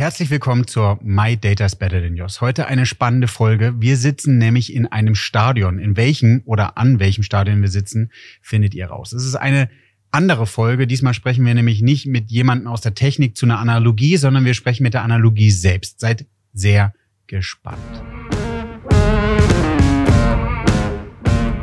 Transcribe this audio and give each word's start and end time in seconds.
Herzlich 0.00 0.30
willkommen 0.30 0.66
zur 0.66 0.98
My 1.02 1.36
Data 1.36 1.66
is 1.66 1.76
Better 1.76 2.00
Than 2.00 2.16
Yours. 2.16 2.40
Heute 2.40 2.66
eine 2.66 2.86
spannende 2.86 3.28
Folge. 3.28 3.74
Wir 3.80 3.98
sitzen 3.98 4.38
nämlich 4.38 4.72
in 4.72 4.86
einem 4.86 5.14
Stadion. 5.14 5.78
In 5.78 5.94
welchem 5.94 6.40
oder 6.46 6.78
an 6.78 7.00
welchem 7.00 7.22
Stadion 7.22 7.60
wir 7.60 7.68
sitzen, 7.68 8.10
findet 8.40 8.74
ihr 8.74 8.86
raus. 8.86 9.12
Es 9.12 9.26
ist 9.26 9.34
eine 9.34 9.68
andere 10.10 10.46
Folge. 10.46 10.86
Diesmal 10.86 11.12
sprechen 11.12 11.44
wir 11.44 11.52
nämlich 11.52 11.82
nicht 11.82 12.06
mit 12.06 12.30
jemandem 12.30 12.68
aus 12.68 12.80
der 12.80 12.94
Technik 12.94 13.36
zu 13.36 13.44
einer 13.44 13.58
Analogie, 13.58 14.16
sondern 14.16 14.46
wir 14.46 14.54
sprechen 14.54 14.84
mit 14.84 14.94
der 14.94 15.02
Analogie 15.02 15.50
selbst. 15.50 16.00
Seid 16.00 16.24
sehr 16.54 16.94
gespannt. 17.26 17.76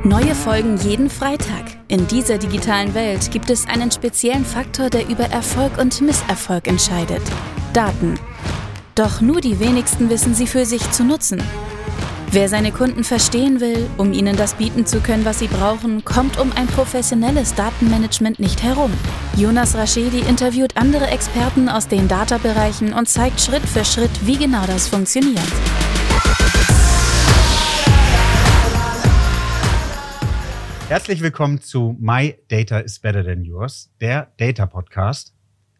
Neue 0.03 0.35
Folgen 0.35 0.77
jeden 0.77 1.09
Freitag. 1.09 1.65
In 1.87 2.05
dieser 2.07 2.37
digitalen 2.37 2.93
Welt 2.93 3.31
gibt 3.31 3.49
es 3.49 3.65
einen 3.65 3.89
speziellen 3.89 4.45
Faktor, 4.45 4.91
der 4.91 5.09
über 5.09 5.25
Erfolg 5.25 5.79
und 5.79 5.99
Misserfolg 6.01 6.67
entscheidet. 6.67 7.23
Daten. 7.77 8.15
Doch 8.95 9.21
nur 9.21 9.39
die 9.39 9.59
wenigsten 9.59 10.09
wissen 10.09 10.33
sie 10.33 10.47
für 10.47 10.65
sich 10.65 10.89
zu 10.89 11.03
nutzen. 11.03 11.43
Wer 12.31 12.49
seine 12.49 12.71
Kunden 12.71 13.03
verstehen 13.03 13.59
will, 13.59 13.87
um 13.97 14.13
ihnen 14.13 14.35
das 14.35 14.55
bieten 14.55 14.87
zu 14.87 14.99
können, 14.99 15.25
was 15.25 15.37
sie 15.37 15.47
brauchen, 15.47 16.03
kommt 16.03 16.39
um 16.39 16.51
ein 16.53 16.65
professionelles 16.65 17.53
Datenmanagement 17.53 18.39
nicht 18.39 18.63
herum. 18.63 18.91
Jonas 19.35 19.75
Raschedi 19.75 20.21
interviewt 20.21 20.75
andere 20.75 21.05
Experten 21.05 21.69
aus 21.69 21.87
den 21.87 22.07
Data-Bereichen 22.07 22.93
und 22.93 23.07
zeigt 23.07 23.39
Schritt 23.39 23.61
für 23.61 23.85
Schritt, 23.85 24.25
wie 24.25 24.37
genau 24.37 24.65
das 24.65 24.87
funktioniert. 24.87 25.37
Herzlich 30.89 31.21
willkommen 31.21 31.61
zu 31.61 31.95
My 31.99 32.39
Data 32.47 32.79
is 32.79 32.97
Better 32.97 33.23
Than 33.23 33.43
Yours, 33.43 33.91
der 34.01 34.31
Data 34.37 34.65
Podcast. 34.65 35.36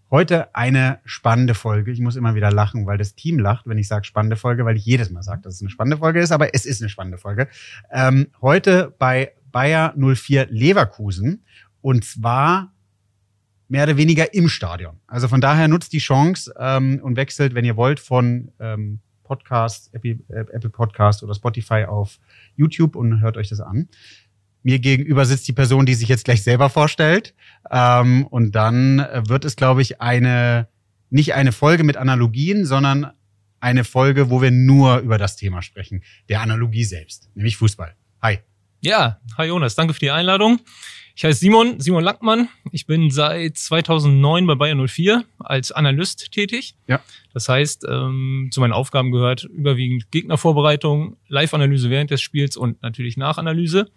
Heute 0.09 0.55
eine 0.55 0.99
spannende 1.03 1.53
Folge. 1.53 1.91
Ich 1.91 1.99
muss 1.99 2.15
immer 2.15 2.33
wieder 2.33 2.49
lachen, 2.49 2.85
weil 2.85 2.97
das 2.97 3.15
Team 3.15 3.39
lacht, 3.39 3.67
wenn 3.67 3.77
ich 3.77 3.89
sage 3.89 4.05
spannende 4.05 4.37
Folge, 4.37 4.63
weil 4.63 4.77
ich 4.77 4.85
jedes 4.85 5.09
Mal 5.09 5.21
sage, 5.21 5.41
dass 5.41 5.55
es 5.55 5.61
eine 5.61 5.69
spannende 5.69 5.97
Folge 5.97 6.21
ist, 6.21 6.31
aber 6.31 6.55
es 6.55 6.65
ist 6.65 6.81
eine 6.81 6.87
spannende 6.87 7.17
Folge. 7.17 7.49
Ähm, 7.91 8.27
heute 8.41 8.95
bei 8.97 9.33
Bayer 9.51 9.93
04 9.97 10.47
Leverkusen 10.49 11.43
und 11.81 12.05
zwar 12.05 12.71
mehr 13.67 13.83
oder 13.83 13.97
weniger 13.97 14.33
im 14.33 14.47
Stadion. 14.47 14.97
Also 15.07 15.27
von 15.27 15.41
daher 15.41 15.67
nutzt 15.67 15.91
die 15.91 15.97
Chance 15.97 16.53
ähm, 16.57 17.01
und 17.03 17.17
wechselt, 17.17 17.53
wenn 17.53 17.65
ihr 17.65 17.75
wollt, 17.75 17.99
von 17.99 18.53
ähm, 18.61 19.01
Podcast, 19.25 19.93
Apple, 19.93 20.19
äh, 20.29 20.45
Apple 20.53 20.69
Podcast 20.69 21.21
oder 21.21 21.33
Spotify 21.33 21.83
auf 21.83 22.17
YouTube 22.55 22.95
und 22.95 23.19
hört 23.19 23.35
euch 23.35 23.49
das 23.49 23.59
an. 23.59 23.89
Mir 24.67 24.79
gegenüber 24.79 25.25
sitzt 25.25 25.47
die 25.47 25.53
Person, 25.53 25.85
die 25.85 25.93
sich 25.93 26.09
jetzt 26.09 26.25
gleich 26.25 26.43
selber 26.43 26.69
vorstellt. 26.69 27.33
Ähm, 27.71 28.27
und 28.27 28.51
dann 28.53 28.97
wird 28.97 29.45
es, 29.45 29.55
glaube 29.55 29.81
ich, 29.81 30.01
eine, 30.01 30.67
nicht 31.09 31.35
eine 31.35 31.53
Folge 31.53 31.85
mit 31.85 31.95
Analogien, 31.95 32.65
sondern 32.65 33.13
eine 33.61 33.85
Folge, 33.85 34.29
wo 34.29 34.41
wir 34.41 34.51
nur 34.51 34.97
über 34.97 35.17
das 35.17 35.37
Thema 35.37 35.61
sprechen. 35.61 36.03
Der 36.27 36.41
Analogie 36.41 36.83
selbst, 36.83 37.29
nämlich 37.33 37.55
Fußball. 37.55 37.95
Hi. 38.21 38.39
Ja, 38.81 39.21
hi 39.37 39.47
Jonas, 39.47 39.75
danke 39.75 39.93
für 39.93 40.01
die 40.01 40.11
Einladung. 40.11 40.59
Ich 41.15 41.23
heiße 41.23 41.39
Simon, 41.39 41.79
Simon 41.79 42.03
Lackmann. 42.03 42.49
Ich 42.73 42.85
bin 42.85 43.09
seit 43.09 43.57
2009 43.57 44.47
bei 44.47 44.55
Bayern 44.55 44.85
04 44.85 45.23
als 45.39 45.71
Analyst 45.71 46.29
tätig. 46.33 46.75
Ja. 46.87 46.99
Das 47.33 47.47
heißt, 47.47 47.85
ähm, 47.89 48.49
zu 48.51 48.59
meinen 48.59 48.73
Aufgaben 48.73 49.13
gehört 49.13 49.45
überwiegend 49.45 50.11
Gegnervorbereitung, 50.11 51.15
Live-Analyse 51.29 51.89
während 51.89 52.11
des 52.11 52.21
Spiels 52.21 52.57
und 52.57 52.81
natürlich 52.81 53.15
Nachanalyse. 53.15 53.89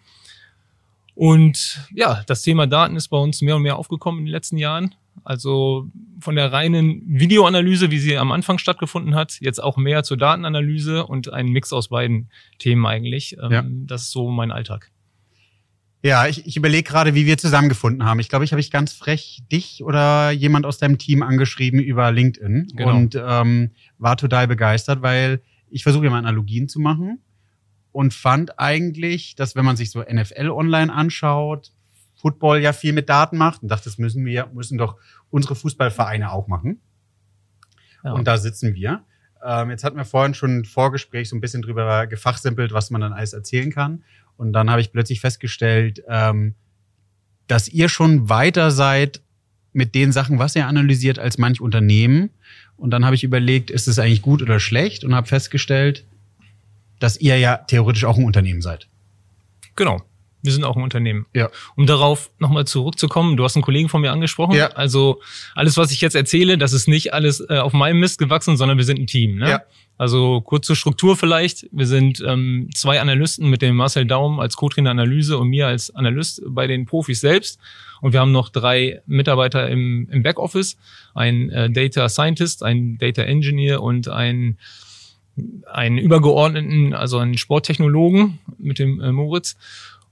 Und 1.20 1.86
ja, 1.94 2.22
das 2.28 2.40
Thema 2.40 2.66
Daten 2.66 2.96
ist 2.96 3.08
bei 3.08 3.18
uns 3.18 3.42
mehr 3.42 3.56
und 3.56 3.60
mehr 3.60 3.76
aufgekommen 3.76 4.20
in 4.20 4.24
den 4.24 4.32
letzten 4.32 4.56
Jahren. 4.56 4.94
Also 5.22 5.86
von 6.18 6.34
der 6.34 6.50
reinen 6.50 7.02
Videoanalyse, 7.06 7.90
wie 7.90 7.98
sie 7.98 8.16
am 8.16 8.32
Anfang 8.32 8.56
stattgefunden 8.56 9.14
hat, 9.14 9.36
jetzt 9.38 9.62
auch 9.62 9.76
mehr 9.76 10.02
zur 10.02 10.16
Datenanalyse 10.16 11.06
und 11.06 11.30
ein 11.30 11.48
Mix 11.48 11.74
aus 11.74 11.88
beiden 11.88 12.30
Themen 12.58 12.86
eigentlich. 12.86 13.36
Ähm, 13.38 13.52
ja. 13.52 13.66
Das 13.68 14.04
ist 14.04 14.12
so 14.12 14.30
mein 14.30 14.50
Alltag. 14.50 14.90
Ja, 16.02 16.26
ich, 16.26 16.46
ich 16.46 16.56
überlege 16.56 16.88
gerade, 16.88 17.14
wie 17.14 17.26
wir 17.26 17.36
zusammengefunden 17.36 18.06
haben. 18.06 18.18
Ich 18.18 18.30
glaube, 18.30 18.46
ich 18.46 18.52
habe 18.52 18.60
ich 18.60 18.70
ganz 18.70 18.94
frech 18.94 19.42
dich 19.52 19.84
oder 19.84 20.30
jemand 20.30 20.64
aus 20.64 20.78
deinem 20.78 20.96
Team 20.96 21.22
angeschrieben 21.22 21.80
über 21.80 22.10
LinkedIn 22.10 22.68
genau. 22.74 22.96
und 22.96 23.14
ähm, 23.22 23.72
war 23.98 24.16
total 24.16 24.48
begeistert, 24.48 25.02
weil 25.02 25.42
ich 25.68 25.82
versuche 25.82 26.06
immer 26.06 26.16
Analogien 26.16 26.66
zu 26.66 26.80
machen 26.80 27.20
und 27.92 28.14
fand 28.14 28.58
eigentlich, 28.58 29.34
dass 29.34 29.56
wenn 29.56 29.64
man 29.64 29.76
sich 29.76 29.90
so 29.90 30.00
NFL 30.00 30.50
online 30.50 30.92
anschaut, 30.92 31.72
Football 32.20 32.60
ja 32.60 32.72
viel 32.72 32.92
mit 32.92 33.08
Daten 33.08 33.38
macht 33.38 33.62
und 33.62 33.68
dachte, 33.70 33.84
das 33.84 33.98
müssen 33.98 34.24
wir, 34.24 34.50
müssen 34.52 34.78
doch 34.78 34.96
unsere 35.30 35.54
Fußballvereine 35.54 36.30
auch 36.30 36.48
machen. 36.48 36.80
Ja. 38.04 38.12
Und 38.12 38.26
da 38.26 38.36
sitzen 38.36 38.74
wir. 38.74 39.04
Ähm, 39.42 39.70
jetzt 39.70 39.84
hatten 39.84 39.96
wir 39.96 40.04
vorhin 40.04 40.34
schon 40.34 40.58
ein 40.58 40.64
Vorgespräch 40.64 41.28
so 41.28 41.36
ein 41.36 41.40
bisschen 41.40 41.62
drüber 41.62 42.06
gefachsimpelt, 42.06 42.72
was 42.72 42.90
man 42.90 43.00
dann 43.00 43.12
alles 43.12 43.32
erzählen 43.32 43.70
kann. 43.70 44.04
Und 44.36 44.52
dann 44.52 44.70
habe 44.70 44.80
ich 44.80 44.92
plötzlich 44.92 45.20
festgestellt, 45.20 46.02
ähm, 46.08 46.54
dass 47.46 47.68
ihr 47.68 47.88
schon 47.88 48.28
weiter 48.28 48.70
seid 48.70 49.22
mit 49.72 49.94
den 49.94 50.12
Sachen, 50.12 50.38
was 50.38 50.56
ihr 50.56 50.66
analysiert, 50.66 51.18
als 51.18 51.38
manch 51.38 51.60
Unternehmen. 51.60 52.30
Und 52.76 52.90
dann 52.90 53.04
habe 53.04 53.14
ich 53.14 53.24
überlegt, 53.24 53.70
ist 53.70 53.88
es 53.88 53.98
eigentlich 53.98 54.22
gut 54.22 54.42
oder 54.42 54.60
schlecht? 54.60 55.04
Und 55.04 55.14
habe 55.14 55.26
festgestellt, 55.26 56.04
dass 57.00 57.16
ihr 57.16 57.36
ja 57.38 57.56
theoretisch 57.56 58.04
auch 58.04 58.16
ein 58.16 58.24
Unternehmen 58.24 58.62
seid. 58.62 58.86
Genau. 59.74 60.00
Wir 60.42 60.52
sind 60.52 60.64
auch 60.64 60.76
ein 60.76 60.82
Unternehmen. 60.82 61.26
Ja. 61.34 61.50
Um 61.76 61.86
darauf 61.86 62.30
nochmal 62.38 62.66
zurückzukommen, 62.66 63.36
du 63.36 63.44
hast 63.44 63.56
einen 63.56 63.62
Kollegen 63.62 63.88
von 63.88 64.00
mir 64.00 64.10
angesprochen. 64.10 64.54
Ja. 64.54 64.68
Also 64.68 65.20
alles, 65.54 65.76
was 65.76 65.90
ich 65.90 66.00
jetzt 66.00 66.14
erzähle, 66.14 66.56
das 66.56 66.72
ist 66.72 66.88
nicht 66.88 67.12
alles 67.12 67.40
äh, 67.40 67.58
auf 67.58 67.74
meinem 67.74 68.00
Mist 68.00 68.18
gewachsen, 68.18 68.56
sondern 68.56 68.78
wir 68.78 68.84
sind 68.84 68.98
ein 68.98 69.06
Team. 69.06 69.36
Ne? 69.36 69.50
Ja. 69.50 69.62
Also 69.98 70.40
kurz 70.40 70.66
zur 70.66 70.76
Struktur 70.76 71.14
vielleicht. 71.14 71.66
Wir 71.72 71.86
sind 71.86 72.24
ähm, 72.26 72.70
zwei 72.74 73.02
Analysten 73.02 73.50
mit 73.50 73.60
dem 73.60 73.76
Marcel 73.76 74.06
Daum 74.06 74.40
als 74.40 74.56
Co-Trainer 74.56 74.90
Analyse 74.90 75.36
und 75.36 75.48
mir 75.48 75.66
als 75.66 75.94
Analyst 75.94 76.40
bei 76.46 76.66
den 76.66 76.86
Profis 76.86 77.20
selbst. 77.20 77.60
Und 78.00 78.14
wir 78.14 78.20
haben 78.20 78.32
noch 78.32 78.48
drei 78.48 79.02
Mitarbeiter 79.06 79.68
im, 79.68 80.08
im 80.10 80.22
Backoffice. 80.22 80.78
Ein 81.12 81.50
äh, 81.50 81.70
Data 81.70 82.08
Scientist, 82.08 82.62
ein 82.62 82.96
Data 82.96 83.22
Engineer 83.22 83.82
und 83.82 84.08
ein 84.08 84.56
einen 85.72 85.98
übergeordneten, 85.98 86.94
also 86.94 87.18
einen 87.18 87.38
Sporttechnologen 87.38 88.38
mit 88.58 88.78
dem 88.78 89.00
äh, 89.00 89.12
Moritz. 89.12 89.56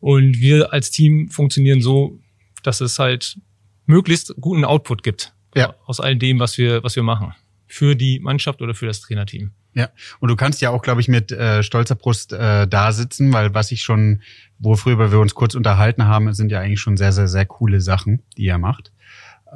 Und 0.00 0.41
wir 0.41 0.72
als 0.72 0.91
Team 0.91 1.28
funktionieren 1.28 1.81
so, 1.81 2.19
dass 2.62 2.81
es 2.81 2.99
halt 2.99 3.38
möglichst 3.87 4.34
guten 4.41 4.65
Output 4.65 5.03
gibt. 5.03 5.33
Ja. 5.55 5.75
Aus 5.87 6.00
all 6.00 6.17
dem, 6.17 6.38
was 6.38 6.59
wir, 6.59 6.84
was 6.84 6.94
wir 6.97 7.03
machen. 7.03 7.34
Für 7.67 7.97
die 7.97 8.21
Mannschaft 8.21 8.62
oder 8.62 8.75
für 8.75 8.87
das 8.87 9.00
Trainerteam. 9.00 9.53
Ja, 9.75 9.91
und 10.21 10.28
du 10.28 10.37
kannst 10.37 10.61
ja 10.61 10.71
auch, 10.71 10.83
glaube 10.83 11.00
ich, 11.00 11.09
mit 11.09 11.31
äh, 11.31 11.62
stolzer 11.62 11.94
Brust 11.94 12.33
äh, 12.33 12.67
da 12.67 12.93
sitzen, 12.93 13.33
weil 13.33 13.55
was 13.55 13.71
ich 13.71 13.83
schon, 13.83 14.22
worüber 14.59 15.12
wir 15.12 15.21
uns 15.21 15.34
kurz 15.34 15.55
unterhalten 15.55 16.06
haben, 16.06 16.33
sind 16.33 16.50
ja 16.50 16.61
eigentlich 16.61 16.81
schon 16.81 16.97
sehr, 16.97 17.12
sehr, 17.12 17.28
sehr 17.28 17.47
coole 17.47 17.81
Sachen, 17.81 18.22
die 18.37 18.47
er 18.47 18.59
macht. 18.59 18.93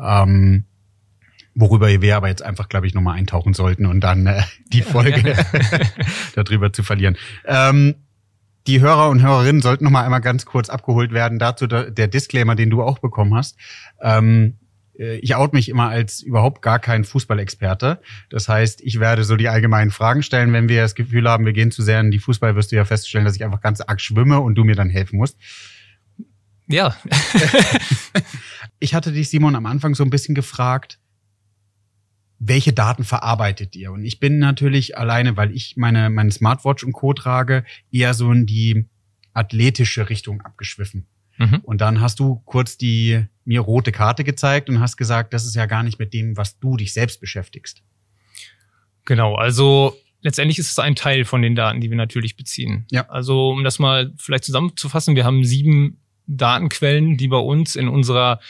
Ähm, 0.00 0.64
Worüber 1.54 1.88
wir 1.88 2.16
aber 2.16 2.28
jetzt 2.28 2.42
einfach, 2.42 2.68
glaube 2.68 2.86
ich, 2.86 2.94
nochmal 2.94 3.18
eintauchen 3.18 3.52
sollten 3.52 3.86
und 3.86 4.00
dann 4.00 4.26
äh, 4.26 4.42
die 4.72 4.82
Folge 4.82 5.36
darüber 6.34 6.72
zu 6.72 6.82
verlieren. 6.82 7.16
Ähm, 7.44 7.96
die 8.66 8.80
Hörer 8.80 9.10
und 9.10 9.22
Hörerinnen 9.22 9.60
sollten 9.60 9.84
nochmal 9.84 10.04
einmal 10.04 10.20
ganz 10.20 10.46
kurz 10.46 10.70
abgeholt 10.70 11.12
werden. 11.12 11.38
Dazu 11.38 11.66
der, 11.66 12.08
Disclaimer, 12.08 12.54
den 12.54 12.70
du 12.70 12.82
auch 12.82 13.00
bekommen 13.00 13.34
hast. 13.34 13.56
Ähm, 14.00 14.58
äh, 14.98 15.16
ich 15.16 15.34
out 15.34 15.52
mich 15.52 15.68
immer 15.68 15.88
als 15.88 16.22
überhaupt 16.22 16.62
gar 16.62 16.78
kein 16.78 17.04
Fußballexperte. 17.04 18.00
Das 18.30 18.48
heißt, 18.48 18.80
ich 18.82 19.00
werde 19.00 19.24
so 19.24 19.36
die 19.36 19.48
allgemeinen 19.48 19.90
Fragen 19.90 20.22
stellen. 20.22 20.52
Wenn 20.52 20.68
wir 20.68 20.82
das 20.82 20.94
Gefühl 20.94 21.28
haben, 21.28 21.44
wir 21.44 21.52
gehen 21.52 21.70
zu 21.70 21.82
sehr 21.82 22.00
in 22.00 22.10
die 22.10 22.18
Fußball, 22.18 22.54
wirst 22.54 22.72
du 22.72 22.76
ja 22.76 22.84
feststellen, 22.84 23.24
dass 23.24 23.36
ich 23.36 23.44
einfach 23.44 23.60
ganz 23.60 23.80
arg 23.80 24.00
schwimme 24.00 24.40
und 24.40 24.54
du 24.54 24.64
mir 24.64 24.76
dann 24.76 24.90
helfen 24.90 25.16
musst. 25.18 25.36
Ja. 26.68 26.96
ich 28.78 28.94
hatte 28.94 29.12
dich, 29.12 29.28
Simon, 29.28 29.56
am 29.56 29.66
Anfang 29.66 29.94
so 29.94 30.04
ein 30.04 30.10
bisschen 30.10 30.34
gefragt, 30.34 30.98
welche 32.44 32.72
Daten 32.72 33.04
verarbeitet 33.04 33.76
ihr? 33.76 33.92
Und 33.92 34.04
ich 34.04 34.18
bin 34.18 34.38
natürlich 34.38 34.98
alleine, 34.98 35.36
weil 35.36 35.52
ich 35.52 35.76
meine, 35.76 36.10
meine 36.10 36.32
Smartwatch 36.32 36.82
und 36.82 36.92
Co. 36.92 37.12
trage, 37.12 37.64
eher 37.92 38.14
so 38.14 38.32
in 38.32 38.46
die 38.46 38.88
athletische 39.32 40.08
Richtung 40.08 40.40
abgeschwiffen. 40.40 41.06
Mhm. 41.38 41.60
Und 41.62 41.80
dann 41.80 42.00
hast 42.00 42.18
du 42.18 42.42
kurz 42.44 42.76
die 42.76 43.24
mir 43.44 43.60
rote 43.60 43.92
Karte 43.92 44.24
gezeigt 44.24 44.68
und 44.68 44.80
hast 44.80 44.96
gesagt, 44.96 45.32
das 45.32 45.46
ist 45.46 45.54
ja 45.54 45.66
gar 45.66 45.84
nicht 45.84 46.00
mit 46.00 46.12
dem, 46.12 46.36
was 46.36 46.58
du 46.58 46.76
dich 46.76 46.92
selbst 46.92 47.20
beschäftigst. 47.20 47.82
Genau, 49.04 49.36
also 49.36 49.96
letztendlich 50.20 50.58
ist 50.58 50.70
es 50.70 50.78
ein 50.78 50.96
Teil 50.96 51.24
von 51.24 51.42
den 51.42 51.54
Daten, 51.54 51.80
die 51.80 51.90
wir 51.90 51.96
natürlich 51.96 52.36
beziehen. 52.36 52.86
Ja. 52.90 53.08
Also 53.08 53.50
um 53.50 53.62
das 53.62 53.78
mal 53.78 54.12
vielleicht 54.16 54.44
zusammenzufassen, 54.44 55.14
wir 55.14 55.24
haben 55.24 55.44
sieben 55.44 56.00
Datenquellen, 56.26 57.16
die 57.16 57.28
bei 57.28 57.38
uns 57.38 57.76
in 57.76 57.88
unserer, 57.88 58.40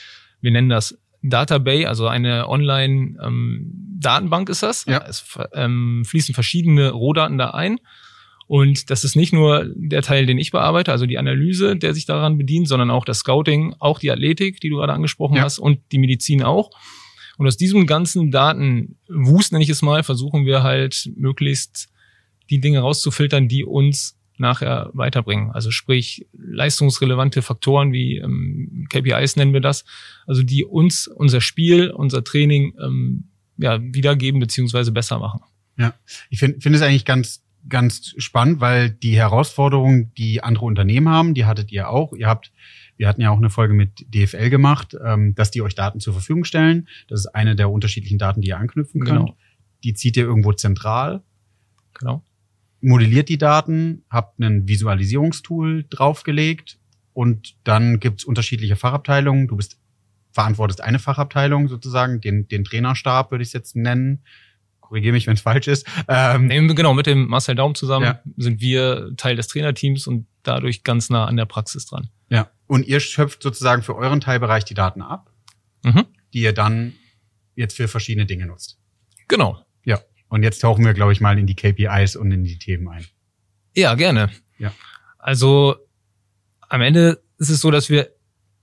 wir 0.41 0.51
nennen 0.51 0.69
das 0.71 0.99
Database, 1.23 1.89
also 1.89 2.09
eine 2.09 2.49
Online-Datenbank 2.49 4.49
ähm, 4.49 4.53
ist 4.53 4.63
das. 4.63 4.85
Ja. 4.87 5.05
Es 5.09 5.25
ähm, 5.55 6.05
fließen 6.05 6.35
verschiedene 6.35 6.91
Rohdaten 6.91 7.39
da 7.39 7.51
ein. 7.51 7.79
Und 8.49 8.91
das 8.91 9.05
ist 9.05 9.17
nicht 9.17 9.33
nur 9.33 9.67
der 9.75 10.03
Teil, 10.03 10.27
den 10.27 10.39
ich 10.39 10.51
bearbeite, 10.51 10.93
also 10.93 11.07
die 11.07 11.17
Analyse, 11.17 11.77
der 11.77 11.95
sich 11.95 12.07
daran 12.07 12.37
bedient, 12.37 12.69
sondern 12.69 12.91
auch 12.91 13.05
das 13.05 13.21
Scouting, 13.21 13.75
auch 13.79 13.99
die 13.99 14.11
Athletik, 14.11 14.61
die 14.61 14.69
du 14.69 14.77
gerade 14.77 14.93
angesprochen 14.93 15.37
ja. 15.37 15.43
hast, 15.43 15.59
und 15.59 15.81
die 15.93 15.99
Medizin 15.99 16.43
auch. 16.43 16.71
Und 17.39 17.47
aus 17.47 17.57
diesem 17.57 17.87
ganzen 17.87 18.31
Datenwust, 18.31 19.53
nenne 19.53 19.65
ich 19.65 19.71
es 19.71 19.81
mal, 19.81 20.03
versuchen 20.03 20.45
wir 20.45 20.63
halt 20.63 21.11
möglichst 21.17 21.89
die 22.51 22.61
Dinge 22.61 22.81
rauszufiltern, 22.81 23.49
die 23.49 23.65
uns 23.65 24.19
nachher 24.43 24.91
weiterbringen. 24.93 25.51
Also 25.53 25.71
sprich 25.71 26.27
leistungsrelevante 26.37 27.41
Faktoren 27.41 27.93
wie 27.93 28.19
ähm, 28.19 28.87
KPIs 28.91 29.37
nennen 29.37 29.55
wir 29.55 29.63
das, 29.63 29.85
also 30.27 30.43
die 30.43 30.65
uns 30.65 31.07
unser 31.07 31.41
Spiel, 31.41 31.91
unser 31.91 32.23
Training 32.23 32.75
ähm, 32.79 33.31
ja, 33.57 33.81
wiedergeben 33.81 34.41
beziehungsweise 34.41 34.93
besser 34.93 35.19
machen. 35.19 35.41
Ja, 35.79 35.95
ich 36.29 36.39
finde 36.39 36.61
find 36.61 36.77
es 36.77 36.83
eigentlich 36.83 37.07
ganz 37.07 37.43
ganz 37.69 38.15
spannend, 38.19 38.61
weil 38.61 38.91
die 38.91 39.17
Herausforderungen, 39.17 40.13
die 40.15 40.43
andere 40.43 40.65
Unternehmen 40.65 41.09
haben, 41.09 41.35
die 41.35 41.45
hattet 41.45 41.71
ihr 41.71 41.89
auch. 41.89 42.13
Ihr 42.13 42.27
habt, 42.27 42.53
wir 42.97 43.09
hatten 43.09 43.21
ja 43.21 43.31
auch 43.31 43.39
eine 43.39 43.51
Folge 43.51 43.75
mit 43.75 44.05
DFL 44.13 44.51
gemacht, 44.51 44.97
ähm, 45.05 45.35
dass 45.35 45.51
die 45.51 45.63
euch 45.63 45.75
Daten 45.75 46.01
zur 46.01 46.13
Verfügung 46.13 46.45
stellen. 46.45 46.89
Das 47.09 47.21
ist 47.21 47.27
eine 47.29 47.57
der 47.57 47.71
unterschiedlichen 47.71 48.19
Daten, 48.19 48.41
die 48.41 48.49
ihr 48.49 48.59
anknüpfen 48.59 49.03
könnt. 49.03 49.21
Genau. 49.21 49.37
Die 49.85 49.95
zieht 49.95 50.17
ihr 50.17 50.25
irgendwo 50.25 50.53
zentral. 50.53 51.23
Genau. 51.95 52.25
Modelliert 52.83 53.29
die 53.29 53.39
Daten, 53.39 54.05
habt 54.11 54.39
ein 54.39 54.69
Visualisierungstool 54.69 55.87
draufgelegt 55.89 56.79
und 57.13 57.55
dann 57.65 58.01
gibt's 58.01 58.25
unterschiedliche 58.25 58.77
Fachabteilungen. 58.77 59.49
Du 59.49 59.57
bist 59.57 59.79
verantwortest 60.33 60.83
eine 60.83 60.99
Fachabteilung 60.99 61.69
sozusagen, 61.69 62.21
den, 62.21 62.49
den 62.49 62.65
Trainerstab 62.65 63.31
würde 63.31 63.43
ich 63.43 63.49
es 63.49 63.53
jetzt 63.53 63.77
nennen 63.77 64.23
korrigiere 64.93 65.15
mich, 65.15 65.27
wenn 65.27 65.35
es 65.35 65.41
falsch 65.41 65.69
ist. 65.69 65.87
Ähm, 66.07 66.49
nee, 66.49 66.75
genau, 66.75 66.93
mit 66.93 67.07
dem 67.07 67.27
Marcel 67.27 67.55
Daum 67.55 67.75
zusammen 67.75 68.05
ja. 68.05 68.21
sind 68.37 68.61
wir 68.61 69.13
Teil 69.17 69.37
des 69.37 69.49
Trainerteams 69.49 70.07
und 70.07 70.27
dadurch 70.43 70.85
ganz 70.85 71.09
nah 71.09 71.25
an 71.25 71.39
der 71.39 71.47
Praxis 71.47 71.87
dran. 71.87 72.11
Ja. 72.29 72.51
Und 72.67 72.87
ihr 72.87 73.01
schöpft 73.01 73.43
sozusagen 73.43 73.83
für 73.83 73.97
euren 73.97 74.21
Teilbereich 74.21 74.67
die 74.67 74.75
Daten 74.75 75.01
ab, 75.01 75.31
mhm. 75.83 76.05
die 76.35 76.43
ihr 76.43 76.53
dann 76.53 76.93
jetzt 77.55 77.75
für 77.75 77.89
verschiedene 77.89 78.27
Dinge 78.27 78.45
nutzt. 78.45 78.79
Genau. 79.29 79.65
Und 80.33 80.43
jetzt 80.45 80.61
tauchen 80.61 80.83
wir, 80.83 80.95
glaube 80.95 81.13
ich, 81.13 81.21
mal 81.21 81.39
in 81.39 81.47
die 81.47 81.55
KPIs 81.55 82.17
und 82.17 82.33
in 82.33 82.43
die 82.43 82.59
Themen 82.59 82.89
ein. 82.89 83.05
Ja, 83.77 83.95
gerne. 83.95 84.31
Ja. 84.59 84.73
Also 85.19 85.77
am 86.71 86.81
Ende 86.81 87.21
ist 87.37 87.51
es 87.51 87.61
so, 87.61 87.71
dass 87.71 87.91
wir 87.91 88.09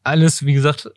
alles, 0.01 0.47
wie 0.47 0.53
gesagt, 0.53 0.89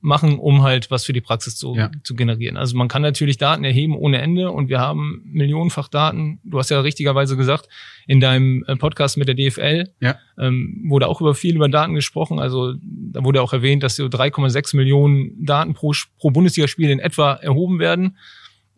machen, 0.00 0.38
um 0.38 0.62
halt 0.62 0.88
was 0.92 1.04
für 1.04 1.12
die 1.12 1.20
Praxis 1.20 1.56
zu, 1.56 1.74
ja. 1.74 1.90
zu 2.04 2.14
generieren. 2.14 2.56
Also 2.56 2.76
man 2.76 2.86
kann 2.86 3.02
natürlich 3.02 3.38
Daten 3.38 3.64
erheben 3.64 3.96
ohne 3.96 4.20
Ende 4.20 4.52
und 4.52 4.68
wir 4.68 4.78
haben 4.78 5.20
millionenfach 5.24 5.88
Daten. 5.88 6.38
Du 6.44 6.60
hast 6.60 6.70
ja 6.70 6.78
richtigerweise 6.80 7.36
gesagt, 7.36 7.68
in 8.06 8.20
deinem 8.20 8.64
äh, 8.68 8.76
Podcast 8.76 9.16
mit 9.16 9.26
der 9.26 9.34
DFL 9.34 9.90
ja. 9.98 10.16
ähm, 10.38 10.84
wurde 10.86 11.08
auch 11.08 11.20
über 11.20 11.34
viel 11.34 11.56
über 11.56 11.68
Daten 11.68 11.94
gesprochen. 11.96 12.38
Also 12.38 12.74
da 12.80 13.24
wurde 13.24 13.42
auch 13.42 13.52
erwähnt, 13.52 13.82
dass 13.82 13.96
so 13.96 14.06
3,6 14.06 14.76
Millionen 14.76 15.44
Daten 15.44 15.74
pro, 15.74 15.92
pro 16.18 16.30
Bundesligaspiel 16.30 16.88
in 16.88 17.00
etwa 17.00 17.32
erhoben 17.32 17.80
werden. 17.80 18.16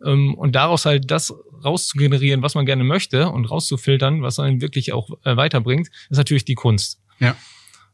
Ähm, 0.03 0.35
und 0.35 0.55
daraus 0.55 0.85
halt 0.85 1.09
das 1.11 1.33
rauszugenerieren, 1.63 2.41
was 2.41 2.55
man 2.55 2.65
gerne 2.65 2.83
möchte 2.83 3.29
und 3.29 3.45
rauszufiltern, 3.45 4.21
was 4.21 4.39
einen 4.39 4.61
wirklich 4.61 4.93
auch 4.93 5.09
äh, 5.23 5.37
weiterbringt, 5.37 5.89
ist 6.09 6.17
natürlich 6.17 6.45
die 6.45 6.55
Kunst. 6.55 7.01
Ja. 7.19 7.35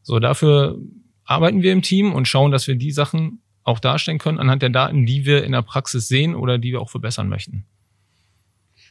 So, 0.02 0.18
dafür 0.18 0.78
arbeiten 1.24 1.62
wir 1.62 1.72
im 1.72 1.82
Team 1.82 2.12
und 2.12 2.26
schauen, 2.26 2.50
dass 2.50 2.66
wir 2.66 2.74
die 2.74 2.90
Sachen 2.90 3.42
auch 3.62 3.78
darstellen 3.78 4.18
können 4.18 4.38
anhand 4.38 4.62
der 4.62 4.70
Daten, 4.70 5.06
die 5.06 5.26
wir 5.26 5.44
in 5.44 5.52
der 5.52 5.62
Praxis 5.62 6.08
sehen 6.08 6.34
oder 6.34 6.58
die 6.58 6.72
wir 6.72 6.80
auch 6.80 6.90
verbessern 6.90 7.28
möchten. 7.28 7.66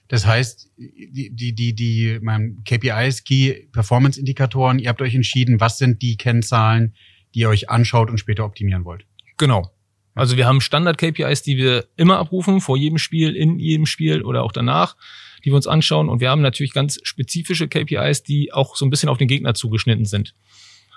Das 0.07 0.25
heißt, 0.25 0.71
die, 0.77 1.29
die, 1.31 1.53
die, 1.53 1.75
die 1.75 2.19
mein 2.21 2.63
KPIs, 2.65 3.23
Key 3.23 3.67
Performance 3.71 4.19
Indikatoren, 4.19 4.79
ihr 4.79 4.89
habt 4.89 5.01
euch 5.01 5.13
entschieden, 5.13 5.59
was 5.59 5.77
sind 5.77 6.01
die 6.01 6.17
Kennzahlen, 6.17 6.95
die 7.35 7.41
ihr 7.41 7.49
euch 7.49 7.69
anschaut 7.69 8.09
und 8.09 8.17
später 8.19 8.43
optimieren 8.43 8.85
wollt. 8.85 9.05
Genau. 9.37 9.71
Also 10.15 10.37
wir 10.37 10.47
haben 10.47 10.61
Standard-KPIs, 10.61 11.43
die 11.43 11.57
wir 11.57 11.85
immer 11.95 12.17
abrufen, 12.17 12.61
vor 12.61 12.77
jedem 12.77 12.97
Spiel, 12.97 13.35
in 13.35 13.59
jedem 13.59 13.85
Spiel 13.85 14.21
oder 14.21 14.43
auch 14.43 14.51
danach, 14.51 14.95
die 15.43 15.51
wir 15.51 15.55
uns 15.55 15.67
anschauen. 15.67 16.09
Und 16.09 16.19
wir 16.19 16.29
haben 16.29 16.41
natürlich 16.41 16.73
ganz 16.73 16.99
spezifische 17.03 17.67
KPIs, 17.67 18.23
die 18.23 18.51
auch 18.51 18.75
so 18.75 18.85
ein 18.85 18.89
bisschen 18.89 19.09
auf 19.09 19.17
den 19.17 19.27
Gegner 19.27 19.53
zugeschnitten 19.53 20.05
sind. 20.05 20.35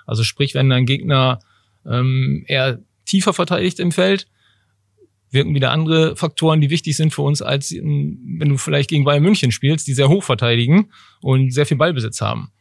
Also 0.05 0.23
sprich, 0.23 0.53
wenn 0.53 0.71
ein 0.71 0.85
Gegner 0.85 1.39
ähm, 1.85 2.43
eher 2.47 2.79
tiefer 3.05 3.33
verteidigt 3.33 3.79
im 3.79 3.91
Feld, 3.91 4.27
wirken 5.31 5.55
wieder 5.55 5.71
andere 5.71 6.15
Faktoren, 6.15 6.61
die 6.61 6.69
wichtig 6.69 6.95
sind 6.95 7.13
für 7.13 7.23
uns, 7.23 7.41
als 7.41 7.71
in, 7.71 8.37
wenn 8.39 8.49
du 8.49 8.57
vielleicht 8.57 8.89
gegen 8.89 9.03
Bayern 9.03 9.23
München 9.23 9.51
spielst, 9.51 9.87
die 9.87 9.93
sehr 9.93 10.09
hoch 10.09 10.23
verteidigen 10.23 10.91
und 11.21 11.51
sehr 11.51 11.65
viel 11.65 11.77
Ballbesitz 11.77 12.21
haben. 12.21 12.51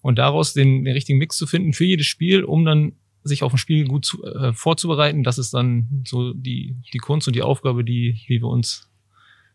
Und 0.00 0.18
daraus 0.18 0.54
den, 0.54 0.84
den 0.84 0.94
richtigen 0.94 1.18
Mix 1.18 1.36
zu 1.36 1.46
finden 1.46 1.72
für 1.72 1.84
jedes 1.84 2.06
Spiel, 2.06 2.44
um 2.44 2.64
dann 2.64 2.92
sich 3.22 3.42
auf 3.42 3.52
ein 3.52 3.58
Spiel 3.58 3.86
gut 3.86 4.04
zu, 4.04 4.24
äh, 4.24 4.52
vorzubereiten, 4.52 5.22
das 5.22 5.38
ist 5.38 5.52
dann 5.52 6.02
so 6.06 6.32
die, 6.32 6.76
die 6.92 6.98
Kunst 6.98 7.26
und 7.26 7.36
die 7.36 7.42
Aufgabe, 7.42 7.84
die, 7.84 8.18
die 8.28 8.40
wir 8.40 8.48
uns 8.48 8.90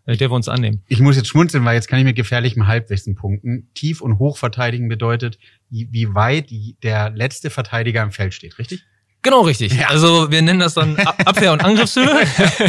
äh, 0.05 0.17
der 0.17 0.29
wir 0.29 0.35
uns 0.35 0.47
annehmen. 0.47 0.83
Ich 0.87 0.99
muss 0.99 1.15
jetzt 1.15 1.27
schmunzeln, 1.27 1.65
weil 1.65 1.75
jetzt 1.75 1.87
kann 1.87 1.99
ich 1.99 2.05
mit 2.05 2.15
gefährlichem 2.15 2.67
Halbwissen 2.67 3.15
punkten. 3.15 3.69
Tief 3.73 4.01
und 4.01 4.19
hoch 4.19 4.37
verteidigen 4.37 4.87
bedeutet, 4.87 5.39
wie 5.69 6.13
weit 6.13 6.49
der 6.83 7.09
letzte 7.09 7.49
Verteidiger 7.49 8.03
im 8.03 8.11
Feld 8.11 8.33
steht, 8.33 8.59
richtig? 8.59 8.85
Genau 9.25 9.41
richtig. 9.41 9.73
Ja. 9.73 9.87
Also 9.87 10.29
wir 10.29 10.43
nennen 10.43 10.59
das 10.59 10.75
dann 10.75 10.97
Abwehr- 10.97 11.51
und 11.53 11.65
Angriffshöhe. 11.65 12.21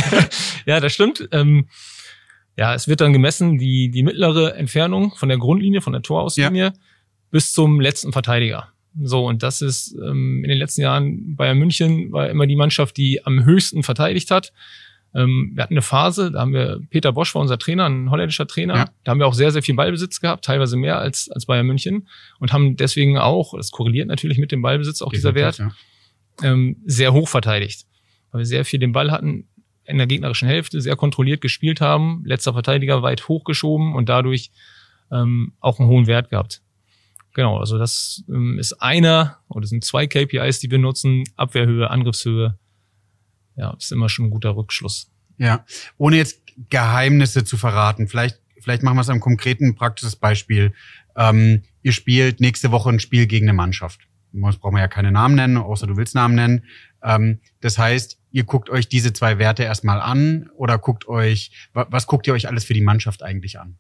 ja, 0.66 0.80
das 0.80 0.94
stimmt. 0.94 1.28
Ähm, 1.30 1.68
ja, 2.56 2.74
es 2.74 2.88
wird 2.88 3.02
dann 3.02 3.12
gemessen, 3.12 3.58
die, 3.58 3.90
die 3.90 4.02
mittlere 4.02 4.54
Entfernung 4.54 5.14
von 5.14 5.28
der 5.28 5.36
Grundlinie, 5.36 5.82
von 5.82 5.92
der 5.92 6.00
Torauslinie 6.00 6.64
ja. 6.64 6.72
bis 7.30 7.52
zum 7.52 7.78
letzten 7.78 8.12
Verteidiger. 8.12 8.72
So, 9.02 9.26
und 9.26 9.42
das 9.42 9.62
ist 9.62 9.94
ähm, 10.02 10.42
in 10.42 10.48
den 10.48 10.58
letzten 10.58 10.80
Jahren 10.80 11.36
Bayern 11.36 11.58
München 11.58 12.12
war 12.12 12.30
immer 12.30 12.46
die 12.46 12.56
Mannschaft, 12.56 12.96
die 12.96 13.24
am 13.24 13.44
höchsten 13.44 13.82
verteidigt 13.82 14.30
hat. 14.30 14.52
Ähm, 15.14 15.52
wir 15.54 15.62
hatten 15.62 15.74
eine 15.74 15.82
Phase, 15.82 16.30
da 16.30 16.40
haben 16.40 16.52
wir, 16.52 16.80
Peter 16.90 17.12
Bosch 17.12 17.34
war 17.34 17.42
unser 17.42 17.58
Trainer, 17.58 17.86
ein 17.88 18.10
holländischer 18.10 18.46
Trainer, 18.46 18.76
ja. 18.76 18.90
da 19.04 19.10
haben 19.10 19.18
wir 19.18 19.26
auch 19.26 19.34
sehr, 19.34 19.50
sehr 19.50 19.62
viel 19.62 19.74
Ballbesitz 19.74 20.20
gehabt, 20.20 20.44
teilweise 20.44 20.76
mehr 20.76 20.98
als, 20.98 21.30
als 21.30 21.46
Bayern 21.46 21.66
München 21.66 22.08
und 22.38 22.52
haben 22.52 22.76
deswegen 22.76 23.16
auch, 23.16 23.54
das 23.56 23.70
korreliert 23.70 24.08
natürlich 24.08 24.38
mit 24.38 24.52
dem 24.52 24.62
Ballbesitz, 24.62 25.02
auch 25.02 25.12
dieser 25.12 25.34
Wert, 25.34 25.58
ja. 25.58 25.72
ähm, 26.42 26.76
sehr 26.84 27.12
hoch 27.12 27.28
verteidigt. 27.28 27.86
Weil 28.30 28.40
wir 28.40 28.46
sehr 28.46 28.64
viel 28.64 28.78
den 28.78 28.92
Ball 28.92 29.10
hatten 29.10 29.48
in 29.84 29.98
der 29.98 30.06
gegnerischen 30.06 30.48
Hälfte, 30.48 30.80
sehr 30.80 30.96
kontrolliert 30.96 31.40
gespielt 31.40 31.80
haben, 31.80 32.22
letzter 32.26 32.52
Verteidiger 32.52 33.02
weit 33.02 33.28
hochgeschoben 33.28 33.94
und 33.94 34.08
dadurch 34.08 34.50
ähm, 35.10 35.52
auch 35.60 35.78
einen 35.78 35.88
hohen 35.88 36.06
Wert 36.06 36.30
gehabt. 36.30 36.60
Genau, 37.36 37.58
also 37.58 37.76
das 37.76 38.24
ähm, 38.30 38.58
ist 38.58 38.80
einer 38.80 39.40
oder 39.48 39.66
sind 39.66 39.84
zwei 39.84 40.06
KPIs, 40.06 40.58
die 40.60 40.70
wir 40.70 40.78
nutzen, 40.78 41.24
Abwehrhöhe, 41.36 41.90
Angriffshöhe, 41.90 42.58
ja, 43.56 43.74
ist 43.78 43.92
immer 43.92 44.08
schon 44.08 44.24
ein 44.24 44.30
guter 44.30 44.56
Rückschluss. 44.56 45.12
Ja, 45.36 45.66
ohne 45.98 46.16
jetzt 46.16 46.40
Geheimnisse 46.70 47.44
zu 47.44 47.58
verraten, 47.58 48.08
vielleicht, 48.08 48.40
vielleicht 48.58 48.82
machen 48.82 48.96
wir 48.96 49.02
es 49.02 49.10
am 49.10 49.20
konkreten 49.20 49.74
praktisches 49.74 50.16
Beispiel. 50.16 50.72
Ähm, 51.14 51.64
ihr 51.82 51.92
spielt 51.92 52.40
nächste 52.40 52.70
Woche 52.70 52.88
ein 52.88 53.00
Spiel 53.00 53.26
gegen 53.26 53.44
eine 53.44 53.52
Mannschaft. 53.52 54.08
Sonst 54.32 54.56
braucht 54.56 54.72
man 54.72 54.80
ja 54.80 54.88
keine 54.88 55.12
Namen 55.12 55.34
nennen, 55.34 55.58
außer 55.58 55.86
du 55.86 55.98
willst 55.98 56.14
Namen 56.14 56.36
nennen. 56.36 56.64
Ähm, 57.02 57.40
das 57.60 57.76
heißt, 57.76 58.18
ihr 58.30 58.44
guckt 58.44 58.70
euch 58.70 58.88
diese 58.88 59.12
zwei 59.12 59.38
Werte 59.38 59.62
erstmal 59.62 60.00
an 60.00 60.48
oder 60.56 60.78
guckt 60.78 61.06
euch, 61.06 61.50
was 61.74 62.06
guckt 62.06 62.26
ihr 62.28 62.32
euch 62.32 62.48
alles 62.48 62.64
für 62.64 62.72
die 62.72 62.80
Mannschaft 62.80 63.22
eigentlich 63.22 63.60
an? 63.60 63.76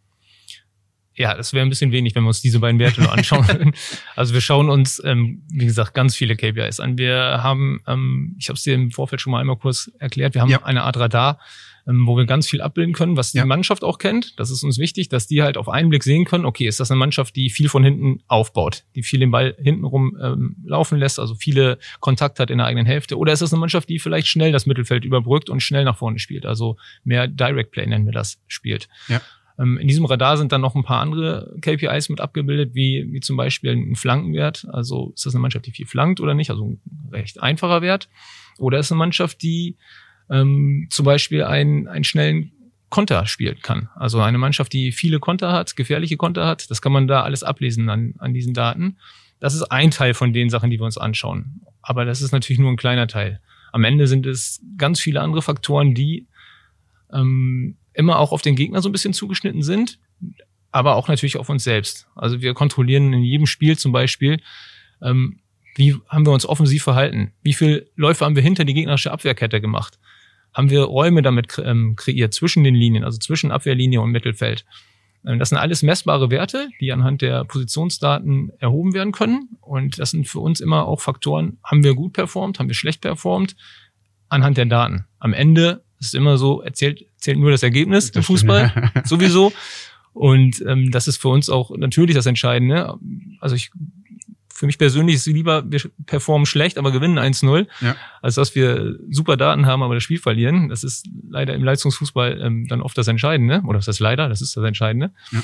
Ja, 1.16 1.34
das 1.34 1.52
wäre 1.52 1.64
ein 1.64 1.68
bisschen 1.70 1.92
wenig, 1.92 2.14
wenn 2.14 2.24
wir 2.24 2.28
uns 2.28 2.42
diese 2.42 2.60
beiden 2.60 2.78
Werte 2.78 3.00
nur 3.00 3.12
anschauen. 3.12 3.72
also 4.16 4.34
wir 4.34 4.40
schauen 4.40 4.68
uns, 4.68 5.02
ähm, 5.04 5.42
wie 5.50 5.64
gesagt, 5.64 5.94
ganz 5.94 6.14
viele 6.14 6.36
KPIs 6.36 6.80
an. 6.80 6.98
Wir 6.98 7.42
haben, 7.42 7.80
ähm, 7.86 8.36
ich 8.38 8.48
habe 8.48 8.56
es 8.56 8.62
dir 8.62 8.74
im 8.74 8.90
Vorfeld 8.90 9.20
schon 9.20 9.30
mal 9.30 9.40
einmal 9.40 9.56
kurz 9.56 9.90
erklärt, 9.98 10.34
wir 10.34 10.42
haben 10.42 10.50
ja. 10.50 10.62
eine 10.62 10.82
Art 10.82 10.96
Radar, 10.98 11.38
ähm, 11.88 12.06
wo 12.06 12.16
wir 12.16 12.26
ganz 12.26 12.48
viel 12.48 12.60
abbilden 12.60 12.94
können, 12.94 13.16
was 13.16 13.32
die 13.32 13.38
ja. 13.38 13.46
Mannschaft 13.46 13.84
auch 13.84 13.98
kennt. 13.98 14.38
Das 14.38 14.50
ist 14.50 14.62
uns 14.62 14.78
wichtig, 14.78 15.08
dass 15.08 15.26
die 15.26 15.42
halt 15.42 15.56
auf 15.56 15.68
einen 15.68 15.88
Blick 15.88 16.02
sehen 16.02 16.24
können, 16.24 16.44
okay, 16.44 16.66
ist 16.66 16.80
das 16.80 16.90
eine 16.90 16.98
Mannschaft, 16.98 17.36
die 17.36 17.48
viel 17.48 17.68
von 17.68 17.84
hinten 17.84 18.22
aufbaut, 18.26 18.84
die 18.94 19.02
viel 19.02 19.20
den 19.20 19.30
Ball 19.30 19.54
hintenrum 19.58 20.18
ähm, 20.20 20.56
laufen 20.64 20.98
lässt, 20.98 21.18
also 21.18 21.34
viele 21.34 21.78
Kontakt 22.00 22.40
hat 22.40 22.50
in 22.50 22.58
der 22.58 22.66
eigenen 22.66 22.86
Hälfte, 22.86 23.16
oder 23.16 23.32
ist 23.32 23.42
das 23.42 23.52
eine 23.52 23.60
Mannschaft, 23.60 23.88
die 23.88 23.98
vielleicht 23.98 24.26
schnell 24.26 24.52
das 24.52 24.66
Mittelfeld 24.66 25.04
überbrückt 25.04 25.48
und 25.48 25.60
schnell 25.60 25.84
nach 25.84 25.96
vorne 25.96 26.18
spielt, 26.18 26.44
also 26.44 26.76
mehr 27.04 27.28
Direct 27.28 27.70
Play 27.70 27.86
nennen 27.86 28.04
wir 28.04 28.12
das, 28.12 28.38
spielt. 28.48 28.88
Ja. 29.08 29.20
Ähm, 29.58 29.78
in 29.78 29.88
diesem 29.88 30.04
Radar 30.04 30.36
sind 30.36 30.52
dann 30.52 30.60
noch 30.60 30.74
ein 30.74 30.84
paar 30.84 31.00
andere 31.00 31.56
KPIs 31.60 32.08
mit 32.08 32.20
abgebildet, 32.20 32.74
wie, 32.74 33.06
wie 33.10 33.20
zum 33.20 33.36
Beispiel 33.36 33.72
ein 33.72 33.96
Flankenwert. 33.96 34.66
Also 34.70 35.12
ist 35.14 35.26
das 35.26 35.34
eine 35.34 35.42
Mannschaft, 35.42 35.66
die 35.66 35.72
viel 35.72 35.86
flankt 35.86 36.20
oder 36.20 36.34
nicht? 36.34 36.50
Also 36.50 36.64
ein 36.64 36.80
recht 37.10 37.42
einfacher 37.42 37.82
Wert. 37.82 38.08
Oder 38.58 38.78
ist 38.78 38.92
eine 38.92 38.98
Mannschaft, 38.98 39.42
die 39.42 39.76
ähm, 40.30 40.88
zum 40.90 41.04
Beispiel 41.04 41.44
einen, 41.44 41.88
einen 41.88 42.04
schnellen 42.04 42.52
Konter 42.88 43.26
spielen 43.26 43.58
kann. 43.62 43.88
Also 43.96 44.20
eine 44.20 44.38
Mannschaft, 44.38 44.72
die 44.72 44.92
viele 44.92 45.18
Konter 45.18 45.52
hat, 45.52 45.76
gefährliche 45.76 46.16
Konter 46.16 46.46
hat, 46.46 46.70
das 46.70 46.80
kann 46.80 46.92
man 46.92 47.08
da 47.08 47.22
alles 47.22 47.42
ablesen 47.42 47.88
an, 47.88 48.14
an 48.18 48.32
diesen 48.32 48.54
Daten. 48.54 48.98
Das 49.40 49.54
ist 49.54 49.64
ein 49.64 49.90
Teil 49.90 50.14
von 50.14 50.32
den 50.32 50.50
Sachen, 50.50 50.70
die 50.70 50.78
wir 50.78 50.84
uns 50.84 50.96
anschauen. 50.96 51.62
Aber 51.82 52.04
das 52.04 52.22
ist 52.22 52.32
natürlich 52.32 52.58
nur 52.58 52.70
ein 52.70 52.76
kleiner 52.76 53.06
Teil. 53.06 53.40
Am 53.72 53.84
Ende 53.84 54.06
sind 54.06 54.24
es 54.26 54.62
ganz 54.78 55.00
viele 55.00 55.20
andere 55.20 55.42
Faktoren, 55.42 55.94
die 55.94 56.26
ähm, 57.12 57.76
immer 57.96 58.18
auch 58.18 58.32
auf 58.32 58.42
den 58.42 58.56
Gegner 58.56 58.82
so 58.82 58.88
ein 58.88 58.92
bisschen 58.92 59.12
zugeschnitten 59.12 59.62
sind, 59.62 59.98
aber 60.70 60.96
auch 60.96 61.08
natürlich 61.08 61.36
auf 61.36 61.48
uns 61.48 61.64
selbst. 61.64 62.06
Also 62.14 62.42
wir 62.42 62.54
kontrollieren 62.54 63.12
in 63.12 63.22
jedem 63.22 63.46
Spiel 63.46 63.78
zum 63.78 63.92
Beispiel, 63.92 64.40
ähm, 65.02 65.40
wie 65.74 65.94
haben 66.08 66.24
wir 66.24 66.32
uns 66.32 66.46
offensiv 66.46 66.82
verhalten? 66.82 67.32
Wie 67.42 67.52
viel 67.52 67.90
Läufe 67.96 68.24
haben 68.24 68.36
wir 68.36 68.42
hinter 68.42 68.64
die 68.64 68.74
gegnerische 68.74 69.12
Abwehrkette 69.12 69.60
gemacht? 69.60 69.98
haben 70.56 70.70
wir 70.70 70.84
Räume 70.84 71.20
damit 71.20 71.60
ähm, 71.62 71.96
kreiert 71.96 72.32
zwischen 72.32 72.64
den 72.64 72.74
Linien, 72.74 73.04
also 73.04 73.18
zwischen 73.18 73.50
Abwehrlinie 73.50 74.00
und 74.00 74.10
Mittelfeld. 74.10 74.64
Ähm, 75.26 75.38
das 75.38 75.50
sind 75.50 75.58
alles 75.58 75.82
messbare 75.82 76.30
Werte, 76.30 76.70
die 76.80 76.92
anhand 76.92 77.20
der 77.20 77.44
Positionsdaten 77.44 78.52
erhoben 78.58 78.94
werden 78.94 79.12
können. 79.12 79.58
Und 79.60 79.98
das 79.98 80.12
sind 80.12 80.26
für 80.26 80.40
uns 80.40 80.60
immer 80.60 80.86
auch 80.86 81.02
Faktoren, 81.02 81.58
haben 81.62 81.84
wir 81.84 81.94
gut 81.94 82.14
performt, 82.14 82.58
haben 82.58 82.68
wir 82.68 82.74
schlecht 82.74 83.02
performt, 83.02 83.54
anhand 84.30 84.56
der 84.56 84.64
Daten. 84.64 85.04
Am 85.18 85.34
Ende 85.34 85.84
ist 86.00 86.14
immer 86.14 86.38
so, 86.38 86.60
erzählt, 86.60 87.04
zählt 87.18 87.38
nur 87.38 87.50
das 87.50 87.62
Ergebnis 87.62 88.10
das 88.10 88.16
im 88.16 88.22
Fußball, 88.22 88.92
sowieso. 89.04 89.52
Und 90.12 90.64
ähm, 90.66 90.90
das 90.90 91.08
ist 91.08 91.18
für 91.18 91.28
uns 91.28 91.50
auch 91.50 91.76
natürlich 91.76 92.14
das 92.14 92.26
Entscheidende. 92.26 92.94
Also 93.40 93.54
ich 93.54 93.70
für 94.56 94.66
mich 94.66 94.78
persönlich 94.78 95.16
ist 95.16 95.26
es 95.26 95.32
lieber, 95.32 95.70
wir 95.70 95.80
performen 96.06 96.46
schlecht, 96.46 96.78
aber 96.78 96.90
gewinnen 96.90 97.18
1-0, 97.18 97.66
ja. 97.82 97.94
als 98.22 98.36
dass 98.36 98.54
wir 98.54 98.98
super 99.10 99.36
Daten 99.36 99.66
haben, 99.66 99.82
aber 99.82 99.94
das 99.94 100.02
Spiel 100.02 100.18
verlieren. 100.18 100.70
Das 100.70 100.82
ist 100.82 101.06
leider 101.28 101.52
im 101.54 101.62
Leistungsfußball 101.62 102.40
ähm, 102.40 102.66
dann 102.66 102.80
oft 102.80 102.96
das 102.96 103.06
Entscheidende. 103.06 103.62
Oder 103.66 103.78
ist 103.78 103.88
das 103.88 104.00
leider? 104.00 104.30
Das 104.30 104.40
ist 104.40 104.56
das 104.56 104.64
Entscheidende. 104.64 105.12
Ja. 105.30 105.42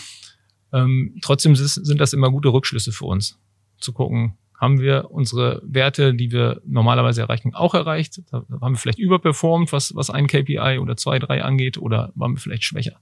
Ähm, 0.73 1.18
trotzdem 1.21 1.54
sind 1.54 2.00
das 2.00 2.14
immer 2.14 2.30
gute 2.30 2.49
Rückschlüsse 2.49 2.92
für 2.92 3.04
uns, 3.04 3.38
zu 3.78 3.92
gucken, 3.92 4.38
haben 4.62 4.81
wir 4.81 5.11
unsere 5.11 5.61
Werte, 5.64 6.14
die 6.14 6.31
wir 6.31 6.62
normalerweise 6.64 7.21
erreichen, 7.21 7.52
auch 7.52 7.75
erreicht? 7.75 8.23
Da 8.31 8.45
haben 8.61 8.75
wir 8.75 8.78
vielleicht 8.78 9.00
überperformt, 9.00 9.73
was, 9.73 9.97
was 9.97 10.09
ein 10.09 10.28
KPI 10.28 10.78
oder 10.81 10.97
zwei, 10.97 11.19
drei 11.19 11.42
angeht, 11.42 11.78
oder 11.78 12.12
waren 12.14 12.35
wir 12.35 12.38
vielleicht 12.38 12.62
schwächer? 12.62 12.92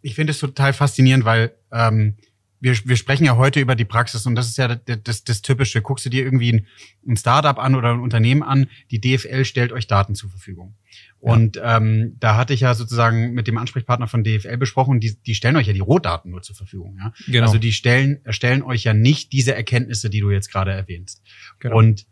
Ich 0.00 0.14
finde 0.14 0.30
es 0.30 0.38
total 0.38 0.72
faszinierend, 0.72 1.26
weil 1.26 1.52
ähm, 1.70 2.16
wir, 2.60 2.76
wir 2.84 2.96
sprechen 2.96 3.24
ja 3.24 3.36
heute 3.36 3.58
über 3.58 3.74
die 3.74 3.86
Praxis 3.86 4.26
und 4.26 4.34
das 4.34 4.48
ist 4.48 4.58
ja 4.58 4.68
das, 4.68 5.02
das, 5.02 5.24
das 5.24 5.42
Typische. 5.42 5.80
Guckst 5.80 6.04
du 6.04 6.10
dir 6.10 6.22
irgendwie 6.22 6.52
ein, 6.52 6.66
ein 7.08 7.16
Startup 7.16 7.58
an 7.58 7.74
oder 7.74 7.92
ein 7.92 8.00
Unternehmen 8.00 8.42
an, 8.42 8.68
die 8.90 9.00
DFL 9.00 9.44
stellt 9.44 9.72
euch 9.72 9.86
Daten 9.86 10.14
zur 10.14 10.28
Verfügung. 10.28 10.76
Ja. 11.22 11.32
Und 11.32 11.60
ähm, 11.62 12.16
da 12.20 12.36
hatte 12.36 12.52
ich 12.52 12.60
ja 12.60 12.74
sozusagen 12.74 13.32
mit 13.32 13.46
dem 13.46 13.56
Ansprechpartner 13.56 14.08
von 14.08 14.24
DFL 14.24 14.58
besprochen, 14.58 15.00
die, 15.00 15.16
die 15.22 15.34
stellen 15.34 15.56
euch 15.56 15.68
ja 15.68 15.72
die 15.72 15.80
Rohdaten 15.80 16.30
nur 16.30 16.42
zur 16.42 16.54
Verfügung. 16.54 16.98
Ja? 16.98 17.12
Genau. 17.26 17.46
Also 17.46 17.58
die 17.58 17.72
stellen, 17.72 18.20
erstellen 18.24 18.62
euch 18.62 18.84
ja 18.84 18.92
nicht 18.92 19.32
diese 19.32 19.54
Erkenntnisse, 19.54 20.10
die 20.10 20.20
du 20.20 20.30
jetzt 20.30 20.52
gerade 20.52 20.72
erwähnst. 20.72 21.22
Genau. 21.60 21.78
Und 21.78 22.06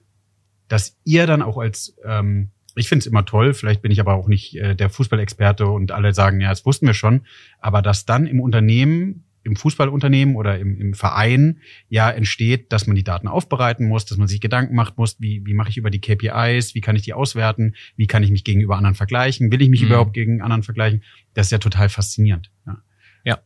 dass 0.68 0.96
ihr 1.04 1.26
dann 1.26 1.42
auch 1.42 1.58
als 1.58 1.96
ähm, 2.04 2.50
ich 2.74 2.88
finde 2.88 3.00
es 3.00 3.06
immer 3.06 3.24
toll, 3.24 3.54
vielleicht 3.54 3.82
bin 3.82 3.90
ich 3.90 3.98
aber 3.98 4.14
auch 4.14 4.28
nicht 4.28 4.56
äh, 4.56 4.76
der 4.76 4.88
Fußballexperte 4.88 5.66
und 5.66 5.90
alle 5.90 6.14
sagen, 6.14 6.40
ja, 6.40 6.50
das 6.50 6.64
wussten 6.64 6.86
wir 6.86 6.94
schon, 6.94 7.22
aber 7.58 7.82
dass 7.82 8.06
dann 8.06 8.26
im 8.26 8.40
Unternehmen 8.40 9.24
im 9.48 9.56
Fußballunternehmen 9.56 10.36
oder 10.36 10.58
im, 10.58 10.80
im 10.80 10.94
Verein 10.94 11.60
ja 11.88 12.10
entsteht, 12.10 12.72
dass 12.72 12.86
man 12.86 12.96
die 12.96 13.02
Daten 13.02 13.28
aufbereiten 13.28 13.88
muss, 13.88 14.04
dass 14.04 14.18
man 14.18 14.28
sich 14.28 14.40
Gedanken 14.40 14.74
machen 14.74 14.94
muss, 14.96 15.20
wie, 15.20 15.44
wie 15.44 15.54
mache 15.54 15.70
ich 15.70 15.76
über 15.76 15.90
die 15.90 16.00
KPIs, 16.00 16.74
wie 16.74 16.80
kann 16.80 16.96
ich 16.96 17.02
die 17.02 17.14
auswerten, 17.14 17.74
wie 17.96 18.06
kann 18.06 18.22
ich 18.22 18.30
mich 18.30 18.44
gegenüber 18.44 18.76
anderen 18.76 18.94
vergleichen, 18.94 19.50
will 19.50 19.62
ich 19.62 19.68
mich 19.68 19.80
mhm. 19.80 19.88
überhaupt 19.88 20.12
gegen 20.12 20.42
anderen 20.42 20.62
vergleichen? 20.62 21.02
Das 21.34 21.46
ist 21.46 21.50
ja 21.50 21.58
total 21.58 21.88
faszinierend. 21.88 22.50
Ja. 22.66 22.82
ja. 23.24 23.38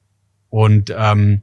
Und 0.50 0.94
ähm, 0.97 1.42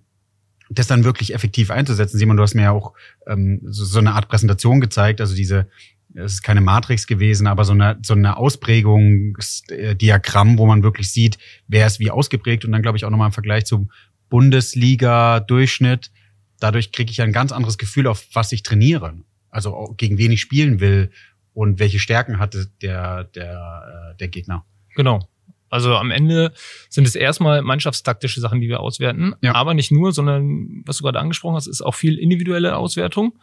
das 0.70 0.88
dann 0.88 1.04
wirklich 1.04 1.34
effektiv 1.34 1.72
einzusetzen. 1.72 2.20
Simon, 2.20 2.38
du 2.38 2.44
hast 2.44 2.54
mir 2.54 2.64
ja 2.64 2.72
auch 2.72 2.94
ähm, 3.26 3.62
so, 3.64 3.86
so 3.86 4.00
eine 4.00 4.14
Art 4.14 4.30
Präsentation 4.30 4.82
gezeigt, 4.82 5.20
also 5.20 5.36
diese 5.36 5.68
es 6.16 6.34
ist 6.34 6.42
keine 6.42 6.62
Matrix 6.62 7.06
gewesen, 7.08 7.48
aber 7.48 7.66
so 7.66 7.74
eine, 7.74 8.00
so 8.04 8.14
eine 8.14 8.38
Ausprägungsdiagramm, 8.38 10.58
wo 10.58 10.66
man 10.66 10.82
wirklich 10.84 11.12
sieht, 11.12 11.38
wer 11.68 11.86
ist 11.86 12.00
wie 12.00 12.10
ausgeprägt 12.10 12.64
und 12.66 12.72
dann 12.72 12.82
glaube 12.82 12.98
ich 12.98 13.06
auch 13.06 13.12
nochmal 13.12 13.28
im 13.28 13.34
Vergleich 13.34 13.66
zum 13.66 13.92
Bundesliga-Durchschnitt. 14.30 16.12
Dadurch 16.60 16.92
kriege 16.92 17.12
ich 17.12 17.22
ein 17.22 17.32
ganz 17.32 17.52
anderes 17.52 17.78
Gefühl, 17.78 18.08
auf 18.08 18.26
was 18.34 18.52
ich 18.52 18.64
trainiere. 18.64 19.18
Also 19.50 19.94
gegen 19.98 20.18
wen 20.18 20.32
ich 20.32 20.42
spielen 20.42 20.80
will 20.80 21.12
und 21.54 21.80
welche 21.80 22.00
Stärken 22.00 22.40
hatte 22.40 22.68
der, 22.82 23.26
der, 23.26 24.14
äh, 24.14 24.18
der 24.18 24.28
Gegner. 24.28 24.66
Genau. 24.96 25.28
Also 25.70 25.96
am 25.96 26.12
Ende 26.12 26.54
sind 26.90 27.06
es 27.06 27.16
erstmal 27.16 27.62
mannschaftstaktische 27.62 28.42
Sachen, 28.42 28.60
die 28.60 28.68
wir 28.68 28.80
auswerten. 28.80 29.36
Ja. 29.42 29.54
Aber 29.56 29.74
nicht 29.74 29.92
nur, 29.92 30.12
sondern 30.12 30.82
was 30.86 30.98
du 30.98 31.04
gerade 31.04 31.20
angesprochen 31.20 31.56
hast, 31.56 31.68
ist 31.68 31.82
auch 31.82 31.96
viel 31.96 32.18
individuelle 32.18 32.76
Auswertung. 32.76 33.38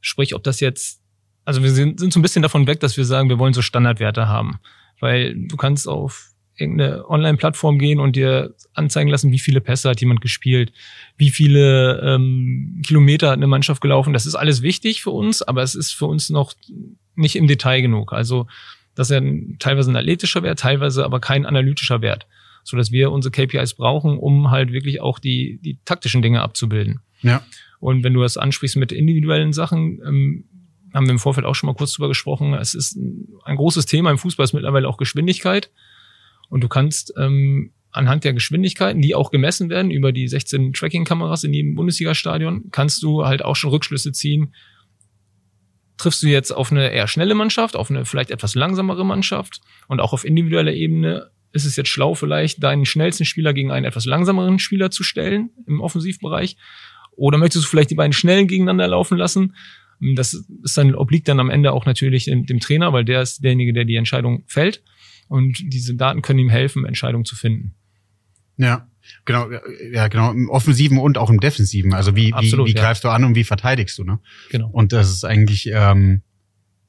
Sprich, 0.00 0.34
ob 0.34 0.42
das 0.42 0.60
jetzt, 0.60 1.00
also 1.44 1.62
wir 1.62 1.70
sind, 1.70 1.98
sind 1.98 2.12
so 2.12 2.18
ein 2.18 2.22
bisschen 2.22 2.42
davon 2.42 2.66
weg, 2.66 2.80
dass 2.80 2.96
wir 2.96 3.04
sagen, 3.04 3.28
wir 3.28 3.38
wollen 3.38 3.54
so 3.54 3.62
Standardwerte 3.62 4.28
haben. 4.28 4.58
Weil 5.00 5.34
du 5.34 5.56
kannst 5.56 5.88
auf 5.88 6.30
irgendeine 6.56 7.08
Online-Plattform 7.08 7.78
gehen 7.78 8.00
und 8.00 8.16
dir 8.16 8.54
anzeigen 8.74 9.10
lassen, 9.10 9.32
wie 9.32 9.38
viele 9.38 9.60
Pässe 9.60 9.90
hat 9.90 10.00
jemand 10.00 10.20
gespielt, 10.20 10.72
wie 11.16 11.30
viele 11.30 12.00
ähm, 12.02 12.82
Kilometer 12.86 13.28
hat 13.28 13.36
eine 13.36 13.46
Mannschaft 13.46 13.80
gelaufen. 13.80 14.12
Das 14.12 14.26
ist 14.26 14.34
alles 14.34 14.62
wichtig 14.62 15.02
für 15.02 15.10
uns, 15.10 15.42
aber 15.42 15.62
es 15.62 15.74
ist 15.74 15.92
für 15.92 16.06
uns 16.06 16.30
noch 16.30 16.54
nicht 17.14 17.36
im 17.36 17.46
Detail 17.46 17.80
genug. 17.80 18.12
Also 18.12 18.46
das 18.94 19.10
ist 19.10 19.20
ja 19.20 19.30
teilweise 19.58 19.90
ein 19.90 19.96
athletischer 19.96 20.42
Wert, 20.42 20.60
teilweise 20.60 21.04
aber 21.04 21.20
kein 21.20 21.44
analytischer 21.44 22.00
Wert, 22.00 22.26
so 22.64 22.76
dass 22.76 22.90
wir 22.90 23.12
unsere 23.12 23.32
KPIs 23.32 23.74
brauchen, 23.74 24.18
um 24.18 24.50
halt 24.50 24.72
wirklich 24.72 25.00
auch 25.00 25.18
die 25.18 25.58
die 25.62 25.78
taktischen 25.84 26.22
Dinge 26.22 26.40
abzubilden. 26.40 27.00
Ja. 27.22 27.42
Und 27.80 28.04
wenn 28.04 28.14
du 28.14 28.22
das 28.22 28.38
ansprichst 28.38 28.76
mit 28.76 28.92
individuellen 28.92 29.52
Sachen, 29.52 30.00
ähm, 30.06 30.44
haben 30.94 31.06
wir 31.06 31.12
im 31.12 31.18
Vorfeld 31.18 31.46
auch 31.46 31.54
schon 31.54 31.66
mal 31.66 31.74
kurz 31.74 31.92
drüber 31.92 32.08
gesprochen. 32.08 32.54
Es 32.54 32.74
ist 32.74 32.96
ein 33.44 33.56
großes 33.56 33.84
Thema 33.84 34.10
im 34.10 34.18
Fußball 34.18 34.44
ist 34.44 34.54
mittlerweile 34.54 34.88
auch 34.88 34.96
Geschwindigkeit. 34.96 35.70
Und 36.48 36.62
du 36.62 36.68
kannst 36.68 37.12
ähm, 37.18 37.72
anhand 37.90 38.24
der 38.24 38.34
Geschwindigkeiten, 38.34 39.00
die 39.00 39.14
auch 39.14 39.30
gemessen 39.30 39.70
werden 39.70 39.90
über 39.90 40.12
die 40.12 40.28
16 40.28 40.72
Tracking-Kameras 40.72 41.44
in 41.44 41.52
jedem 41.52 41.74
Bundesliga-Stadion, 41.74 42.70
kannst 42.70 43.02
du 43.02 43.24
halt 43.24 43.44
auch 43.44 43.56
schon 43.56 43.70
Rückschlüsse 43.70 44.12
ziehen. 44.12 44.54
Triffst 45.96 46.22
du 46.22 46.28
jetzt 46.28 46.52
auf 46.52 46.70
eine 46.70 46.90
eher 46.90 47.08
schnelle 47.08 47.34
Mannschaft, 47.34 47.74
auf 47.74 47.90
eine 47.90 48.04
vielleicht 48.04 48.30
etwas 48.30 48.54
langsamere 48.54 49.04
Mannschaft 49.04 49.60
und 49.88 50.00
auch 50.00 50.12
auf 50.12 50.24
individueller 50.24 50.74
Ebene 50.74 51.30
ist 51.52 51.64
es 51.64 51.76
jetzt 51.76 51.88
schlau, 51.88 52.14
vielleicht 52.14 52.62
deinen 52.62 52.84
schnellsten 52.84 53.24
Spieler 53.24 53.54
gegen 53.54 53.70
einen 53.70 53.86
etwas 53.86 54.04
langsameren 54.04 54.58
Spieler 54.58 54.90
zu 54.90 55.02
stellen 55.02 55.50
im 55.66 55.80
Offensivbereich? 55.80 56.56
Oder 57.12 57.38
möchtest 57.38 57.64
du 57.64 57.68
vielleicht 57.68 57.90
die 57.90 57.94
beiden 57.94 58.12
schnellen 58.12 58.46
gegeneinander 58.46 58.86
laufen 58.86 59.16
lassen? 59.16 59.56
Das 60.14 60.34
ist 60.34 60.76
dann, 60.76 60.94
obliegt 60.94 61.28
dann 61.28 61.40
am 61.40 61.48
Ende 61.48 61.72
auch 61.72 61.86
natürlich 61.86 62.26
dem, 62.26 62.44
dem 62.44 62.60
Trainer, 62.60 62.92
weil 62.92 63.06
der 63.06 63.22
ist 63.22 63.42
derjenige, 63.42 63.72
der 63.72 63.86
die 63.86 63.96
Entscheidung 63.96 64.44
fällt. 64.46 64.82
Und 65.28 65.58
diese 65.62 65.94
Daten 65.94 66.22
können 66.22 66.38
ihm 66.38 66.48
helfen, 66.48 66.84
Entscheidungen 66.84 67.24
zu 67.24 67.36
finden. 67.36 67.74
Ja, 68.56 68.88
genau, 69.24 69.48
ja, 69.92 70.08
genau, 70.08 70.30
im 70.30 70.48
Offensiven 70.48 70.98
und 70.98 71.18
auch 71.18 71.30
im 71.30 71.40
Defensiven. 71.40 71.92
Also 71.92 72.16
wie, 72.16 72.32
Absolut, 72.32 72.66
wie, 72.66 72.72
wie 72.72 72.76
ja. 72.76 72.82
greifst 72.82 73.04
du 73.04 73.08
an 73.08 73.24
und 73.24 73.34
wie 73.34 73.44
verteidigst 73.44 73.98
du, 73.98 74.04
ne? 74.04 74.18
Genau. 74.50 74.68
Und 74.70 74.92
das 74.92 75.10
ist 75.10 75.24
eigentlich 75.24 75.68
ähm, 75.72 76.22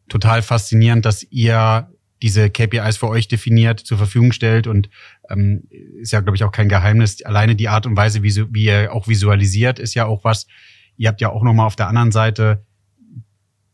total 0.07 0.41
faszinierend, 0.41 1.05
dass 1.05 1.23
ihr 1.23 1.89
diese 2.21 2.49
KPIs 2.49 2.97
für 2.97 3.09
euch 3.09 3.27
definiert, 3.27 3.79
zur 3.79 3.97
Verfügung 3.97 4.31
stellt 4.31 4.65
und 4.65 4.89
ähm, 5.29 5.67
ist 6.01 6.11
ja, 6.11 6.21
glaube 6.21 6.35
ich, 6.35 6.43
auch 6.43 6.51
kein 6.51 6.69
Geheimnis. 6.69 7.21
Alleine 7.23 7.55
die 7.55 7.69
Art 7.69 7.85
und 7.85 7.95
Weise, 7.95 8.23
wie, 8.23 8.35
wie 8.53 8.63
ihr 8.63 8.93
auch 8.93 9.07
visualisiert, 9.07 9.77
ist 9.77 9.93
ja 9.93 10.05
auch 10.05 10.23
was. 10.23 10.47
Ihr 10.95 11.09
habt 11.09 11.21
ja 11.21 11.29
auch 11.29 11.43
nochmal 11.43 11.67
auf 11.67 11.75
der 11.75 11.87
anderen 11.87 12.11
Seite, 12.11 12.65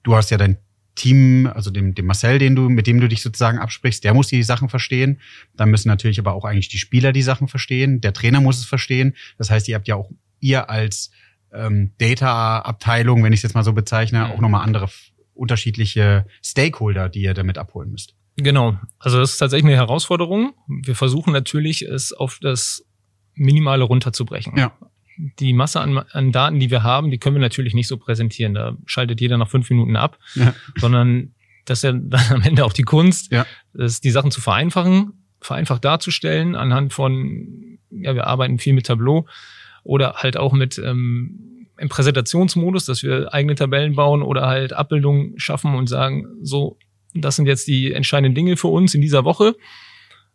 du 0.04 0.16
hast 0.16 0.30
ja 0.30 0.38
dein 0.38 0.58
Team, 0.96 1.48
also 1.48 1.72
dem, 1.72 1.96
dem 1.96 2.06
Marcel, 2.06 2.40
den 2.40 2.56
du, 2.56 2.70
mit 2.70 2.88
dem 2.88 3.00
du 3.00 3.08
dich 3.08 3.22
sozusagen 3.22 3.58
absprichst, 3.58 4.04
der 4.04 4.14
muss 4.14 4.28
die 4.28 4.44
Sachen 4.44 4.70
verstehen. 4.70 5.20
Dann 5.56 5.70
müssen 5.70 5.88
natürlich 5.88 6.20
aber 6.20 6.34
auch 6.34 6.46
eigentlich 6.46 6.70
die 6.70 6.78
Spieler 6.78 7.12
die 7.12 7.22
Sachen 7.22 7.48
verstehen. 7.48 8.02
Der 8.02 8.14
Trainer 8.14 8.42
muss 8.42 8.60
es 8.60 8.66
verstehen. 8.66 9.16
Das 9.38 9.50
heißt, 9.50 9.68
ihr 9.68 9.76
habt 9.76 9.88
ja 9.88 9.96
auch 9.96 10.12
ihr 10.40 10.70
als 10.70 11.12
ähm, 11.52 11.92
Data-Abteilung, 11.98 13.24
wenn 13.24 13.34
ich 13.34 13.40
es 13.40 13.44
jetzt 13.44 13.56
mal 13.56 13.64
so 13.64 13.74
bezeichne, 13.74 14.26
mhm. 14.26 14.32
auch 14.32 14.40
nochmal 14.40 14.64
andere 14.64 14.90
unterschiedliche 15.34 16.28
Stakeholder, 16.44 17.10
die 17.10 17.22
ihr 17.22 17.34
damit 17.34 17.58
abholen 17.58 17.92
müsst. 17.92 18.16
Genau. 18.36 18.78
Also 19.00 19.20
das 19.20 19.34
ist 19.34 19.38
tatsächlich 19.38 19.66
eine 19.66 19.76
Herausforderung. 19.76 20.54
Wir 20.68 20.96
versuchen 20.96 21.34
natürlich, 21.34 21.84
es 21.84 22.14
auf 22.14 22.40
das 22.42 22.86
Minimale 23.36 23.84
runterzubrechen. 23.84 24.58
Ja 24.58 24.74
die 25.18 25.54
Masse 25.54 25.80
an, 25.82 25.98
an 25.98 26.32
Daten, 26.32 26.60
die 26.60 26.72
wir 26.72 26.84
haben, 26.84 27.12
die 27.12 27.18
können 27.18 27.36
wir 27.36 27.42
natürlich 27.42 27.74
nicht 27.74 27.88
so 27.88 27.98
präsentieren. 27.98 28.54
Da 28.54 28.78
schaltet 28.86 29.22
jeder 29.22 29.38
nach 29.38 29.50
fünf 29.50 29.70
Minuten 29.70 29.96
ab, 29.96 30.18
ja. 30.36 30.54
sondern 30.78 31.34
das 31.66 31.80
ist 31.80 31.84
ja 31.84 31.92
dann 31.94 32.22
am 32.30 32.42
Ende 32.42 32.66
auch 32.66 32.74
die 32.74 32.84
Kunst, 32.84 33.32
ja. 33.32 33.46
das 33.74 34.02
die 34.02 34.12
Sachen 34.12 34.32
zu 34.32 34.42
vereinfachen, 34.42 35.14
vereinfacht 35.42 35.86
darzustellen 35.86 36.56
anhand 36.56 36.94
von, 36.94 37.80
ja, 37.90 38.16
wir 38.16 38.28
arbeiten 38.28 38.60
viel 38.60 38.74
mit 38.74 38.86
Tableau 38.86 39.28
oder 39.84 40.16
halt 40.16 40.38
auch 40.38 40.54
mit 40.54 40.78
ähm, 40.78 41.68
im 41.78 41.90
Präsentationsmodus, 41.90 42.86
dass 42.86 43.04
wir 43.04 43.34
eigene 43.34 43.56
Tabellen 43.56 43.96
bauen 43.96 44.22
oder 44.22 44.48
halt 44.48 44.74
Abbildungen 44.74 45.40
schaffen 45.40 45.76
und 45.76 45.88
sagen, 45.88 46.28
so, 46.42 46.78
das 47.14 47.36
sind 47.36 47.46
jetzt 47.46 47.68
die 47.68 47.92
entscheidenden 47.92 48.36
Dinge 48.36 48.58
für 48.58 48.68
uns 48.68 48.94
in 48.94 49.02
dieser 49.02 49.26
Woche 49.26 49.56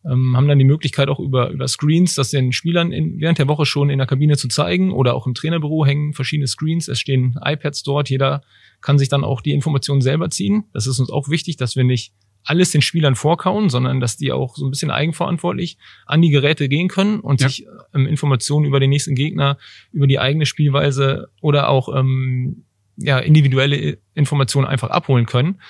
ähm, 0.08 0.36
haben 0.36 0.48
dann 0.48 0.58
die 0.58 0.64
Möglichkeit 0.64 1.08
auch 1.08 1.20
über, 1.20 1.50
über 1.50 1.68
Screens, 1.68 2.14
das 2.14 2.30
den 2.30 2.52
Spielern 2.52 2.92
in, 2.92 3.20
während 3.20 3.38
der 3.38 3.48
Woche 3.48 3.66
schon 3.66 3.90
in 3.90 3.98
der 3.98 4.06
Kabine 4.06 4.36
zu 4.36 4.48
zeigen 4.48 4.92
oder 4.92 5.14
auch 5.14 5.26
im 5.26 5.34
Trainerbüro 5.34 5.84
hängen 5.84 6.14
verschiedene 6.14 6.46
Screens. 6.46 6.88
Es 6.88 6.98
stehen 6.98 7.38
iPads 7.44 7.82
dort. 7.82 8.08
Jeder 8.08 8.42
kann 8.80 8.98
sich 8.98 9.08
dann 9.08 9.24
auch 9.24 9.40
die 9.40 9.52
Informationen 9.52 10.00
selber 10.00 10.30
ziehen. 10.30 10.64
Das 10.72 10.86
ist 10.86 10.98
uns 10.98 11.10
auch 11.10 11.28
wichtig, 11.28 11.56
dass 11.56 11.76
wir 11.76 11.84
nicht 11.84 12.12
alles 12.44 12.70
den 12.70 12.82
Spielern 12.82 13.14
vorkauen, 13.14 13.68
sondern 13.68 14.00
dass 14.00 14.16
die 14.16 14.32
auch 14.32 14.56
so 14.56 14.66
ein 14.66 14.70
bisschen 14.70 14.90
eigenverantwortlich 14.90 15.76
an 16.06 16.22
die 16.22 16.30
Geräte 16.30 16.68
gehen 16.68 16.88
können 16.88 17.20
und 17.20 17.40
ja. 17.40 17.48
sich 17.48 17.66
ähm, 17.94 18.06
Informationen 18.06 18.64
über 18.64 18.80
den 18.80 18.90
nächsten 18.90 19.14
Gegner, 19.14 19.58
über 19.92 20.06
die 20.06 20.18
eigene 20.18 20.46
Spielweise 20.46 21.28
oder 21.42 21.68
auch 21.68 21.94
ähm, 21.94 22.64
ja, 22.96 23.18
individuelle 23.18 23.98
Informationen 24.14 24.66
einfach 24.66 24.90
abholen 24.90 25.26
können. 25.26 25.60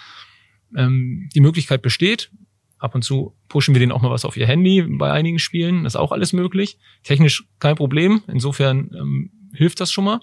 Ähm, 0.76 1.28
die 1.35 1.40
Möglichkeit 1.40 1.83
besteht 1.83 2.30
Ab 2.78 2.94
und 2.94 3.02
zu 3.02 3.35
pushen 3.49 3.75
wir 3.75 3.80
denen 3.80 3.92
auch 3.92 4.02
mal 4.02 4.11
was 4.11 4.25
auf 4.25 4.37
ihr 4.37 4.47
Handy 4.47 4.82
bei 4.82 5.11
einigen 5.11 5.38
Spielen. 5.38 5.85
Das 5.85 5.94
ist 5.94 6.00
auch 6.00 6.12
alles 6.12 6.32
möglich. 6.32 6.78
Technisch 7.02 7.44
kein 7.58 7.76
Problem. 7.76 8.23
Insofern 8.28 8.90
ähm, 8.99 9.30
hilft 9.52 9.80
das 9.80 9.90
schon 9.90 10.04
mal. 10.04 10.20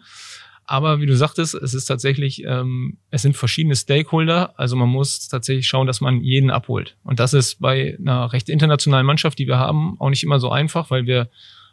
Aber 0.68 1.00
wie 1.00 1.06
du 1.06 1.16
sagtest, 1.16 1.54
es 1.54 1.74
ist 1.74 1.86
tatsächlich, 1.86 2.44
ähm, 2.44 2.98
es 3.12 3.22
sind 3.22 3.38
verschiedene 3.38 3.76
Stakeholder. 3.76 4.58
Also 4.58 4.76
man 4.76 4.90
muss 4.90 5.28
tatsächlich 5.28 5.68
schauen, 5.68 5.86
dass 5.86 6.02
man 6.02 6.22
jeden 6.22 6.50
abholt. 6.50 6.98
Und 7.04 7.20
das 7.20 7.34
ist 7.34 7.60
bei 7.60 7.98
einer 8.00 8.34
recht 8.34 8.50
internationalen 8.50 9.06
Mannschaft, 9.06 9.38
die 9.38 9.48
wir 9.48 9.60
haben, 9.60 10.00
auch 10.00 10.10
nicht 10.10 10.24
immer 10.24 10.40
so 10.40 10.50
einfach, 10.50 10.90
weil 10.90 11.06
wir 11.06 11.30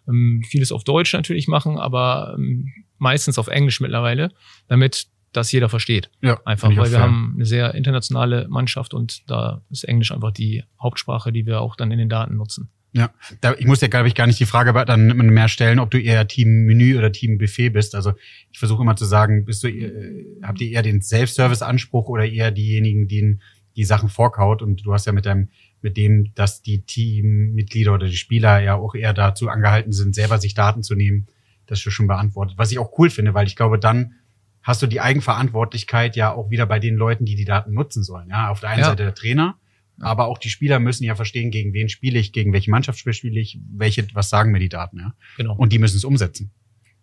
ähm, 0.08 0.42
vieles 0.46 0.72
auf 0.72 0.84
Deutsch 0.84 1.14
natürlich 1.14 1.48
machen, 1.48 1.78
aber 1.78 2.34
ähm, 2.36 2.70
meistens 2.98 3.38
auf 3.38 3.48
Englisch 3.48 3.80
mittlerweile, 3.80 4.30
damit 4.68 5.06
das 5.32 5.50
jeder 5.52 5.68
versteht. 5.68 6.10
Ja, 6.20 6.40
einfach, 6.44 6.68
weil 6.68 6.76
wir 6.76 6.86
fair. 6.86 7.00
haben 7.00 7.32
eine 7.36 7.46
sehr 7.46 7.74
internationale 7.74 8.46
Mannschaft 8.48 8.94
und 8.94 9.28
da 9.30 9.62
ist 9.70 9.84
Englisch 9.84 10.12
einfach 10.12 10.30
die 10.30 10.64
Hauptsprache, 10.80 11.32
die 11.32 11.46
wir 11.46 11.60
auch 11.60 11.76
dann 11.76 11.90
in 11.90 11.98
den 11.98 12.08
Daten 12.08 12.36
nutzen. 12.36 12.70
Ja, 12.94 13.10
da, 13.40 13.54
ich 13.54 13.66
muss 13.66 13.80
ja, 13.80 13.88
glaube 13.88 14.08
ich, 14.08 14.14
gar 14.14 14.26
nicht 14.26 14.38
die 14.38 14.46
Frage 14.46 14.72
dann 14.84 15.06
mehr 15.06 15.48
stellen, 15.48 15.78
ob 15.78 15.90
du 15.90 15.98
eher 15.98 16.28
Team 16.28 16.66
Menü 16.66 16.98
oder 16.98 17.10
Team 17.10 17.38
Buffet 17.38 17.70
bist. 17.70 17.94
Also 17.94 18.12
ich 18.50 18.58
versuche 18.58 18.82
immer 18.82 18.96
zu 18.96 19.06
sagen, 19.06 19.46
bist 19.46 19.64
du, 19.64 19.68
äh, 19.68 20.26
habt 20.42 20.60
ihr 20.60 20.70
eher 20.70 20.82
den 20.82 21.00
Self-Service-Anspruch 21.00 22.08
oder 22.08 22.26
eher 22.26 22.50
diejenigen, 22.50 23.08
die 23.08 23.38
die 23.76 23.84
Sachen 23.84 24.10
vorkaut? 24.10 24.60
Und 24.60 24.84
du 24.84 24.92
hast 24.92 25.06
ja 25.06 25.12
mit 25.12 25.24
deinem, 25.24 25.48
mit 25.80 25.96
dem, 25.96 26.34
dass 26.34 26.60
die 26.60 26.82
Teammitglieder 26.82 27.94
oder 27.94 28.08
die 28.08 28.16
Spieler 28.16 28.60
ja 28.60 28.74
auch 28.74 28.94
eher 28.94 29.14
dazu 29.14 29.48
angehalten 29.48 29.92
sind, 29.92 30.14
selber 30.14 30.36
sich 30.36 30.52
Daten 30.52 30.82
zu 30.82 30.94
nehmen, 30.94 31.28
das 31.66 31.86
ist 31.86 31.94
schon 31.94 32.08
beantwortet. 32.08 32.58
Was 32.58 32.72
ich 32.72 32.78
auch 32.78 32.98
cool 32.98 33.08
finde, 33.08 33.32
weil 33.32 33.46
ich 33.46 33.56
glaube, 33.56 33.78
dann 33.78 34.16
hast 34.62 34.83
du 34.83 34.87
die 34.87 35.00
Eigenverantwortlichkeit 35.00 36.16
ja 36.16 36.33
auch 36.33 36.50
wieder 36.50 36.66
bei 36.66 36.78
den 36.78 36.97
Leuten, 36.97 37.25
die 37.25 37.35
die 37.35 37.45
Daten 37.45 37.73
nutzen 37.73 38.02
sollen. 38.02 38.28
Ja, 38.28 38.50
auf 38.50 38.61
der 38.61 38.71
einen 38.71 38.81
ja. 38.81 38.87
Seite 38.87 39.02
der 39.04 39.14
Trainer, 39.14 39.57
aber 40.00 40.26
auch 40.26 40.38
die 40.38 40.50
Spieler 40.50 40.78
müssen 40.78 41.04
ja 41.04 41.14
verstehen, 41.14 41.50
gegen 41.50 41.73
wen 41.73 41.88
spiele 41.88 42.19
ich, 42.19 42.33
gegen 42.33 42.52
welche 42.52 42.71
Mannschaft 42.71 42.99
spiele 42.99 43.40
ich, 43.40 43.59
welche, 43.71 44.07
was 44.14 44.28
sagen 44.28 44.52
mir 44.52 44.59
die 44.59 44.69
Daten, 44.69 44.99
ja. 44.99 45.14
Genau. 45.37 45.54
Und 45.57 45.73
die 45.73 45.78
müssen 45.78 45.97
es 45.97 46.04
umsetzen. 46.04 46.52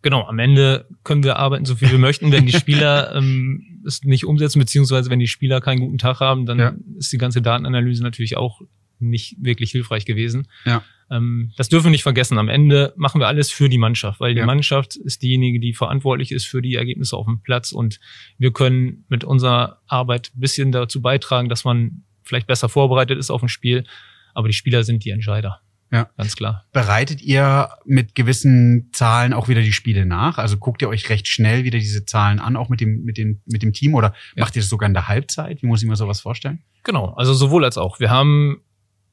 Genau, 0.01 0.25
am 0.25 0.39
Ende 0.39 0.87
können 1.03 1.23
wir 1.23 1.35
arbeiten, 1.35 1.65
so 1.65 1.75
viel 1.75 1.91
wir 1.91 1.99
möchten. 1.99 2.31
Wenn 2.31 2.45
die 2.45 2.53
Spieler 2.53 3.13
ähm, 3.15 3.81
es 3.85 4.03
nicht 4.03 4.25
umsetzen, 4.25 4.59
beziehungsweise 4.59 5.09
wenn 5.09 5.19
die 5.19 5.27
Spieler 5.27 5.59
keinen 5.59 5.81
guten 5.81 5.97
Tag 5.97 6.21
haben, 6.21 6.45
dann 6.45 6.59
ja. 6.59 6.73
ist 6.97 7.11
die 7.11 7.17
ganze 7.17 7.41
Datenanalyse 7.41 8.01
natürlich 8.01 8.37
auch 8.37 8.61
nicht 8.99 9.35
wirklich 9.39 9.71
hilfreich 9.71 10.05
gewesen. 10.05 10.47
Ja. 10.65 10.83
Ähm, 11.11 11.51
das 11.57 11.69
dürfen 11.69 11.85
wir 11.85 11.91
nicht 11.91 12.03
vergessen. 12.03 12.37
Am 12.37 12.49
Ende 12.49 12.93
machen 12.95 13.19
wir 13.19 13.27
alles 13.27 13.51
für 13.51 13.69
die 13.69 13.77
Mannschaft, 13.77 14.19
weil 14.19 14.33
die 14.33 14.39
ja. 14.39 14.45
Mannschaft 14.45 14.95
ist 14.95 15.21
diejenige, 15.21 15.59
die 15.59 15.73
verantwortlich 15.73 16.31
ist 16.31 16.45
für 16.45 16.61
die 16.61 16.75
Ergebnisse 16.75 17.17
auf 17.17 17.25
dem 17.25 17.41
Platz 17.41 17.71
und 17.71 17.99
wir 18.37 18.51
können 18.51 19.05
mit 19.09 19.23
unserer 19.23 19.81
Arbeit 19.87 20.31
bisschen 20.35 20.71
dazu 20.71 21.01
beitragen, 21.01 21.49
dass 21.49 21.63
man 21.63 22.03
vielleicht 22.23 22.47
besser 22.47 22.69
vorbereitet 22.69 23.17
ist 23.17 23.31
auf 23.31 23.41
ein 23.41 23.49
Spiel, 23.49 23.85
aber 24.33 24.47
die 24.47 24.53
Spieler 24.53 24.83
sind 24.83 25.03
die 25.03 25.09
Entscheider. 25.09 25.61
Ja, 25.91 26.07
ganz 26.17 26.35
klar. 26.35 26.65
Bereitet 26.71 27.21
ihr 27.21 27.69
mit 27.83 28.13
gewissen 28.13 28.89
Zahlen 28.93 29.33
auch 29.33 29.47
wieder 29.47 29.61
die 29.61 29.73
Spiele 29.73 30.05
nach? 30.05 30.37
Also 30.37 30.57
guckt 30.57 30.83
ihr 30.83 30.89
euch 30.89 31.09
recht 31.09 31.27
schnell 31.27 31.63
wieder 31.63 31.79
diese 31.79 32.05
Zahlen 32.05 32.39
an, 32.39 32.55
auch 32.55 32.69
mit 32.69 32.79
dem, 32.79 33.03
mit 33.03 33.17
dem, 33.17 33.41
mit 33.47 33.63
dem 33.63 33.73
Team 33.73 33.95
oder 33.95 34.13
ja. 34.35 34.43
macht 34.43 34.55
ihr 34.55 34.61
das 34.61 34.69
sogar 34.69 34.87
in 34.87 34.93
der 34.93 35.07
Halbzeit? 35.07 35.63
Wie 35.63 35.65
muss 35.65 35.81
ich 35.81 35.89
mir 35.89 35.95
sowas 35.95 36.21
vorstellen? 36.21 36.61
Genau, 36.83 37.13
also 37.15 37.33
sowohl 37.33 37.65
als 37.65 37.79
auch. 37.79 37.99
Wir 37.99 38.11
haben 38.11 38.61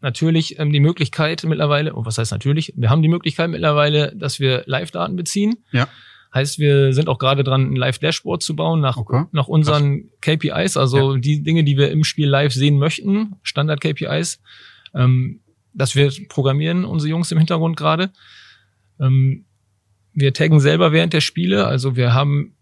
natürlich 0.06 0.58
ähm, 0.58 0.72
die 0.72 0.80
Möglichkeit 0.80 1.44
mittlerweile, 1.44 1.92
und 1.92 2.06
was 2.06 2.16
heißt 2.16 2.30
natürlich? 2.30 2.72
Wir 2.76 2.90
haben 2.90 3.02
die 3.02 3.08
Möglichkeit 3.08 3.50
mittlerweile, 3.50 4.14
dass 4.14 4.38
wir 4.38 4.62
Live-Daten 4.66 5.16
beziehen. 5.16 5.56
Ja. 5.72 5.88
Heißt, 6.32 6.58
wir 6.58 6.92
sind 6.92 7.08
auch 7.08 7.18
gerade 7.18 7.42
dran, 7.42 7.72
ein 7.72 7.76
Live-Dashboard 7.76 8.42
zu 8.42 8.54
bauen 8.54 8.80
nach, 8.80 8.96
okay. 8.96 9.24
nach 9.32 9.48
unseren 9.48 10.10
Krass. 10.20 10.38
KPIs, 10.38 10.76
also 10.76 11.14
ja. 11.14 11.20
die 11.20 11.42
Dinge, 11.42 11.64
die 11.64 11.76
wir 11.76 11.90
im 11.90 12.04
Spiel 12.04 12.28
live 12.28 12.52
sehen 12.52 12.78
möchten, 12.78 13.36
Standard-KPIs. 13.42 14.40
Ähm, 14.94 15.40
das 15.74 15.94
wir 15.94 16.10
programmieren, 16.28 16.84
unsere 16.84 17.10
Jungs 17.10 17.32
im 17.32 17.38
Hintergrund 17.38 17.76
gerade. 17.76 18.10
Ähm, 19.00 19.44
wir 20.14 20.32
taggen 20.32 20.60
selber 20.60 20.92
während 20.92 21.12
der 21.12 21.20
Spiele, 21.20 21.66
also 21.66 21.96
wir 21.96 22.14
haben 22.14 22.55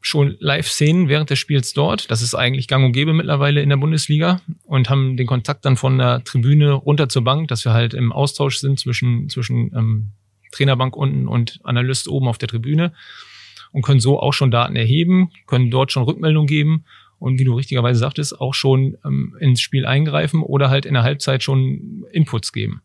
schon 0.00 0.36
Live-Szenen 0.40 1.08
während 1.08 1.30
des 1.30 1.38
Spiels 1.38 1.74
dort. 1.74 2.10
Das 2.10 2.22
ist 2.22 2.34
eigentlich 2.34 2.68
gang 2.68 2.84
und 2.84 2.92
gäbe 2.92 3.12
mittlerweile 3.12 3.62
in 3.62 3.68
der 3.68 3.76
Bundesliga 3.76 4.40
und 4.64 4.88
haben 4.88 5.16
den 5.16 5.26
Kontakt 5.26 5.64
dann 5.64 5.76
von 5.76 5.98
der 5.98 6.24
Tribüne 6.24 6.72
runter 6.72 7.08
zur 7.08 7.22
Bank, 7.22 7.48
dass 7.48 7.64
wir 7.64 7.72
halt 7.72 7.92
im 7.92 8.12
Austausch 8.12 8.58
sind 8.58 8.80
zwischen, 8.80 9.28
zwischen 9.28 9.72
ähm, 9.76 10.12
Trainerbank 10.52 10.96
unten 10.96 11.28
und 11.28 11.60
Analyst 11.64 12.08
oben 12.08 12.28
auf 12.28 12.38
der 12.38 12.48
Tribüne 12.48 12.92
und 13.72 13.82
können 13.82 14.00
so 14.00 14.18
auch 14.18 14.32
schon 14.32 14.50
Daten 14.50 14.74
erheben, 14.74 15.30
können 15.46 15.70
dort 15.70 15.92
schon 15.92 16.02
Rückmeldung 16.02 16.46
geben 16.46 16.84
und 17.18 17.38
wie 17.38 17.44
du 17.44 17.54
richtigerweise 17.54 18.00
sagtest, 18.00 18.40
auch 18.40 18.54
schon 18.54 18.96
ähm, 19.04 19.36
ins 19.38 19.60
Spiel 19.60 19.84
eingreifen 19.84 20.42
oder 20.42 20.70
halt 20.70 20.86
in 20.86 20.94
der 20.94 21.02
Halbzeit 21.02 21.42
schon 21.42 22.04
Inputs 22.10 22.52
geben. 22.52 22.80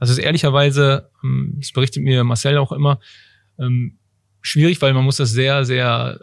Das 0.00 0.10
ist 0.10 0.18
ehrlicherweise, 0.18 1.10
ähm, 1.22 1.54
das 1.58 1.70
berichtet 1.72 2.02
mir 2.02 2.24
Marcel 2.24 2.58
auch 2.58 2.72
immer, 2.72 2.98
ähm, 3.58 3.98
schwierig, 4.42 4.82
weil 4.82 4.94
man 4.94 5.04
muss 5.04 5.18
das 5.18 5.30
sehr, 5.30 5.64
sehr 5.64 6.18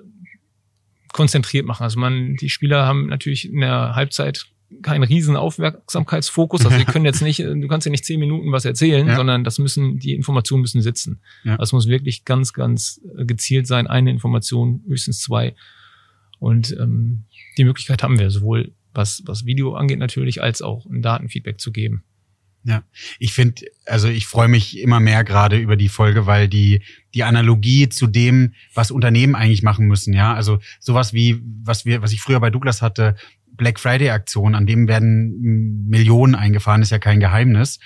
konzentriert 1.18 1.66
machen. 1.66 1.84
Also 1.84 2.00
man, 2.00 2.36
die 2.36 2.48
Spieler 2.48 2.86
haben 2.86 3.08
natürlich 3.08 3.52
in 3.52 3.60
der 3.62 3.96
Halbzeit 3.96 4.46
keinen 4.84 5.02
riesen 5.02 5.36
Aufmerksamkeitsfokus. 5.36 6.64
Also 6.64 6.78
die 6.78 6.86
können 6.92 7.06
jetzt 7.06 7.24
nicht, 7.24 7.40
du 7.40 7.68
kannst 7.68 7.86
ja 7.86 7.92
nicht 7.92 8.06
zehn 8.06 8.20
Minuten 8.20 8.52
was 8.52 8.66
erzählen, 8.66 9.08
ja. 9.08 9.16
sondern 9.16 9.44
das 9.44 9.58
müssen, 9.58 9.98
die 9.98 10.14
Informationen 10.14 10.62
müssen 10.62 10.84
sitzen. 10.84 11.22
Ja. 11.44 11.58
Das 11.58 11.74
muss 11.74 11.88
wirklich 11.88 12.24
ganz, 12.24 12.54
ganz 12.54 13.02
gezielt 13.18 13.66
sein. 13.66 13.88
Eine 13.88 14.12
Information, 14.12 14.84
höchstens 14.88 15.20
zwei. 15.20 15.56
Und 16.38 16.78
ähm, 16.80 17.24
die 17.58 17.64
Möglichkeit 17.64 18.04
haben 18.04 18.20
wir 18.20 18.30
sowohl 18.30 18.74
was, 18.94 19.24
was 19.26 19.46
Video 19.46 19.74
angeht 19.74 19.98
natürlich, 19.98 20.44
als 20.44 20.62
auch 20.62 20.86
ein 20.86 21.02
Datenfeedback 21.02 21.60
zu 21.60 21.72
geben. 21.72 22.04
Ja, 22.68 22.84
ich 23.18 23.34
finde, 23.34 23.62
also 23.86 24.10
ich 24.10 24.28
freue 24.28 24.50
mich 24.50 24.78
immer 24.82 25.00
mehr 25.00 25.24
gerade 25.24 25.58
über 25.58 25.78
die 25.78 25.88
Folge, 25.88 26.26
weil 26.26 26.50
die 26.50 26.82
die 27.14 27.24
Analogie 27.24 27.88
zu 27.88 28.08
dem, 28.08 28.56
was 28.74 28.92
Unternehmen 28.92 29.36
eigentlich 29.36 29.64
machen 29.64 29.88
müssen, 29.88 30.14
ja, 30.14 30.34
also 30.34 30.60
sowas 30.82 31.14
wie 31.14 31.42
was 31.64 31.86
wir, 31.86 32.02
was 32.02 32.12
ich 32.12 32.20
früher 32.20 32.42
bei 32.42 32.50
Douglas 32.50 32.82
hatte, 32.82 33.16
Black 33.54 33.80
Friday 33.80 34.10
Aktion, 34.10 34.54
an 34.54 34.66
dem 34.66 34.90
werden 34.90 35.88
Millionen 35.88 36.36
eingefahren, 36.36 36.82
ist 36.82 36.92
ja 36.92 37.00
kein 37.00 37.22
Geheimnis. 37.22 37.80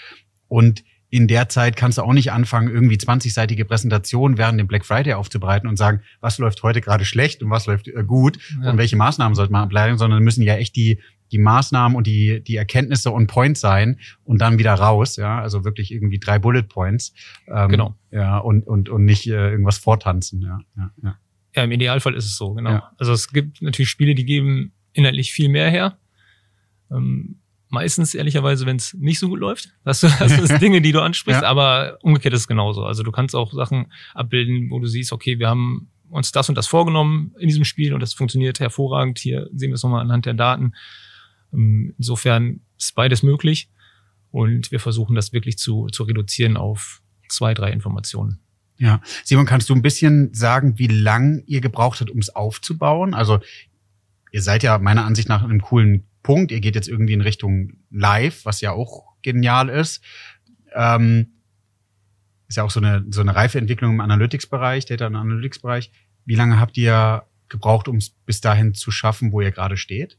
Und 0.48 0.84
in 1.12 1.28
der 1.28 1.48
Zeit 1.48 1.76
kannst 1.76 2.00
du 2.00 2.02
auch 2.02 2.14
nicht 2.14 2.32
anfangen, 2.32 2.68
irgendwie 2.74 2.96
20-seitige 2.96 3.66
Präsentationen 3.66 4.40
während 4.40 4.60
dem 4.60 4.66
Black 4.66 4.84
Friday 4.84 5.14
aufzubereiten 5.14 5.70
und 5.70 5.78
sagen, 5.78 6.02
was 6.22 6.40
läuft 6.40 6.64
heute 6.64 6.82
gerade 6.82 7.06
schlecht 7.06 7.44
und 7.44 7.52
was 7.52 7.68
läuft 7.68 7.88
äh, 7.88 8.04
gut 8.04 8.40
ja. 8.64 8.72
und 8.72 8.80
welche 8.80 8.96
Maßnahmen 8.96 9.36
sollte 9.36 9.52
man 9.52 9.62
ableiten, 9.62 10.00
sondern 10.00 10.24
müssen 10.24 10.42
ja 10.42 10.56
echt 10.56 10.76
die 10.76 11.00
die 11.32 11.38
Maßnahmen 11.38 11.96
und 11.96 12.08
die, 12.08 12.44
die 12.44 12.56
Erkenntnisse 12.56 13.14
on 13.14 13.28
point 13.28 13.58
sein 13.58 14.00
und 14.24 14.42
dann 14.42 14.60
wieder 14.60 14.74
raus, 14.74 15.16
ja, 15.16 15.40
also 15.40 15.64
wirklich 15.64 15.92
irgendwie 15.92 16.20
drei 16.20 16.40
Bullet 16.40 16.64
Points. 16.64 17.14
Ähm, 17.48 17.70
genau. 17.70 17.96
Ja, 18.12 18.38
und, 18.38 18.68
und, 18.68 18.90
und 18.90 19.06
nicht 19.06 19.28
äh, 19.28 19.52
irgendwas 19.52 19.78
vortanzen, 19.78 20.42
ja, 20.42 20.60
ja, 20.78 20.92
ja. 21.04 21.18
Ja, 21.54 21.64
im 21.64 21.72
Idealfall 21.72 22.16
ist 22.16 22.26
es 22.26 22.38
so, 22.38 22.54
genau. 22.54 22.72
Ja. 22.72 22.92
Also 22.98 23.12
es 23.12 23.28
gibt 23.30 23.62
natürlich 23.62 23.90
Spiele, 23.90 24.16
die 24.16 24.24
geben 24.24 24.72
inhaltlich 24.94 25.34
viel 25.34 25.50
mehr 25.50 25.70
her. 25.70 25.98
Ähm, 26.90 27.42
meistens 27.72 28.14
ehrlicherweise, 28.14 28.66
wenn 28.66 28.76
es 28.76 28.94
nicht 28.94 29.20
so 29.20 29.30
gut 29.30 29.40
läuft. 29.40 29.74
Das, 29.84 30.00
das 30.20 30.32
sind 30.32 30.62
Dinge, 30.62 30.82
die 30.82 30.92
du 30.92 31.02
ansprichst, 31.02 31.42
ja. 31.42 31.48
aber 31.48 31.98
umgekehrt 32.02 32.34
ist 32.34 32.42
es 32.42 32.48
genauso. 32.48 32.86
Also 32.86 33.04
du 33.04 33.12
kannst 33.12 33.36
auch 33.36 33.52
Sachen 33.54 33.92
abbilden, 34.14 34.70
wo 34.70 34.80
du 34.80 34.88
siehst, 34.88 35.12
okay, 35.12 35.40
wir 35.40 35.50
haben 35.50 35.90
uns 36.10 36.32
das 36.32 36.50
und 36.50 36.56
das 36.56 36.68
vorgenommen 36.68 37.34
in 37.40 37.48
diesem 37.48 37.64
Spiel 37.64 37.94
und 37.94 38.02
das 38.02 38.14
funktioniert 38.14 38.60
hervorragend. 38.60 39.18
Hier 39.18 39.50
sehen 39.54 39.72
wir 39.72 39.76
es 39.76 39.84
nochmal 39.84 40.02
anhand 40.02 40.26
der 40.26 40.34
Daten. 40.34 40.74
Ähm, 41.54 41.94
insofern 41.98 42.62
ist 42.78 42.96
beides 42.96 43.24
möglich 43.24 43.70
und 44.32 44.72
wir 44.72 44.80
versuchen 44.80 45.16
das 45.16 45.34
wirklich 45.34 45.58
zu, 45.58 45.88
zu 45.88 46.04
reduzieren 46.04 46.58
auf 46.58 47.02
zwei, 47.30 47.54
drei 47.54 47.72
Informationen. 47.72 48.40
Ja, 48.78 49.00
Simon, 49.24 49.46
kannst 49.46 49.70
du 49.70 49.76
ein 49.76 49.84
bisschen 49.84 50.34
sagen, 50.34 50.80
wie 50.80 50.88
lang 50.88 51.44
ihr 51.46 51.62
gebraucht 51.62 52.02
habt, 52.02 52.10
um 52.10 52.18
es 52.18 52.30
aufzubauen? 52.36 53.14
Also 53.14 53.40
ihr 54.32 54.42
seid 54.42 54.64
ja 54.64 54.80
meiner 54.80 55.06
Ansicht 55.06 55.30
nach 55.30 55.44
in 55.44 55.52
einem 55.52 55.62
coolen 55.62 56.08
Punkt. 56.24 56.52
Ihr 56.52 56.62
geht 56.62 56.76
jetzt 56.76 56.88
irgendwie 56.88 57.14
in 57.14 57.22
Richtung 57.22 57.74
Live, 57.92 58.46
was 58.46 58.62
ja 58.62 58.72
auch 58.72 59.14
genial 59.22 59.70
ist. 59.70 60.02
Ähm, 60.74 61.34
ist 62.48 62.58
ja 62.58 62.64
auch 62.64 62.72
so 62.72 62.80
eine, 62.80 63.06
so 63.10 63.22
eine 63.22 63.36
reife 63.36 63.60
Entwicklung 63.60 63.94
im 63.94 64.02
Analytics-Bereich, 64.02 64.86
Data- 64.86 65.08
und 65.08 65.16
Analytics-Bereich. 65.16 65.92
Wie 66.26 66.36
lange 66.36 66.60
habt 66.60 66.78
ihr 66.78 67.24
gebraucht, 67.50 67.88
um 67.88 67.98
es 67.98 68.10
bis 68.10 68.42
dahin 68.42 68.74
zu 68.74 68.92
schaffen, 68.92 69.32
wo 69.32 69.42
ihr 69.42 69.52
gerade 69.52 69.78
steht? 69.78 70.18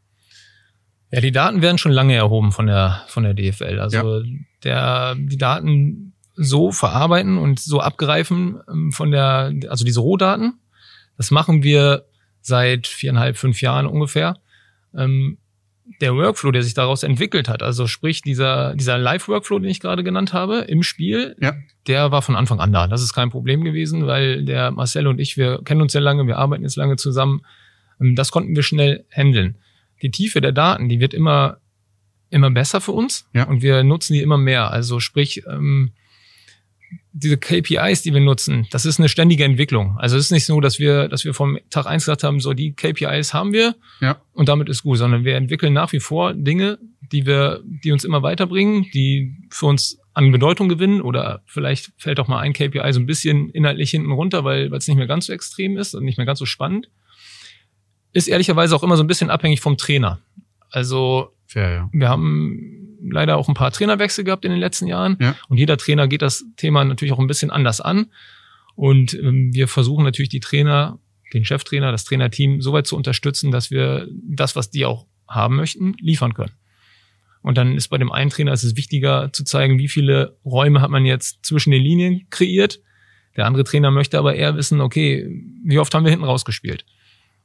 Ja, 1.12 1.20
die 1.20 1.30
Daten 1.30 1.60
werden 1.60 1.76
schon 1.76 1.92
lange 1.92 2.14
erhoben 2.14 2.52
von 2.52 2.66
der, 2.66 3.04
von 3.06 3.22
der 3.22 3.34
DFL. 3.34 3.78
Also 3.78 4.20
ja. 4.20 4.30
der, 4.64 5.14
die 5.14 5.36
Daten 5.36 6.14
so 6.34 6.72
verarbeiten 6.72 7.36
und 7.36 7.60
so 7.60 7.80
abgreifen 7.80 8.58
ähm, 8.66 8.92
von 8.92 9.10
der, 9.10 9.52
also 9.68 9.84
diese 9.84 10.00
Rohdaten, 10.00 10.58
das 11.18 11.30
machen 11.30 11.62
wir 11.62 12.06
seit 12.40 12.86
viereinhalb, 12.86 13.36
fünf 13.36 13.60
Jahren 13.60 13.86
ungefähr. 13.86 14.38
Ähm, 14.96 15.36
der 16.00 16.14
Workflow, 16.14 16.50
der 16.50 16.62
sich 16.62 16.72
daraus 16.72 17.02
entwickelt 17.02 17.50
hat, 17.50 17.62
also 17.62 17.86
sprich 17.86 18.22
dieser, 18.22 18.74
dieser 18.74 18.96
Live-Workflow, 18.96 19.58
den 19.58 19.68
ich 19.68 19.80
gerade 19.80 20.02
genannt 20.02 20.32
habe, 20.32 20.60
im 20.60 20.82
Spiel, 20.82 21.36
ja. 21.40 21.52
der 21.86 22.10
war 22.10 22.22
von 22.22 22.36
Anfang 22.36 22.58
an 22.60 22.72
da. 22.72 22.86
Das 22.86 23.02
ist 23.02 23.12
kein 23.12 23.28
Problem 23.28 23.62
gewesen, 23.62 24.06
weil 24.06 24.46
der 24.46 24.70
Marcel 24.70 25.06
und 25.06 25.18
ich, 25.18 25.36
wir 25.36 25.60
kennen 25.62 25.82
uns 25.82 25.92
sehr 25.92 26.00
lange, 26.00 26.26
wir 26.26 26.38
arbeiten 26.38 26.62
jetzt 26.62 26.76
lange 26.76 26.96
zusammen. 26.96 27.42
Ähm, 28.00 28.16
das 28.16 28.32
konnten 28.32 28.56
wir 28.56 28.62
schnell 28.62 29.04
handeln 29.10 29.56
die 30.02 30.10
Tiefe 30.10 30.40
der 30.40 30.52
Daten, 30.52 30.88
die 30.88 31.00
wird 31.00 31.14
immer 31.14 31.58
immer 32.32 32.50
besser 32.50 32.80
für 32.80 32.92
uns 32.92 33.26
ja. 33.34 33.44
und 33.44 33.62
wir 33.62 33.84
nutzen 33.84 34.14
die 34.14 34.22
immer 34.22 34.38
mehr. 34.38 34.70
Also 34.70 35.00
sprich, 35.00 35.42
ähm, 35.46 35.92
diese 37.12 37.36
KPIs, 37.36 38.02
die 38.02 38.14
wir 38.14 38.20
nutzen, 38.20 38.66
das 38.70 38.86
ist 38.86 38.98
eine 38.98 39.08
ständige 39.08 39.44
Entwicklung. 39.44 39.98
Also 39.98 40.16
es 40.16 40.26
ist 40.26 40.30
nicht 40.30 40.46
so, 40.46 40.60
dass 40.60 40.78
wir, 40.78 41.08
dass 41.08 41.24
wir 41.24 41.34
vom 41.34 41.58
Tag 41.68 41.86
eins 41.86 42.04
gesagt 42.04 42.24
haben, 42.24 42.40
so 42.40 42.54
die 42.54 42.72
KPIs 42.72 43.34
haben 43.34 43.52
wir 43.52 43.76
ja. 44.00 44.20
und 44.32 44.48
damit 44.48 44.68
ist 44.70 44.82
gut, 44.82 44.98
sondern 44.98 45.24
wir 45.24 45.36
entwickeln 45.36 45.74
nach 45.74 45.92
wie 45.92 46.00
vor 46.00 46.32
Dinge, 46.32 46.78
die 47.12 47.26
wir, 47.26 47.60
die 47.64 47.92
uns 47.92 48.04
immer 48.04 48.22
weiterbringen, 48.22 48.86
die 48.94 49.36
für 49.50 49.66
uns 49.66 49.98
an 50.14 50.32
Bedeutung 50.32 50.68
gewinnen 50.68 51.02
oder 51.02 51.42
vielleicht 51.46 51.92
fällt 51.96 52.18
auch 52.20 52.28
mal 52.28 52.40
ein 52.40 52.52
KPI 52.52 52.92
so 52.92 53.00
ein 53.00 53.06
bisschen 53.06 53.50
inhaltlich 53.50 53.90
hinten 53.90 54.12
runter, 54.12 54.44
weil 54.44 54.70
weil 54.70 54.78
es 54.78 54.88
nicht 54.88 54.96
mehr 54.96 55.06
ganz 55.06 55.26
so 55.26 55.32
extrem 55.32 55.76
ist 55.76 55.94
und 55.94 56.04
nicht 56.04 56.16
mehr 56.16 56.26
ganz 56.26 56.38
so 56.38 56.46
spannend. 56.46 56.88
Ist 58.12 58.28
ehrlicherweise 58.28 58.76
auch 58.76 58.82
immer 58.82 58.96
so 58.96 59.02
ein 59.02 59.06
bisschen 59.06 59.30
abhängig 59.30 59.60
vom 59.60 59.76
Trainer. 59.76 60.20
Also 60.70 61.32
Fair, 61.46 61.70
ja. 61.70 61.90
wir 61.92 62.08
haben 62.08 62.98
leider 63.10 63.36
auch 63.36 63.48
ein 63.48 63.54
paar 63.54 63.70
Trainerwechsel 63.70 64.24
gehabt 64.24 64.44
in 64.44 64.50
den 64.50 64.60
letzten 64.60 64.86
Jahren 64.86 65.16
ja. 65.20 65.34
und 65.48 65.58
jeder 65.58 65.76
Trainer 65.76 66.08
geht 66.08 66.22
das 66.22 66.44
Thema 66.56 66.84
natürlich 66.84 67.12
auch 67.12 67.18
ein 67.18 67.26
bisschen 67.26 67.50
anders 67.50 67.80
an 67.80 68.06
und 68.74 69.14
ähm, 69.14 69.52
wir 69.52 69.68
versuchen 69.68 70.04
natürlich 70.04 70.28
die 70.28 70.40
Trainer, 70.40 70.98
den 71.32 71.44
Cheftrainer, 71.44 71.92
das 71.92 72.04
Trainerteam 72.04 72.60
so 72.60 72.72
weit 72.72 72.86
zu 72.86 72.96
unterstützen, 72.96 73.50
dass 73.50 73.70
wir 73.70 74.08
das, 74.10 74.56
was 74.56 74.70
die 74.70 74.84
auch 74.84 75.06
haben 75.28 75.56
möchten, 75.56 75.94
liefern 76.00 76.34
können. 76.34 76.52
Und 77.42 77.58
dann 77.58 77.76
ist 77.76 77.88
bei 77.88 77.98
dem 77.98 78.12
einen 78.12 78.30
Trainer 78.30 78.52
ist 78.52 78.62
es 78.62 78.76
wichtiger 78.76 79.32
zu 79.32 79.44
zeigen, 79.44 79.78
wie 79.78 79.88
viele 79.88 80.36
Räume 80.44 80.80
hat 80.80 80.90
man 80.90 81.04
jetzt 81.04 81.44
zwischen 81.44 81.72
den 81.72 81.82
Linien 81.82 82.26
kreiert. 82.30 82.80
Der 83.36 83.46
andere 83.46 83.64
Trainer 83.64 83.90
möchte 83.90 84.18
aber 84.18 84.34
eher 84.34 84.56
wissen, 84.56 84.80
okay, 84.80 85.28
wie 85.64 85.78
oft 85.78 85.92
haben 85.94 86.04
wir 86.04 86.10
hinten 86.10 86.24
rausgespielt? 86.24 86.84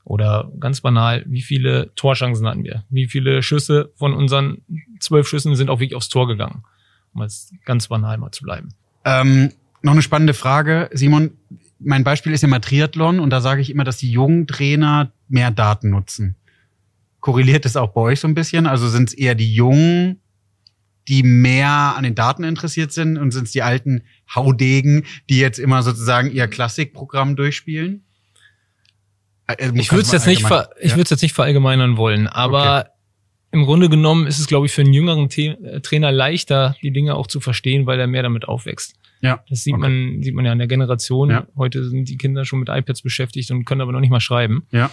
Oder 0.07 0.49
ganz 0.61 0.79
banal, 0.79 1.25
wie 1.27 1.41
viele 1.41 1.93
Torchancen 1.95 2.47
hatten 2.47 2.63
wir? 2.63 2.85
Wie 2.89 3.07
viele 3.07 3.43
Schüsse 3.43 3.91
von 3.97 4.13
unseren 4.13 4.61
zwölf 5.01 5.27
Schüssen 5.27 5.53
sind 5.57 5.69
auch 5.69 5.81
wirklich 5.81 5.97
aufs 5.97 6.07
Tor 6.07 6.29
gegangen? 6.29 6.63
Um 7.13 7.23
jetzt 7.23 7.53
ganz 7.65 7.89
banal 7.89 8.17
mal 8.17 8.31
zu 8.31 8.45
bleiben. 8.45 8.69
Ähm, 9.03 9.51
noch 9.81 9.91
eine 9.91 10.01
spannende 10.01 10.33
Frage, 10.33 10.89
Simon. 10.93 11.31
Mein 11.79 12.05
Beispiel 12.05 12.31
ist 12.31 12.41
immer 12.41 12.61
Triathlon 12.61 13.19
und 13.19 13.31
da 13.31 13.41
sage 13.41 13.59
ich 13.59 13.69
immer, 13.69 13.83
dass 13.83 13.97
die 13.97 14.09
jungen 14.09 14.47
Trainer 14.47 15.11
mehr 15.27 15.51
Daten 15.51 15.89
nutzen. 15.89 16.37
Korreliert 17.19 17.65
das 17.65 17.75
auch 17.75 17.91
bei 17.91 17.99
euch 17.99 18.21
so 18.21 18.29
ein 18.29 18.33
bisschen? 18.33 18.65
Also 18.65 18.87
sind 18.87 19.09
es 19.09 19.13
eher 19.13 19.35
die 19.35 19.53
Jungen, 19.53 20.21
die 21.09 21.21
mehr 21.21 21.95
an 21.97 22.05
den 22.05 22.15
Daten 22.15 22.45
interessiert 22.45 22.93
sind 22.93 23.17
und 23.17 23.31
sind 23.31 23.47
es 23.47 23.51
die 23.51 23.61
alten 23.61 24.03
Haudegen, 24.33 25.03
die 25.29 25.39
jetzt 25.39 25.59
immer 25.59 25.83
sozusagen 25.83 26.31
ihr 26.31 26.47
Klassikprogramm 26.47 27.35
durchspielen? 27.35 28.05
Äh, 29.47 29.71
ich 29.75 29.91
würde 29.91 30.03
es 30.03 30.11
jetzt 30.11 30.27
nicht, 30.27 30.43
ver 30.43 30.69
ich 30.79 30.91
würde 30.91 31.03
es 31.03 31.09
jetzt 31.09 31.21
nicht 31.21 31.33
verallgemeinern 31.33 31.97
wollen, 31.97 32.27
aber 32.27 32.79
okay. 32.79 32.89
im 33.51 33.65
Grunde 33.65 33.89
genommen 33.89 34.27
ist 34.27 34.39
es, 34.39 34.47
glaube 34.47 34.65
ich, 34.65 34.71
für 34.71 34.81
einen 34.81 34.93
jüngeren 34.93 35.29
The 35.29 35.47
äh, 35.47 35.81
Trainer 35.81 36.11
leichter, 36.11 36.75
die 36.81 36.91
Dinge 36.91 37.15
auch 37.15 37.27
zu 37.27 37.39
verstehen, 37.39 37.85
weil 37.85 37.99
er 37.99 38.07
mehr 38.07 38.23
damit 38.23 38.47
aufwächst. 38.47 38.95
Ja. 39.21 39.43
Das 39.49 39.63
sieht 39.63 39.73
okay. 39.73 39.81
man, 39.81 40.21
sieht 40.21 40.35
man 40.35 40.45
ja 40.45 40.51
in 40.51 40.59
der 40.59 40.67
Generation. 40.67 41.29
Ja. 41.29 41.47
Heute 41.55 41.87
sind 41.89 42.07
die 42.07 42.17
Kinder 42.17 42.45
schon 42.45 42.59
mit 42.59 42.69
iPads 42.69 43.01
beschäftigt 43.01 43.49
und 43.51 43.65
können 43.65 43.81
aber 43.81 43.91
noch 43.91 43.99
nicht 43.99 44.11
mal 44.11 44.19
schreiben. 44.19 44.67
Ja. 44.71 44.91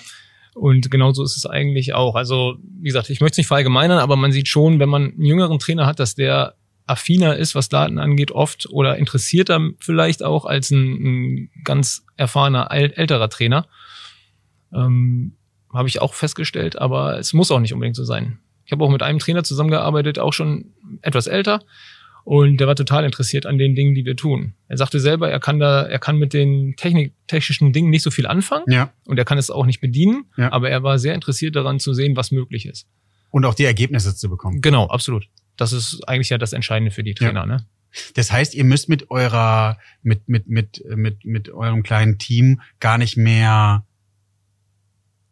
Und 0.54 0.90
genauso 0.90 1.24
ist 1.24 1.36
es 1.36 1.46
eigentlich 1.46 1.94
auch. 1.94 2.14
Also, 2.14 2.56
wie 2.80 2.86
gesagt, 2.88 3.10
ich 3.10 3.20
möchte 3.20 3.34
es 3.34 3.38
nicht 3.38 3.48
verallgemeinern, 3.48 3.98
aber 3.98 4.16
man 4.16 4.32
sieht 4.32 4.48
schon, 4.48 4.78
wenn 4.78 4.88
man 4.88 5.12
einen 5.12 5.24
jüngeren 5.24 5.58
Trainer 5.58 5.86
hat, 5.86 5.98
dass 5.98 6.14
der 6.14 6.54
affiner 6.86 7.36
ist, 7.36 7.54
was 7.54 7.68
Daten 7.68 7.98
angeht, 7.98 8.30
oft 8.30 8.68
oder 8.70 8.96
interessierter 8.96 9.70
vielleicht 9.80 10.22
auch 10.22 10.44
als 10.44 10.70
ein, 10.70 10.78
ein 10.82 11.50
ganz 11.64 12.04
erfahrener 12.16 12.70
älterer 12.70 13.28
Trainer. 13.28 13.66
Ähm, 14.74 15.36
Habe 15.72 15.88
ich 15.88 16.00
auch 16.00 16.14
festgestellt, 16.14 16.78
aber 16.78 17.18
es 17.18 17.32
muss 17.32 17.50
auch 17.50 17.60
nicht 17.60 17.72
unbedingt 17.72 17.96
so 17.96 18.04
sein. 18.04 18.38
Ich 18.64 18.72
habe 18.72 18.84
auch 18.84 18.90
mit 18.90 19.02
einem 19.02 19.18
Trainer 19.18 19.44
zusammengearbeitet, 19.44 20.18
auch 20.18 20.32
schon 20.32 20.72
etwas 21.02 21.26
älter. 21.26 21.60
Und 22.24 22.56
der 22.56 22.66
war 22.66 22.74
total 22.74 23.04
interessiert 23.04 23.44
an 23.44 23.58
den 23.58 23.74
Dingen, 23.74 23.94
die 23.94 24.06
wir 24.06 24.16
tun. 24.16 24.54
Er 24.66 24.78
sagte 24.78 24.98
selber, 24.98 25.30
er 25.30 25.40
kann 25.40 25.58
da, 25.58 25.82
er 25.82 25.98
kann 25.98 26.16
mit 26.16 26.32
den 26.32 26.74
Technik, 26.76 27.12
technischen 27.26 27.74
Dingen 27.74 27.90
nicht 27.90 28.02
so 28.02 28.10
viel 28.10 28.26
anfangen. 28.26 28.64
Ja. 28.66 28.90
Und 29.04 29.18
er 29.18 29.26
kann 29.26 29.36
es 29.36 29.50
auch 29.50 29.66
nicht 29.66 29.82
bedienen. 29.82 30.24
Ja. 30.38 30.50
Aber 30.50 30.70
er 30.70 30.82
war 30.82 30.98
sehr 30.98 31.14
interessiert 31.14 31.54
daran 31.54 31.80
zu 31.80 31.92
sehen, 31.92 32.16
was 32.16 32.30
möglich 32.30 32.64
ist. 32.64 32.86
Und 33.30 33.44
auch 33.44 33.52
die 33.52 33.64
Ergebnisse 33.64 34.16
zu 34.16 34.30
bekommen. 34.30 34.62
Genau, 34.62 34.86
absolut. 34.86 35.28
Das 35.56 35.74
ist 35.74 36.02
eigentlich 36.08 36.30
ja 36.30 36.38
das 36.38 36.54
Entscheidende 36.54 36.90
für 36.90 37.04
die 37.04 37.14
Trainer, 37.14 37.40
ja. 37.40 37.46
ne? 37.46 37.66
Das 38.14 38.32
heißt, 38.32 38.54
ihr 38.54 38.64
müsst 38.64 38.88
mit 38.88 39.10
eurer, 39.10 39.78
mit, 40.02 40.28
mit, 40.28 40.48
mit, 40.48 40.82
mit, 40.96 41.24
mit 41.24 41.50
eurem 41.50 41.82
kleinen 41.82 42.18
Team 42.18 42.60
gar 42.80 42.98
nicht 42.98 43.16
mehr 43.16 43.84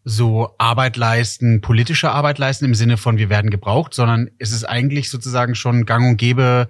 so 0.04 0.54
Arbeit 0.58 0.96
leisten, 0.96 1.60
politische 1.60 2.10
Arbeit 2.10 2.38
leisten 2.38 2.64
im 2.64 2.74
Sinne 2.74 2.96
von 2.96 3.18
wir 3.18 3.30
werden 3.30 3.50
gebraucht, 3.50 3.94
sondern 3.94 4.30
es 4.38 4.52
ist 4.52 4.64
eigentlich 4.64 5.10
sozusagen 5.10 5.54
schon 5.54 5.86
gang 5.86 6.10
und 6.10 6.16
gäbe, 6.16 6.68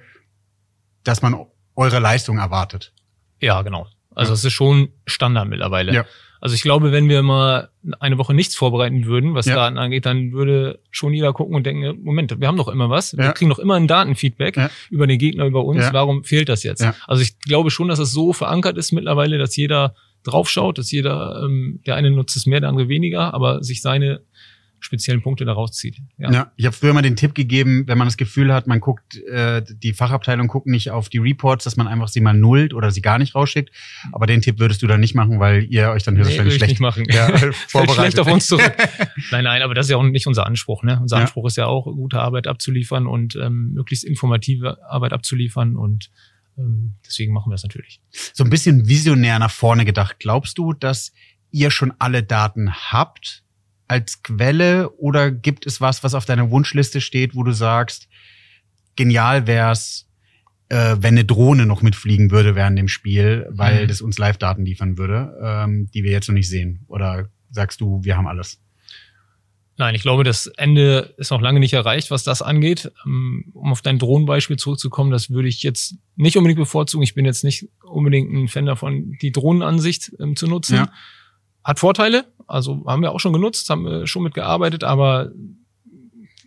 dass 1.02 1.22
man 1.22 1.36
eure 1.74 1.98
Leistung 1.98 2.38
erwartet. 2.38 2.92
Ja, 3.40 3.62
genau. 3.62 3.86
Also 4.14 4.34
es 4.34 4.44
ist 4.44 4.52
schon 4.52 4.90
Standard 5.06 5.48
mittlerweile. 5.48 5.94
Ja. 5.94 6.04
Also 6.42 6.56
ich 6.56 6.62
glaube, 6.62 6.90
wenn 6.90 7.08
wir 7.08 7.22
mal 7.22 7.70
eine 8.00 8.18
Woche 8.18 8.34
nichts 8.34 8.56
vorbereiten 8.56 9.06
würden, 9.06 9.34
was 9.34 9.46
ja. 9.46 9.54
Daten 9.54 9.78
angeht, 9.78 10.06
dann 10.06 10.32
würde 10.32 10.80
schon 10.90 11.14
jeder 11.14 11.32
gucken 11.32 11.54
und 11.54 11.64
denken, 11.64 12.02
Moment, 12.02 12.38
wir 12.40 12.48
haben 12.48 12.56
doch 12.56 12.66
immer 12.66 12.90
was. 12.90 13.16
Wir 13.16 13.30
kriegen 13.30 13.48
doch 13.48 13.60
immer 13.60 13.76
ein 13.76 13.86
Datenfeedback 13.86 14.58
über 14.90 15.06
den 15.06 15.18
Gegner, 15.18 15.46
über 15.46 15.64
uns. 15.64 15.92
Warum 15.92 16.24
fehlt 16.24 16.48
das 16.48 16.64
jetzt? 16.64 16.84
Also 17.06 17.22
ich 17.22 17.38
glaube 17.38 17.70
schon, 17.70 17.88
dass 17.88 18.00
es 18.00 18.10
so 18.10 18.32
verankert 18.32 18.76
ist 18.76 18.90
mittlerweile, 18.92 19.38
dass 19.38 19.56
jeder 19.56 19.94
draufschaut, 20.24 20.78
dass 20.78 20.90
jeder, 20.90 21.42
ähm, 21.44 21.80
der 21.86 21.96
eine 21.96 22.10
nutzt 22.10 22.36
es 22.36 22.46
mehr, 22.46 22.60
der 22.60 22.68
andere 22.68 22.88
weniger, 22.88 23.34
aber 23.34 23.62
sich 23.62 23.82
seine 23.82 24.22
speziellen 24.84 25.22
Punkte 25.22 25.44
daraus 25.44 25.72
zieht. 25.72 25.98
Ja, 26.18 26.30
ja 26.32 26.52
ich 26.56 26.66
habe 26.66 26.74
früher 26.74 26.92
mal 26.92 27.02
den 27.02 27.16
Tipp 27.16 27.34
gegeben, 27.34 27.84
wenn 27.86 27.98
man 27.98 28.06
das 28.06 28.16
Gefühl 28.16 28.52
hat, 28.52 28.66
man 28.66 28.80
guckt, 28.80 29.16
äh, 29.16 29.62
die 29.68 29.92
Fachabteilung 29.92 30.48
guckt 30.48 30.66
nicht 30.66 30.90
auf 30.90 31.08
die 31.08 31.18
Reports, 31.18 31.64
dass 31.64 31.76
man 31.76 31.86
einfach 31.86 32.08
sie 32.08 32.20
mal 32.20 32.34
nullt 32.34 32.74
oder 32.74 32.90
sie 32.90 33.00
gar 33.00 33.18
nicht 33.18 33.34
rausschickt. 33.34 33.70
Aber 34.12 34.26
den 34.26 34.42
Tipp 34.42 34.58
würdest 34.58 34.82
du 34.82 34.86
dann 34.86 35.00
nicht 35.00 35.14
machen, 35.14 35.38
weil 35.40 35.64
ihr 35.64 35.90
euch 35.90 36.02
dann 36.02 36.16
höchstwahrscheinlich 36.16 36.54
nee, 36.54 36.58
schlecht 36.58 36.72
nicht 36.72 36.80
machen. 36.80 37.06
Ja, 37.08 37.28
vorbereitet. 37.68 37.94
schlecht 37.94 38.18
auf 38.20 38.26
uns 38.26 38.46
zurück. 38.46 38.72
nein, 39.30 39.44
nein, 39.44 39.62
aber 39.62 39.74
das 39.74 39.86
ist 39.86 39.90
ja 39.90 39.96
auch 39.96 40.02
nicht 40.02 40.26
unser 40.26 40.46
Anspruch. 40.46 40.82
Ne? 40.82 40.98
Unser 41.00 41.18
Anspruch 41.18 41.46
ist 41.46 41.56
ja 41.56 41.66
auch, 41.66 41.84
gute 41.84 42.20
Arbeit 42.20 42.46
abzuliefern 42.46 43.06
und 43.06 43.36
ähm, 43.36 43.72
möglichst 43.74 44.04
informative 44.04 44.78
Arbeit 44.88 45.12
abzuliefern 45.12 45.76
und 45.76 46.10
deswegen 46.56 47.32
machen 47.32 47.50
wir 47.50 47.54
es 47.54 47.62
natürlich. 47.62 48.00
So 48.32 48.44
ein 48.44 48.50
bisschen 48.50 48.86
visionär 48.88 49.38
nach 49.38 49.50
vorne 49.50 49.84
gedacht. 49.84 50.16
Glaubst 50.18 50.58
du, 50.58 50.72
dass 50.72 51.12
ihr 51.50 51.70
schon 51.70 51.92
alle 51.98 52.22
Daten 52.22 52.72
habt 52.72 53.44
als 53.88 54.22
Quelle 54.22 54.90
oder 54.90 55.30
gibt 55.30 55.66
es 55.66 55.80
was, 55.80 56.02
was 56.02 56.14
auf 56.14 56.24
deiner 56.24 56.50
Wunschliste 56.50 57.00
steht, 57.00 57.34
wo 57.34 57.42
du 57.42 57.52
sagst, 57.52 58.08
genial 58.96 59.46
wär's, 59.46 60.08
äh, 60.68 60.96
wenn 60.98 61.14
eine 61.14 61.24
Drohne 61.24 61.66
noch 61.66 61.82
mitfliegen 61.82 62.30
würde 62.30 62.54
während 62.54 62.78
dem 62.78 62.88
Spiel, 62.88 63.46
weil 63.50 63.84
mhm. 63.84 63.88
das 63.88 64.00
uns 64.00 64.18
Live-Daten 64.18 64.64
liefern 64.64 64.96
würde, 64.96 65.38
ähm, 65.42 65.90
die 65.92 66.04
wir 66.04 66.10
jetzt 66.10 66.28
noch 66.28 66.34
nicht 66.34 66.48
sehen? 66.48 66.84
Oder 66.88 67.28
sagst 67.50 67.80
du, 67.80 68.02
wir 68.02 68.16
haben 68.16 68.26
alles? 68.26 68.62
Nein, 69.82 69.96
ich 69.96 70.02
glaube, 70.02 70.22
das 70.22 70.46
Ende 70.46 71.12
ist 71.16 71.32
noch 71.32 71.40
lange 71.40 71.58
nicht 71.58 71.72
erreicht, 71.72 72.12
was 72.12 72.22
das 72.22 72.40
angeht. 72.40 72.92
Ähm, 73.04 73.50
um 73.52 73.72
auf 73.72 73.82
dein 73.82 73.98
Drohnenbeispiel 73.98 74.56
zurückzukommen, 74.56 75.10
das 75.10 75.30
würde 75.30 75.48
ich 75.48 75.64
jetzt 75.64 75.96
nicht 76.14 76.36
unbedingt 76.36 76.60
bevorzugen. 76.60 77.02
Ich 77.02 77.14
bin 77.14 77.24
jetzt 77.24 77.42
nicht 77.42 77.68
unbedingt 77.82 78.32
ein 78.32 78.46
Fan 78.46 78.64
davon, 78.64 79.18
die 79.20 79.32
Drohnenansicht 79.32 80.12
ähm, 80.20 80.36
zu 80.36 80.46
nutzen. 80.46 80.76
Ja. 80.76 80.92
Hat 81.64 81.80
Vorteile, 81.80 82.26
also 82.46 82.84
haben 82.86 83.02
wir 83.02 83.10
auch 83.10 83.18
schon 83.18 83.32
genutzt, 83.32 83.68
haben 83.70 83.84
wir 83.84 84.06
schon 84.06 84.22
mitgearbeitet, 84.22 84.84
aber 84.84 85.32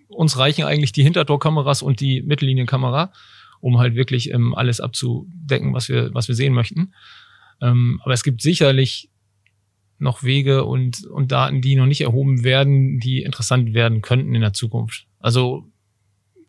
uns 0.07 0.37
reichen 0.37 0.63
eigentlich 0.63 0.93
die 0.93 1.03
Hintertorkameras 1.03 1.81
und 1.81 1.99
die 1.99 2.21
Mittellinienkamera, 2.21 3.11
um 3.59 3.79
halt 3.79 3.95
wirklich 3.95 4.31
ähm, 4.31 4.55
alles 4.55 4.79
abzudecken, 4.79 5.73
was 5.73 5.89
wir, 5.89 6.13
was 6.13 6.29
wir 6.29 6.35
sehen 6.35 6.53
möchten. 6.53 6.93
Ähm, 7.61 7.99
aber 8.01 8.13
es 8.13 8.23
gibt 8.23 8.41
sicherlich 8.41 9.09
noch 9.97 10.23
Wege 10.23 10.65
und, 10.65 11.05
und 11.05 11.31
Daten, 11.31 11.61
die 11.61 11.75
noch 11.75 11.85
nicht 11.85 12.01
erhoben 12.01 12.43
werden, 12.43 12.99
die 12.99 13.23
interessant 13.23 13.73
werden 13.73 14.01
könnten 14.01 14.35
in 14.35 14.41
der 14.41 14.53
Zukunft. 14.53 15.07
Also 15.19 15.65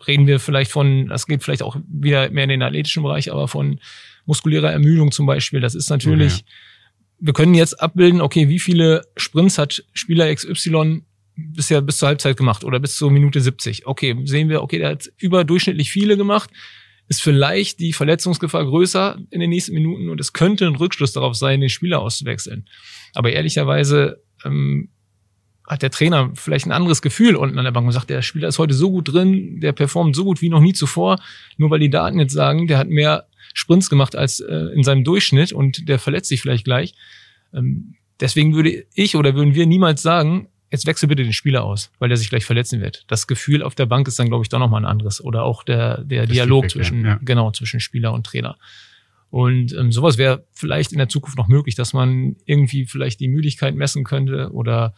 reden 0.07 0.27
wir 0.27 0.41
vielleicht 0.41 0.71
von, 0.71 1.09
das 1.09 1.27
geht 1.27 1.43
vielleicht 1.43 1.63
auch 1.63 1.77
wieder 1.89 2.31
mehr 2.31 2.45
in 2.45 2.51
den 2.51 2.63
athletischen 2.63 3.03
Bereich, 3.03 3.33
aber 3.33 3.49
von 3.49 3.81
muskulärer 4.25 4.73
Ermüdung 4.73 5.13
zum 5.13 5.27
Beispiel. 5.27 5.61
Das 5.61 5.75
ist 5.75 5.89
natürlich, 5.89 6.35
okay. 6.35 6.45
wir 7.21 7.33
können 7.33 7.55
jetzt 7.55 7.81
abbilden, 7.81 8.21
okay, 8.21 8.49
wie 8.49 8.59
viele 8.59 9.07
Sprints 9.17 9.59
hat 9.59 9.85
Spieler 9.93 10.35
XY 10.35 11.03
bisher 11.37 11.83
bis 11.83 11.99
zur 11.99 12.09
Halbzeit 12.09 12.37
gemacht 12.37 12.65
oder 12.65 12.81
bis 12.81 12.97
zur 12.97 13.11
Minute 13.11 13.41
70. 13.41 13.87
Okay, 13.87 14.17
sehen 14.25 14.49
wir, 14.49 14.63
okay, 14.63 14.79
der 14.79 14.91
hat 14.91 15.11
überdurchschnittlich 15.19 15.91
viele 15.91 16.17
gemacht 16.17 16.51
ist 17.09 17.23
vielleicht 17.23 17.79
die 17.79 17.93
Verletzungsgefahr 17.93 18.65
größer 18.65 19.19
in 19.31 19.41
den 19.41 19.51
nächsten 19.51 19.75
Minuten 19.75 20.09
und 20.09 20.21
es 20.21 20.33
könnte 20.33 20.67
ein 20.67 20.77
Rückschluss 20.77 21.13
darauf 21.13 21.37
sein, 21.37 21.61
den 21.61 21.71
Spieler 21.71 22.01
auszuwechseln. 22.01 22.69
Aber 23.15 23.33
ehrlicherweise 23.33 24.23
ähm, 24.45 24.89
hat 25.67 25.83
der 25.83 25.91
Trainer 25.91 26.33
vielleicht 26.35 26.67
ein 26.67 26.73
anderes 26.73 27.03
Gefühl 27.03 27.37
unten 27.37 27.59
an 27.59 27.65
der 27.65 27.73
Bank 27.73 27.87
und 27.87 27.93
sagt, 27.93 28.11
der 28.11 28.23
Spieler 28.23 28.49
ist 28.49 28.59
heute 28.59 28.75
so 28.75 28.91
gut 28.91 29.13
drin, 29.13 29.61
der 29.61 29.73
performt 29.73 30.15
so 30.15 30.25
gut 30.25 30.41
wie 30.43 30.49
noch 30.49 30.61
nie 30.61 30.73
zuvor, 30.73 31.21
nur 31.57 31.71
weil 31.71 31.81
die 31.81 31.91
Daten 31.91 32.19
jetzt 32.19 32.33
sagen, 32.33 32.67
der 32.67 32.79
hat 32.79 32.89
mehr 32.89 33.27
Sprints 33.55 33.89
gemacht 33.89 34.17
als 34.17 34.41
äh, 34.41 34.55
in 34.75 34.83
seinem 34.83 35.05
Durchschnitt 35.05 35.53
und 35.53 35.89
der 35.89 35.99
verletzt 35.99 36.29
sich 36.29 36.41
vielleicht 36.41 36.65
gleich. 36.65 36.95
Ähm, 37.55 37.95
deswegen 38.21 38.55
würde 38.55 38.87
ich 38.95 39.17
oder 39.17 39.35
würden 39.35 39.55
wir 39.55 39.67
niemals 39.67 40.03
sagen, 40.03 40.49
jetzt 40.71 40.87
wechsel 40.87 41.09
bitte 41.09 41.23
den 41.23 41.33
Spieler 41.33 41.65
aus, 41.65 41.91
weil 41.99 42.09
der 42.09 42.19
sich 42.19 42.29
gleich 42.29 42.45
verletzen 42.45 42.81
wird. 42.81 43.05
Das 43.09 43.27
Gefühl 43.27 43.63
auf 43.63 43.75
der 43.75 43.87
Bank 43.87 44.09
ist 44.09 44.19
dann, 44.19 44.29
glaube 44.29 44.43
ich, 44.43 44.49
doch 44.49 44.59
nochmal 44.59 44.83
ein 44.83 44.91
anderes. 44.91 45.23
Oder 45.23 45.45
auch 45.45 45.63
der, 45.63 46.03
der 46.05 46.27
Dialog 46.27 46.65
Feedback, 46.65 46.71
zwischen, 46.71 47.05
ja. 47.05 47.19
genau, 47.23 47.51
zwischen 47.53 47.81
Spieler 47.81 48.13
und 48.13 48.27
Trainer. 48.27 48.57
Und 49.31 49.73
ähm, 49.75 49.93
sowas 49.93 50.19
wäre 50.19 50.47
vielleicht 50.53 50.93
in 50.93 50.99
der 50.99 51.09
Zukunft 51.09 51.37
noch 51.37 51.49
möglich, 51.49 51.75
dass 51.75 51.93
man 51.93 52.37
irgendwie 52.45 52.87
vielleicht 52.87 53.21
die 53.21 53.29
Müdigkeit 53.29 53.75
messen 53.75 54.05
könnte 54.05 54.53
oder 54.53 54.95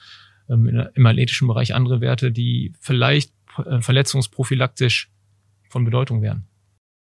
ähm, 0.49 0.89
im 0.95 1.07
athletischen 1.07 1.49
Bereich 1.49 1.75
andere 1.75 2.01
Werte, 2.01 2.31
die 2.31 2.73
vielleicht 2.81 3.33
äh, 3.65 3.81
verletzungsprophylaktisch 3.81 5.11
von 5.69 5.85
Bedeutung 5.85 6.23
wären. 6.23 6.47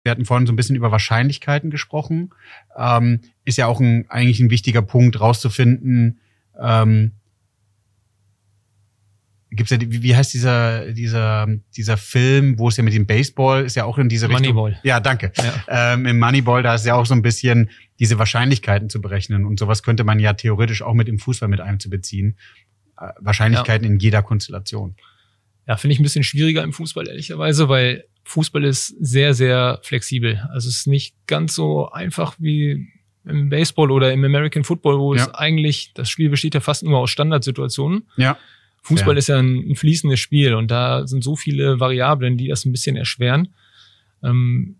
Wir 0.04 0.10
hatten 0.10 0.24
vorhin 0.24 0.46
so 0.46 0.52
ein 0.52 0.56
bisschen 0.56 0.76
über 0.76 0.90
Wahrscheinlichkeiten 0.90 1.70
gesprochen. 1.70 2.30
Ähm, 2.76 3.20
ist 3.44 3.58
ja 3.58 3.66
auch 3.66 3.80
ein, 3.80 4.10
eigentlich 4.10 4.40
ein 4.40 4.50
wichtiger 4.50 4.82
Punkt, 4.82 5.20
rauszufinden, 5.20 6.20
ähm, 6.60 7.12
gibt's 9.56 9.70
ja, 9.70 9.80
wie, 9.80 10.02
wie 10.02 10.16
heißt 10.16 10.32
dieser, 10.32 10.92
dieser, 10.92 11.46
dieser 11.76 11.96
Film, 11.96 12.58
wo 12.58 12.68
es 12.68 12.76
ja 12.76 12.82
mit 12.82 12.94
dem 12.94 13.06
Baseball 13.06 13.64
ist 13.64 13.76
ja 13.76 13.84
auch 13.84 13.98
in 13.98 14.08
diese 14.08 14.28
Richtung. 14.28 14.54
Moneyball. 14.54 14.80
Ja, 14.82 15.00
danke. 15.00 15.32
Ja. 15.36 15.92
Ähm, 15.94 16.06
Im 16.06 16.18
Moneyball, 16.18 16.62
da 16.62 16.74
ist 16.74 16.86
ja 16.86 16.94
auch 16.94 17.06
so 17.06 17.14
ein 17.14 17.22
bisschen 17.22 17.70
diese 17.98 18.18
Wahrscheinlichkeiten 18.18 18.88
zu 18.88 19.00
berechnen 19.00 19.44
und 19.44 19.58
sowas 19.58 19.82
könnte 19.82 20.04
man 20.04 20.18
ja 20.18 20.32
theoretisch 20.32 20.82
auch 20.82 20.94
mit 20.94 21.08
dem 21.08 21.18
Fußball 21.18 21.48
mit 21.48 21.60
einzubeziehen. 21.60 22.36
Äh, 22.98 23.08
Wahrscheinlichkeiten 23.20 23.86
ja. 23.86 23.92
in 23.92 23.98
jeder 23.98 24.22
Konstellation. 24.22 24.96
Ja, 25.66 25.76
finde 25.76 25.92
ich 25.92 26.00
ein 26.00 26.02
bisschen 26.02 26.24
schwieriger 26.24 26.62
im 26.62 26.72
Fußball, 26.72 27.06
ehrlicherweise, 27.08 27.68
weil 27.68 28.04
Fußball 28.24 28.64
ist 28.64 28.88
sehr, 29.00 29.34
sehr 29.34 29.80
flexibel. 29.82 30.42
Also 30.52 30.68
es 30.68 30.76
ist 30.76 30.86
nicht 30.86 31.14
ganz 31.26 31.54
so 31.54 31.90
einfach 31.90 32.34
wie 32.38 32.88
im 33.24 33.48
Baseball 33.48 33.90
oder 33.90 34.12
im 34.12 34.24
American 34.24 34.64
Football, 34.64 34.98
wo 34.98 35.14
ja. 35.14 35.22
es 35.22 35.34
eigentlich, 35.34 35.92
das 35.94 36.10
Spiel 36.10 36.28
besteht 36.28 36.54
ja 36.54 36.60
fast 36.60 36.82
nur 36.82 36.98
aus 36.98 37.10
Standardsituationen. 37.10 38.08
Ja. 38.16 38.36
Fußball 38.82 39.14
ja. 39.14 39.18
ist 39.18 39.28
ja 39.28 39.38
ein, 39.38 39.70
ein, 39.70 39.76
fließendes 39.76 40.18
Spiel 40.18 40.54
und 40.54 40.70
da 40.70 41.06
sind 41.06 41.22
so 41.22 41.36
viele 41.36 41.80
Variablen, 41.80 42.36
die 42.36 42.48
das 42.48 42.64
ein 42.64 42.72
bisschen 42.72 42.96
erschweren. 42.96 43.54
Ähm, 44.22 44.76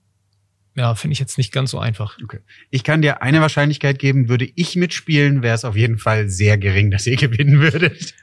ja, 0.74 0.94
finde 0.94 1.12
ich 1.12 1.18
jetzt 1.18 1.36
nicht 1.36 1.52
ganz 1.52 1.70
so 1.70 1.78
einfach. 1.78 2.16
Okay. 2.22 2.38
Ich 2.70 2.82
kann 2.82 3.02
dir 3.02 3.22
eine 3.22 3.42
Wahrscheinlichkeit 3.42 3.98
geben, 3.98 4.30
würde 4.30 4.48
ich 4.54 4.74
mitspielen, 4.74 5.42
wäre 5.42 5.54
es 5.54 5.64
auf 5.64 5.76
jeden 5.76 5.98
Fall 5.98 6.30
sehr 6.30 6.56
gering, 6.56 6.90
dass 6.90 7.06
ihr 7.06 7.16
gewinnen 7.18 7.60
würdet. 7.60 8.14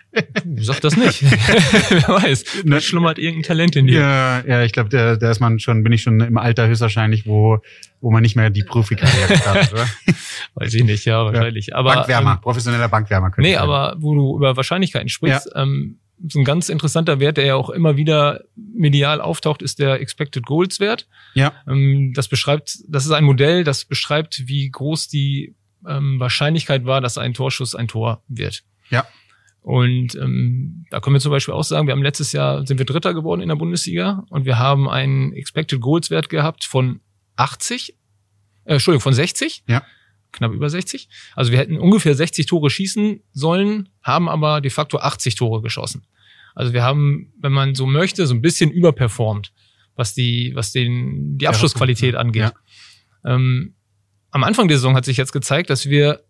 Sag 0.57 0.81
das 0.81 0.97
nicht. 0.97 1.21
Wer 1.89 2.07
weiß, 2.07 2.43
da 2.63 2.69
ne? 2.75 2.81
schlummert 2.81 3.19
irgendein 3.19 3.43
Talent 3.43 3.75
in 3.75 3.85
dir. 3.85 3.99
Ja, 3.99 4.43
ja, 4.47 4.63
ich 4.63 4.71
glaube, 4.71 4.89
da, 4.89 5.15
da 5.15 5.29
ist 5.29 5.39
man 5.39 5.59
schon, 5.59 5.83
bin 5.83 5.93
ich 5.93 6.01
schon 6.01 6.19
im 6.19 6.37
Alter 6.39 6.67
höchstwahrscheinlich, 6.67 7.27
wo, 7.27 7.59
wo 8.01 8.09
man 8.09 8.23
nicht 8.23 8.35
mehr 8.35 8.49
die 8.49 8.63
Profikarriere 8.63 9.37
hat, 9.45 9.71
oder? 9.71 9.87
Weiß 10.55 10.73
ich 10.73 10.83
nicht, 10.83 11.05
ja, 11.05 11.23
wahrscheinlich. 11.25 11.67
Ja. 11.67 11.75
Aber, 11.75 11.93
Bankwärmer, 11.93 12.33
ähm, 12.33 12.41
professioneller 12.41 12.89
Bankwärmer. 12.89 13.31
Nee, 13.37 13.57
aber 13.57 13.95
wo 13.99 14.15
du 14.15 14.37
über 14.37 14.57
Wahrscheinlichkeiten 14.57 15.09
sprichst, 15.09 15.51
ja. 15.53 15.61
ähm, 15.61 15.99
so 16.27 16.39
ein 16.39 16.45
ganz 16.45 16.69
interessanter 16.69 17.19
Wert, 17.19 17.37
der 17.37 17.45
ja 17.45 17.55
auch 17.55 17.69
immer 17.69 17.97
wieder 17.97 18.41
medial 18.55 19.21
auftaucht, 19.21 19.61
ist 19.61 19.79
der 19.79 20.01
Expected 20.01 20.45
Goals 20.45 20.79
Wert. 20.79 21.07
Ja. 21.33 21.53
Ähm, 21.67 22.13
das 22.13 22.27
beschreibt, 22.27 22.79
das 22.87 23.05
ist 23.05 23.11
ein 23.11 23.23
Modell, 23.23 23.63
das 23.63 23.85
beschreibt, 23.85 24.47
wie 24.47 24.69
groß 24.69 25.07
die 25.07 25.55
ähm, 25.87 26.19
Wahrscheinlichkeit 26.19 26.85
war, 26.85 27.01
dass 27.01 27.17
ein 27.17 27.33
Torschuss 27.33 27.75
ein 27.75 27.87
Tor 27.87 28.23
wird. 28.27 28.63
Ja. 28.89 29.05
Und 29.61 30.15
ähm, 30.15 30.85
da 30.89 30.99
können 30.99 31.15
wir 31.15 31.21
zum 31.21 31.31
Beispiel 31.31 31.53
auch 31.53 31.63
sagen, 31.63 31.87
wir 31.87 31.93
haben 31.93 32.03
letztes 32.03 32.31
Jahr 32.31 32.65
sind 32.65 32.79
wir 32.79 32.85
Dritter 32.85 33.13
geworden 33.13 33.41
in 33.41 33.49
der 33.49 33.55
Bundesliga 33.55 34.23
und 34.29 34.45
wir 34.45 34.57
haben 34.57 34.89
einen 34.89 35.33
Expected 35.33 35.81
Goals 35.81 36.09
Wert 36.09 36.29
gehabt 36.29 36.63
von 36.63 37.01
80, 37.35 37.95
äh, 38.65 38.73
Entschuldigung, 38.73 39.01
von 39.01 39.13
60. 39.13 39.63
Ja 39.67 39.83
knapp 40.31 40.53
über 40.53 40.69
60. 40.69 41.09
Also 41.35 41.51
wir 41.51 41.59
hätten 41.59 41.77
ungefähr 41.77 42.15
60 42.15 42.45
Tore 42.45 42.69
schießen 42.69 43.21
sollen, 43.31 43.89
haben 44.03 44.29
aber 44.29 44.61
de 44.61 44.71
facto 44.71 44.99
80 44.99 45.35
Tore 45.35 45.61
geschossen. 45.61 46.05
Also 46.55 46.73
wir 46.73 46.83
haben, 46.83 47.33
wenn 47.39 47.51
man 47.51 47.75
so 47.75 47.85
möchte, 47.85 48.25
so 48.27 48.33
ein 48.33 48.41
bisschen 48.41 48.71
überperformt, 48.71 49.53
was 49.95 50.13
die, 50.13 50.51
was 50.55 50.71
den, 50.71 51.37
die 51.37 51.47
Abschlussqualität 51.47 52.15
angeht. 52.15 52.51
Ja. 53.23 53.35
Ähm, 53.35 53.75
am 54.31 54.43
Anfang 54.43 54.67
der 54.67 54.77
Saison 54.77 54.95
hat 54.95 55.05
sich 55.05 55.17
jetzt 55.17 55.31
gezeigt, 55.31 55.69
dass 55.69 55.87
wir, 55.87 56.23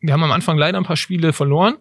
wir 0.00 0.12
haben 0.12 0.22
am 0.22 0.32
Anfang 0.32 0.58
leider 0.58 0.78
ein 0.78 0.84
paar 0.84 0.96
Spiele 0.96 1.32
verloren, 1.32 1.76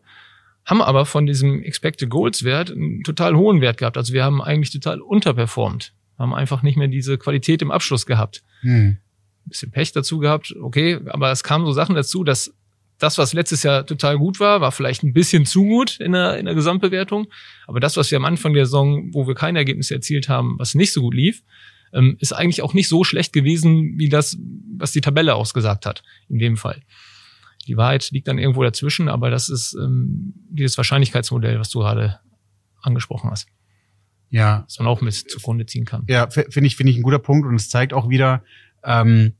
haben 0.65 0.81
aber 0.81 1.05
von 1.05 1.25
diesem 1.25 1.61
Expected 1.61 2.09
Goals 2.09 2.43
Wert 2.43 2.71
einen 2.71 3.03
total 3.03 3.35
hohen 3.35 3.61
Wert 3.61 3.77
gehabt. 3.77 3.97
Also 3.97 4.13
wir 4.13 4.23
haben 4.23 4.41
eigentlich 4.41 4.71
total 4.71 4.99
unterperformt, 4.99 5.93
haben 6.17 6.33
einfach 6.33 6.63
nicht 6.63 6.77
mehr 6.77 6.87
diese 6.87 7.17
Qualität 7.17 7.61
im 7.61 7.71
Abschluss 7.71 8.05
gehabt. 8.05 8.43
Hm 8.61 8.97
bisschen 9.45 9.71
Pech 9.71 9.91
dazu 9.91 10.19
gehabt, 10.19 10.55
okay, 10.61 10.99
aber 11.07 11.31
es 11.31 11.43
kamen 11.43 11.65
so 11.65 11.71
Sachen 11.71 11.95
dazu, 11.95 12.23
dass 12.23 12.53
das, 12.97 13.17
was 13.17 13.33
letztes 13.33 13.63
Jahr 13.63 13.85
total 13.85 14.17
gut 14.17 14.39
war, 14.39 14.61
war 14.61 14.71
vielleicht 14.71 15.03
ein 15.03 15.13
bisschen 15.13 15.45
zu 15.45 15.63
gut 15.63 15.99
in 15.99 16.13
der, 16.13 16.37
in 16.37 16.45
der 16.45 16.55
Gesamtbewertung. 16.55 17.27
Aber 17.67 17.79
das, 17.79 17.97
was 17.97 18.09
wir 18.09 18.17
am 18.17 18.25
Anfang 18.25 18.53
der 18.53 18.65
Saison, 18.65 19.13
wo 19.13 19.27
wir 19.27 19.35
keine 19.35 19.59
Ergebnisse 19.59 19.93
erzielt 19.93 20.29
haben, 20.29 20.57
was 20.57 20.75
nicht 20.75 20.93
so 20.93 21.01
gut 21.01 21.13
lief, 21.13 21.43
ähm, 21.93 22.15
ist 22.19 22.33
eigentlich 22.33 22.61
auch 22.61 22.73
nicht 22.73 22.87
so 22.87 23.03
schlecht 23.03 23.33
gewesen, 23.33 23.97
wie 23.97 24.09
das, 24.09 24.37
was 24.77 24.91
die 24.91 25.01
Tabelle 25.01 25.35
ausgesagt 25.35 25.85
hat, 25.85 26.03
in 26.29 26.39
dem 26.39 26.57
Fall. 26.57 26.81
Die 27.67 27.77
Wahrheit 27.77 28.11
liegt 28.11 28.27
dann 28.27 28.37
irgendwo 28.37 28.63
dazwischen, 28.63 29.09
aber 29.09 29.29
das 29.29 29.49
ist 29.49 29.73
ähm, 29.73 30.33
dieses 30.49 30.77
Wahrscheinlichkeitsmodell, 30.77 31.59
was 31.59 31.69
du 31.69 31.79
gerade 31.79 32.19
angesprochen 32.81 33.31
hast. 33.31 33.47
Ja. 34.29 34.63
Was 34.67 34.79
man 34.79 34.87
auch 34.87 35.01
mit 35.01 35.13
zugrunde 35.13 35.65
ziehen 35.65 35.85
kann. 35.85 36.03
Ja, 36.07 36.29
finde 36.29 36.67
ich, 36.67 36.75
finde 36.75 36.91
ich 36.91 36.97
ein 36.97 37.03
guter 37.03 37.19
Punkt 37.19 37.47
und 37.47 37.55
es 37.55 37.69
zeigt 37.69 37.93
auch 37.93 38.09
wieder, 38.09 38.43
ähm, 38.85 39.33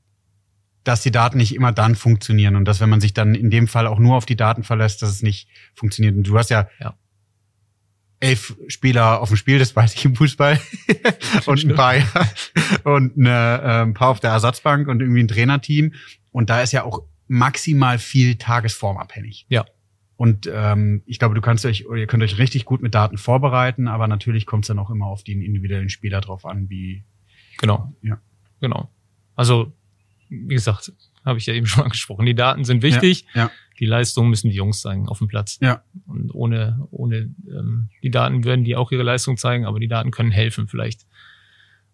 dass 0.86 1.02
die 1.02 1.10
Daten 1.10 1.38
nicht 1.38 1.54
immer 1.54 1.72
dann 1.72 1.96
funktionieren 1.96 2.54
und 2.54 2.64
dass 2.64 2.80
wenn 2.80 2.88
man 2.88 3.00
sich 3.00 3.12
dann 3.12 3.34
in 3.34 3.50
dem 3.50 3.66
Fall 3.66 3.86
auch 3.86 3.98
nur 3.98 4.16
auf 4.16 4.26
die 4.26 4.36
Daten 4.36 4.62
verlässt, 4.62 5.02
dass 5.02 5.10
es 5.10 5.22
nicht 5.22 5.48
funktioniert. 5.74 6.16
Und 6.16 6.28
du 6.28 6.38
hast 6.38 6.50
ja, 6.50 6.68
ja. 6.78 6.94
elf 8.20 8.56
Spieler 8.68 9.20
auf 9.20 9.28
dem 9.28 9.36
Spiel, 9.36 9.58
das 9.58 9.74
weiß 9.74 9.94
ich 9.94 10.04
im 10.04 10.14
Fußball, 10.14 10.60
und 11.46 11.64
ein 11.64 11.74
paar 11.74 11.94
und 12.84 13.18
eine, 13.18 13.62
äh, 13.62 13.82
ein 13.82 13.94
paar 13.94 14.10
auf 14.10 14.20
der 14.20 14.30
Ersatzbank 14.30 14.86
und 14.86 15.00
irgendwie 15.00 15.24
ein 15.24 15.28
Trainerteam. 15.28 15.92
Und 16.30 16.50
da 16.50 16.62
ist 16.62 16.72
ja 16.72 16.84
auch 16.84 17.02
maximal 17.26 17.98
viel 17.98 18.36
tagesformabhängig. 18.36 19.46
Ja. 19.48 19.64
Und 20.16 20.48
ähm, 20.50 21.02
ich 21.04 21.18
glaube, 21.18 21.34
du 21.34 21.40
kannst 21.40 21.66
euch, 21.66 21.86
ihr 21.94 22.06
könnt 22.06 22.22
euch 22.22 22.38
richtig 22.38 22.64
gut 22.64 22.80
mit 22.80 22.94
Daten 22.94 23.18
vorbereiten, 23.18 23.88
aber 23.88 24.06
natürlich 24.06 24.46
kommt 24.46 24.64
es 24.64 24.68
dann 24.68 24.78
auch 24.78 24.90
immer 24.90 25.06
auf 25.06 25.24
den 25.24 25.42
individuellen 25.42 25.90
Spieler 25.90 26.20
drauf 26.20 26.46
an, 26.46 26.70
wie. 26.70 27.04
Genau. 27.58 27.92
Ja. 28.02 28.18
Genau. 28.60 28.88
Also 29.36 29.72
wie 30.28 30.54
gesagt, 30.54 30.92
habe 31.24 31.38
ich 31.38 31.46
ja 31.46 31.54
eben 31.54 31.66
schon 31.66 31.84
angesprochen, 31.84 32.26
die 32.26 32.34
Daten 32.34 32.64
sind 32.64 32.82
wichtig. 32.82 33.26
Ja, 33.34 33.44
ja. 33.44 33.50
Die 33.78 33.86
Leistungen 33.86 34.30
müssen 34.30 34.48
die 34.48 34.56
Jungs 34.56 34.80
zeigen 34.80 35.06
auf 35.08 35.18
dem 35.18 35.28
Platz. 35.28 35.58
Ja. 35.60 35.82
Und 36.06 36.34
ohne, 36.34 36.86
ohne 36.90 37.34
ähm, 37.46 37.90
die 38.02 38.10
Daten 38.10 38.44
würden 38.44 38.64
die 38.64 38.74
auch 38.74 38.90
ihre 38.90 39.02
Leistung 39.02 39.36
zeigen, 39.36 39.66
aber 39.66 39.78
die 39.78 39.88
Daten 39.88 40.10
können 40.10 40.30
helfen, 40.30 40.66
vielleicht 40.66 41.06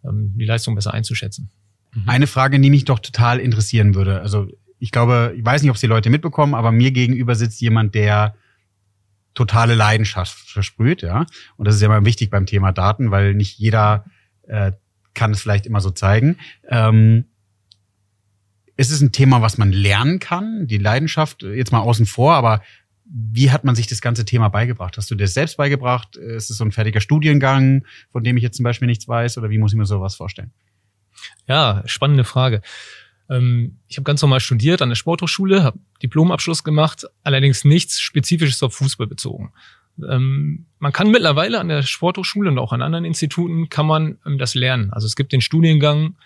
ähm, 0.05 0.33
die 0.37 0.45
Leistung 0.45 0.77
besser 0.77 0.95
einzuschätzen. 0.95 1.51
Mhm. 1.93 2.09
Eine 2.09 2.27
Frage, 2.29 2.61
die 2.61 2.71
mich 2.71 2.85
doch 2.85 3.01
total 3.01 3.41
interessieren 3.41 3.97
würde. 3.97 4.21
Also 4.21 4.49
ich 4.79 4.93
glaube, 4.93 5.35
ich 5.37 5.45
weiß 5.45 5.63
nicht, 5.63 5.71
ob 5.71 5.75
es 5.75 5.81
die 5.81 5.89
Leute 5.89 6.11
mitbekommen, 6.11 6.55
aber 6.55 6.71
mir 6.71 6.93
gegenüber 6.93 7.35
sitzt 7.35 7.61
jemand, 7.61 7.95
der 7.95 8.37
totale 9.35 9.75
Leidenschaft 9.75 10.37
versprüht, 10.51 11.03
ja. 11.03 11.27
Und 11.57 11.67
das 11.67 11.77
ist 11.77 11.81
ja 11.81 11.87
immer 11.87 12.05
wichtig 12.05 12.31
beim 12.31 12.47
Thema 12.47 12.71
Daten, 12.71 13.11
weil 13.11 13.35
nicht 13.35 13.59
jeder 13.59 14.05
äh, 14.47 14.73
kann 15.15 15.33
es 15.33 15.41
vielleicht 15.41 15.67
immer 15.67 15.81
so 15.81 15.91
zeigen. 15.91 16.37
Ähm, 16.69 17.25
ist 18.83 18.91
es 18.91 19.01
ein 19.01 19.13
Thema, 19.13 19.43
was 19.43 19.59
man 19.59 19.73
lernen 19.73 20.19
kann? 20.19 20.67
Die 20.67 20.79
Leidenschaft 20.79 21.45
jetzt 21.45 21.71
mal 21.71 21.81
außen 21.81 22.05
vor, 22.05 22.35
aber 22.35 22.63
wie 23.05 23.51
hat 23.51 23.63
man 23.63 23.75
sich 23.77 23.87
das 23.87 24.01
ganze 24.01 24.25
Thema 24.25 24.49
beigebracht? 24.49 24.97
Hast 24.97 25.11
du 25.11 25.15
dir 25.15 25.25
das 25.25 25.35
selbst 25.35 25.57
beigebracht? 25.57 26.17
Ist 26.17 26.51
es 26.51 26.57
so 26.57 26.65
ein 26.65 26.73
fertiger 26.73 27.01
Studiengang, 27.01 27.85
von 28.11 28.25
dem 28.25 28.37
ich 28.37 28.43
jetzt 28.43 28.57
zum 28.57 28.65
Beispiel 28.65 28.89
nichts 28.89 29.07
weiß? 29.07 29.39
Oder 29.39 29.51
wie 29.51 29.59
muss 29.59 29.73
ich 29.73 29.79
mir 29.79 29.87
sowas 29.87 30.17
vorstellen? 30.17 30.51
Ja, 31.47 31.83
spannende 31.87 32.25
Frage. 32.25 32.61
Ähm, 33.31 33.77
ich 33.87 33.97
habe 33.97 34.05
ganz 34.05 34.21
normal 34.23 34.41
studiert 34.41 34.83
an 34.83 34.89
der 34.89 34.97
Sporthochschule, 34.97 35.63
habe 35.63 35.79
Diplomabschluss 36.03 36.65
gemacht, 36.65 37.07
allerdings 37.23 37.65
nichts 37.65 38.01
Spezifisches 38.01 38.63
auf 38.63 38.75
Fußball 38.75 39.07
bezogen. 39.07 39.53
Ähm, 40.09 40.67
man 40.79 40.93
kann 40.93 41.11
mittlerweile 41.11 41.61
an 41.61 41.69
der 41.69 41.83
Sporthochschule 41.83 42.51
und 42.51 42.59
auch 42.59 42.73
an 42.73 42.83
anderen 42.83 43.05
Instituten 43.05 43.69
kann 43.69 43.87
man 43.87 44.19
ähm, 44.27 44.39
das 44.39 44.55
lernen. 44.55 44.93
Also 44.93 45.07
es 45.07 45.17
gibt 45.17 45.33
den 45.33 45.41
Studiengang 45.41 46.17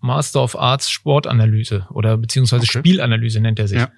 Master 0.00 0.42
of 0.42 0.58
Arts 0.58 0.90
Sportanalyse 0.90 1.86
oder 1.90 2.16
beziehungsweise 2.16 2.64
okay. 2.64 2.78
Spielanalyse 2.78 3.40
nennt 3.40 3.58
er 3.58 3.68
sich. 3.68 3.78
Ja. 3.78 3.90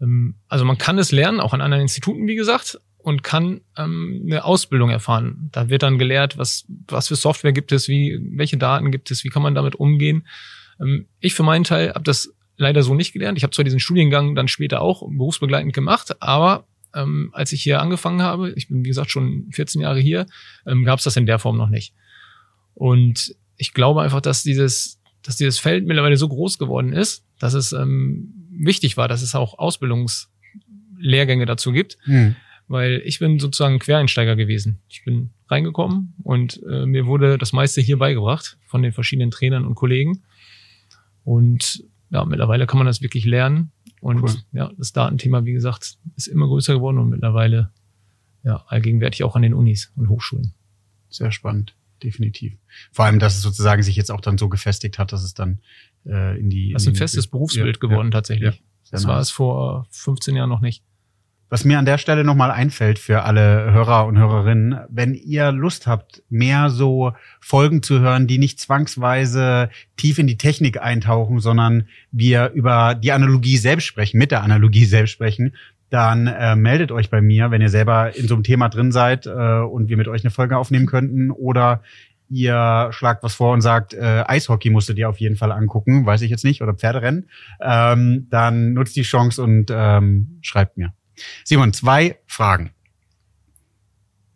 Ähm, 0.00 0.36
also 0.48 0.64
man 0.64 0.78
kann 0.78 0.98
es 0.98 1.12
lernen, 1.12 1.40
auch 1.40 1.54
an 1.54 1.60
anderen 1.60 1.82
Instituten, 1.82 2.26
wie 2.26 2.36
gesagt, 2.36 2.80
und 2.98 3.22
kann 3.22 3.62
ähm, 3.76 4.22
eine 4.26 4.44
Ausbildung 4.44 4.90
erfahren. 4.90 5.48
Da 5.52 5.68
wird 5.68 5.82
dann 5.82 5.98
gelehrt, 5.98 6.36
was, 6.38 6.66
was 6.88 7.08
für 7.08 7.16
Software 7.16 7.52
gibt 7.52 7.72
es, 7.72 7.88
wie, 7.88 8.20
welche 8.32 8.58
Daten 8.58 8.90
gibt 8.90 9.10
es, 9.10 9.24
wie 9.24 9.28
kann 9.28 9.42
man 9.42 9.54
damit 9.54 9.74
umgehen. 9.74 10.26
Ähm, 10.80 11.06
ich 11.20 11.34
für 11.34 11.42
meinen 11.42 11.64
Teil 11.64 11.90
habe 11.90 12.04
das 12.04 12.34
leider 12.56 12.82
so 12.82 12.94
nicht 12.94 13.12
gelernt. 13.12 13.38
Ich 13.38 13.44
habe 13.44 13.52
zwar 13.52 13.64
diesen 13.64 13.80
Studiengang 13.80 14.34
dann 14.34 14.48
später 14.48 14.82
auch 14.82 15.00
berufsbegleitend 15.00 15.72
gemacht, 15.72 16.20
aber 16.20 16.66
ähm, 16.94 17.30
als 17.32 17.52
ich 17.52 17.62
hier 17.62 17.80
angefangen 17.80 18.22
habe, 18.22 18.50
ich 18.52 18.68
bin 18.68 18.84
wie 18.84 18.88
gesagt 18.88 19.10
schon 19.10 19.48
14 19.52 19.80
Jahre 19.80 20.00
hier, 20.00 20.26
ähm, 20.66 20.84
gab 20.84 20.98
es 20.98 21.04
das 21.04 21.16
in 21.16 21.26
der 21.26 21.38
Form 21.38 21.56
noch 21.56 21.68
nicht. 21.68 21.94
Und 22.74 23.34
ich 23.56 23.72
glaube 23.72 24.02
einfach, 24.02 24.20
dass 24.20 24.42
dieses 24.42 24.99
dass 25.22 25.36
dieses 25.36 25.58
Feld 25.58 25.86
mittlerweile 25.86 26.16
so 26.16 26.28
groß 26.28 26.58
geworden 26.58 26.92
ist, 26.92 27.24
dass 27.38 27.54
es 27.54 27.72
ähm, 27.72 28.48
wichtig 28.50 28.96
war, 28.96 29.08
dass 29.08 29.22
es 29.22 29.34
auch 29.34 29.58
Ausbildungslehrgänge 29.58 31.46
dazu 31.46 31.72
gibt. 31.72 31.98
Mhm. 32.06 32.36
weil 32.68 33.02
ich 33.04 33.18
bin 33.18 33.40
sozusagen 33.40 33.80
Quereinsteiger 33.80 34.36
gewesen. 34.36 34.78
Ich 34.88 35.04
bin 35.04 35.30
reingekommen 35.48 36.14
und 36.22 36.62
äh, 36.70 36.86
mir 36.86 37.06
wurde 37.06 37.36
das 37.36 37.52
meiste 37.52 37.80
hier 37.80 37.98
beigebracht 37.98 38.58
von 38.64 38.82
den 38.82 38.92
verschiedenen 38.92 39.32
Trainern 39.32 39.66
und 39.66 39.74
Kollegen. 39.74 40.22
Und 41.24 41.84
ja, 42.10 42.24
mittlerweile 42.24 42.66
kann 42.66 42.78
man 42.78 42.86
das 42.86 43.02
wirklich 43.02 43.24
lernen. 43.24 43.72
Und 44.00 44.22
cool. 44.22 44.34
ja, 44.52 44.70
das 44.78 44.92
Datenthema, 44.92 45.44
wie 45.44 45.52
gesagt, 45.52 45.98
ist 46.16 46.26
immer 46.26 46.46
größer 46.46 46.74
geworden 46.74 46.98
und 46.98 47.10
mittlerweile 47.10 47.70
ja, 48.42 48.64
allgegenwärtig 48.68 49.24
auch 49.24 49.36
an 49.36 49.42
den 49.42 49.54
Unis 49.54 49.92
und 49.96 50.08
Hochschulen. 50.08 50.54
Sehr 51.08 51.32
spannend, 51.32 51.74
definitiv. 52.02 52.56
Vor 52.92 53.04
allem, 53.04 53.18
dass 53.18 53.36
es 53.36 53.42
sozusagen 53.42 53.82
sich 53.82 53.96
jetzt 53.96 54.10
auch 54.10 54.20
dann 54.20 54.38
so 54.38 54.48
gefestigt 54.48 54.98
hat, 54.98 55.12
dass 55.12 55.22
es 55.22 55.34
dann 55.34 55.60
äh, 56.06 56.38
in 56.38 56.50
die. 56.50 56.72
Das 56.72 56.82
ist 56.82 56.88
ein 56.88 56.94
festes 56.96 57.26
Berufsbild 57.26 57.76
ja, 57.76 57.88
geworden 57.88 58.08
ja, 58.08 58.12
tatsächlich. 58.12 58.54
Ja, 58.54 58.60
das 58.90 59.02
nice. 59.02 59.08
war 59.08 59.20
es 59.20 59.30
vor 59.30 59.86
15 59.90 60.36
Jahren 60.36 60.48
noch 60.48 60.60
nicht. 60.60 60.82
Was 61.50 61.64
mir 61.64 61.80
an 61.80 61.84
der 61.84 61.98
Stelle 61.98 62.22
nochmal 62.22 62.52
einfällt 62.52 63.00
für 63.00 63.24
alle 63.24 63.72
Hörer 63.72 64.06
und 64.06 64.16
Hörerinnen, 64.16 64.78
wenn 64.88 65.14
ihr 65.14 65.50
Lust 65.50 65.88
habt, 65.88 66.22
mehr 66.28 66.70
so 66.70 67.12
Folgen 67.40 67.82
zu 67.82 67.98
hören, 67.98 68.28
die 68.28 68.38
nicht 68.38 68.60
zwangsweise 68.60 69.68
tief 69.96 70.18
in 70.18 70.28
die 70.28 70.38
Technik 70.38 70.80
eintauchen, 70.80 71.40
sondern 71.40 71.88
wir 72.12 72.50
über 72.50 72.94
die 72.94 73.10
Analogie 73.10 73.56
selbst 73.56 73.86
sprechen, 73.86 74.18
mit 74.18 74.30
der 74.30 74.44
Analogie 74.44 74.84
selbst 74.84 75.10
sprechen, 75.10 75.56
dann 75.90 76.28
äh, 76.28 76.56
meldet 76.56 76.92
euch 76.92 77.10
bei 77.10 77.20
mir, 77.20 77.50
wenn 77.50 77.60
ihr 77.60 77.68
selber 77.68 78.16
in 78.16 78.28
so 78.28 78.34
einem 78.34 78.44
Thema 78.44 78.68
drin 78.68 78.92
seid 78.92 79.26
äh, 79.26 79.30
und 79.30 79.88
wir 79.88 79.96
mit 79.96 80.08
euch 80.08 80.24
eine 80.24 80.30
Folge 80.30 80.56
aufnehmen 80.56 80.86
könnten 80.86 81.30
oder 81.30 81.82
ihr 82.28 82.88
schlagt 82.92 83.24
was 83.24 83.34
vor 83.34 83.52
und 83.52 83.60
sagt, 83.60 83.92
äh, 83.92 84.24
Eishockey 84.26 84.70
musst 84.70 84.88
du 84.88 84.94
dir 84.94 85.08
auf 85.08 85.18
jeden 85.18 85.36
Fall 85.36 85.50
angucken, 85.50 86.06
weiß 86.06 86.22
ich 86.22 86.30
jetzt 86.30 86.44
nicht, 86.44 86.62
oder 86.62 86.74
Pferderennen, 86.74 87.28
ähm, 87.60 88.28
dann 88.30 88.72
nutzt 88.72 88.94
die 88.94 89.02
Chance 89.02 89.42
und 89.42 89.70
ähm, 89.70 90.38
schreibt 90.40 90.78
mir. 90.78 90.94
Simon, 91.44 91.72
zwei 91.72 92.18
Fragen. 92.26 92.70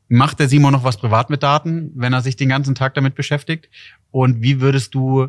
Macht 0.08 0.40
der 0.40 0.48
Simon 0.48 0.72
noch 0.72 0.84
was 0.84 0.96
privat 0.96 1.30
mit 1.30 1.42
Daten, 1.42 1.92
wenn 1.94 2.12
er 2.12 2.20
sich 2.20 2.36
den 2.36 2.48
ganzen 2.48 2.74
Tag 2.74 2.94
damit 2.94 3.14
beschäftigt? 3.14 3.70
Und 4.10 4.42
wie 4.42 4.60
würdest 4.60 4.94
du 4.94 5.28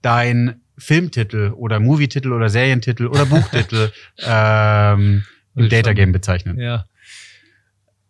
dein 0.00 0.60
Filmtitel 0.78 1.52
oder 1.56 1.80
Movietitel 1.80 2.32
oder 2.32 2.48
Serientitel 2.48 3.06
oder 3.06 3.26
Buchtitel 3.26 3.90
ähm, 4.24 5.24
im 5.54 5.68
Datagame 5.68 6.12
bezeichnen? 6.12 6.58
Ja. 6.58 6.86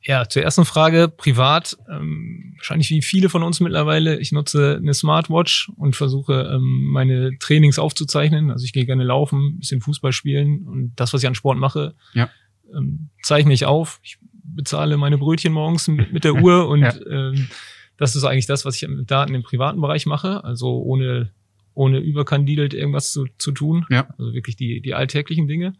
Ja, 0.04 0.28
zur 0.28 0.42
ersten 0.42 0.64
Frage, 0.64 1.08
privat, 1.08 1.76
ähm, 1.88 2.54
wahrscheinlich 2.56 2.90
wie 2.90 3.02
viele 3.02 3.28
von 3.28 3.44
uns 3.44 3.60
mittlerweile, 3.60 4.18
ich 4.18 4.32
nutze 4.32 4.78
eine 4.80 4.94
Smartwatch 4.94 5.70
und 5.76 5.94
versuche 5.94 6.50
ähm, 6.52 6.88
meine 6.90 7.38
Trainings 7.38 7.78
aufzuzeichnen. 7.78 8.50
Also 8.50 8.64
ich 8.64 8.72
gehe 8.72 8.84
gerne 8.84 9.04
laufen, 9.04 9.60
bisschen 9.60 9.80
Fußball 9.80 10.12
spielen 10.12 10.66
und 10.66 10.92
das, 10.96 11.12
was 11.12 11.22
ich 11.22 11.28
an 11.28 11.36
Sport 11.36 11.58
mache, 11.58 11.94
ja 12.14 12.28
ähm, 12.74 13.08
zeichne 13.22 13.52
ich 13.52 13.64
auf. 13.64 14.00
Ich 14.02 14.18
bezahle 14.44 14.96
meine 14.96 15.18
Brötchen 15.18 15.52
morgens 15.52 15.88
mit, 15.88 16.12
mit 16.12 16.24
der 16.24 16.34
Uhr 16.42 16.68
und 16.68 16.82
ja. 16.82 16.94
ähm, 17.06 17.48
das 17.96 18.16
ist 18.16 18.24
eigentlich 18.24 18.46
das, 18.46 18.64
was 18.64 18.76
ich 18.76 18.88
mit 18.88 19.10
Daten 19.10 19.34
im 19.34 19.42
privaten 19.42 19.80
Bereich 19.80 20.06
mache. 20.06 20.44
Also 20.44 20.82
ohne, 20.82 21.30
ohne 21.74 21.98
überkandidelt 21.98 22.74
irgendwas 22.74 23.12
zu, 23.12 23.26
zu 23.38 23.52
tun. 23.52 23.86
Ja. 23.90 24.08
Also 24.18 24.32
wirklich 24.32 24.56
die, 24.56 24.80
die 24.80 24.94
alltäglichen 24.94 25.46
Dinge. 25.46 25.74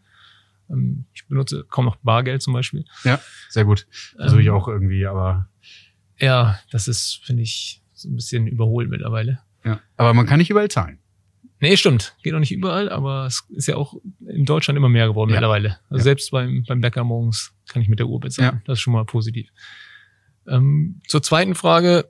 Ähm, 0.73 1.05
ich 1.13 1.27
benutze 1.27 1.65
kaum 1.69 1.85
noch 1.85 1.97
Bargeld 1.97 2.41
zum 2.41 2.53
Beispiel. 2.53 2.85
Ja, 3.03 3.21
sehr 3.49 3.65
gut. 3.65 3.87
Versuche 4.17 4.41
ich 4.41 4.47
ähm, 4.47 4.53
auch 4.53 4.67
irgendwie, 4.67 5.05
aber. 5.05 5.47
Ja, 6.19 6.59
das 6.71 6.87
ist, 6.87 7.21
finde 7.23 7.43
ich, 7.43 7.81
so 7.93 8.09
ein 8.09 8.15
bisschen 8.15 8.47
überholt 8.47 8.89
mittlerweile. 8.89 9.39
Ja. 9.63 9.79
Aber 9.97 10.13
man 10.13 10.25
kann 10.25 10.39
nicht 10.39 10.49
überall 10.49 10.69
zahlen. 10.69 10.99
Nee, 11.59 11.77
stimmt. 11.77 12.15
Geht 12.23 12.33
auch 12.33 12.39
nicht 12.39 12.51
überall, 12.51 12.89
aber 12.89 13.25
es 13.25 13.47
ist 13.49 13.67
ja 13.67 13.77
auch 13.77 13.95
in 14.27 14.43
Deutschland 14.43 14.77
immer 14.77 14.89
mehr 14.89 15.07
geworden 15.07 15.29
ja. 15.29 15.35
mittlerweile. 15.35 15.77
Also 15.89 15.99
ja. 15.99 16.03
selbst 16.03 16.31
beim, 16.31 16.65
beim 16.67 16.81
Bäcker 16.81 17.05
morgens 17.05 17.53
kann 17.69 17.81
ich 17.81 17.87
mit 17.87 17.99
der 17.99 18.07
Uhr 18.07 18.19
bezahlen. 18.19 18.55
Ja. 18.55 18.61
Das 18.65 18.79
ist 18.79 18.81
schon 18.81 18.91
mal 18.91 19.05
positiv. 19.05 19.49
Ähm, 20.45 20.99
zur 21.07 21.23
zweiten 21.23 21.55
Frage. 21.55 22.09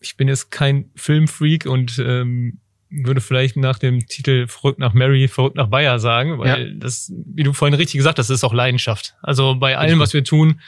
Ich 0.00 0.16
bin 0.16 0.28
jetzt 0.28 0.50
kein 0.50 0.90
Filmfreak 0.96 1.66
und 1.66 1.98
ähm, 1.98 2.59
würde 2.90 3.20
vielleicht 3.20 3.56
nach 3.56 3.78
dem 3.78 4.06
Titel 4.06 4.46
Verrückt 4.48 4.78
nach 4.78 4.94
Mary, 4.94 5.28
Verrückt 5.28 5.56
nach 5.56 5.68
Bayer 5.68 5.98
sagen, 5.98 6.38
weil 6.38 6.68
ja. 6.68 6.74
das, 6.74 7.12
wie 7.26 7.44
du 7.44 7.52
vorhin 7.52 7.74
richtig 7.74 7.96
gesagt 7.96 8.18
hast, 8.18 8.30
das 8.30 8.38
ist 8.38 8.44
auch 8.44 8.52
Leidenschaft. 8.52 9.14
Also 9.22 9.54
bei 9.54 9.78
allem, 9.78 10.00
was 10.00 10.12
wir 10.12 10.24
tun, 10.24 10.60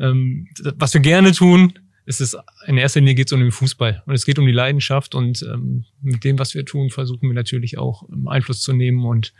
ähm, 0.00 0.48
was 0.76 0.94
wir 0.94 1.00
gerne 1.00 1.32
tun, 1.32 1.78
es 2.06 2.22
ist 2.22 2.38
in 2.66 2.78
erster 2.78 3.00
Linie 3.00 3.14
geht 3.14 3.26
es 3.26 3.32
um 3.32 3.40
den 3.40 3.52
Fußball 3.52 4.02
und 4.06 4.14
es 4.14 4.24
geht 4.24 4.38
um 4.38 4.46
die 4.46 4.52
Leidenschaft 4.52 5.14
und 5.14 5.42
ähm, 5.42 5.84
mit 6.00 6.24
dem, 6.24 6.38
was 6.38 6.54
wir 6.54 6.64
tun, 6.64 6.88
versuchen 6.88 7.28
wir 7.28 7.34
natürlich 7.34 7.76
auch 7.76 8.08
ähm, 8.10 8.28
Einfluss 8.28 8.62
zu 8.62 8.72
nehmen 8.72 9.04
und 9.04 9.34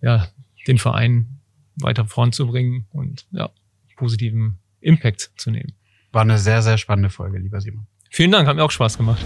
ja 0.00 0.28
den 0.66 0.78
Verein 0.78 1.40
weiter 1.76 2.06
voranzubringen 2.06 2.86
und 2.90 3.26
ja 3.32 3.50
positiven 3.96 4.58
Impact 4.80 5.32
zu 5.36 5.50
nehmen. 5.50 5.74
War 6.10 6.22
eine 6.22 6.38
sehr 6.38 6.62
sehr 6.62 6.78
spannende 6.78 7.10
Folge, 7.10 7.38
lieber 7.38 7.60
Simon. 7.60 7.86
Vielen 8.10 8.30
Dank, 8.32 8.48
hat 8.48 8.56
mir 8.56 8.64
auch 8.64 8.70
Spaß 8.70 8.96
gemacht. 8.96 9.22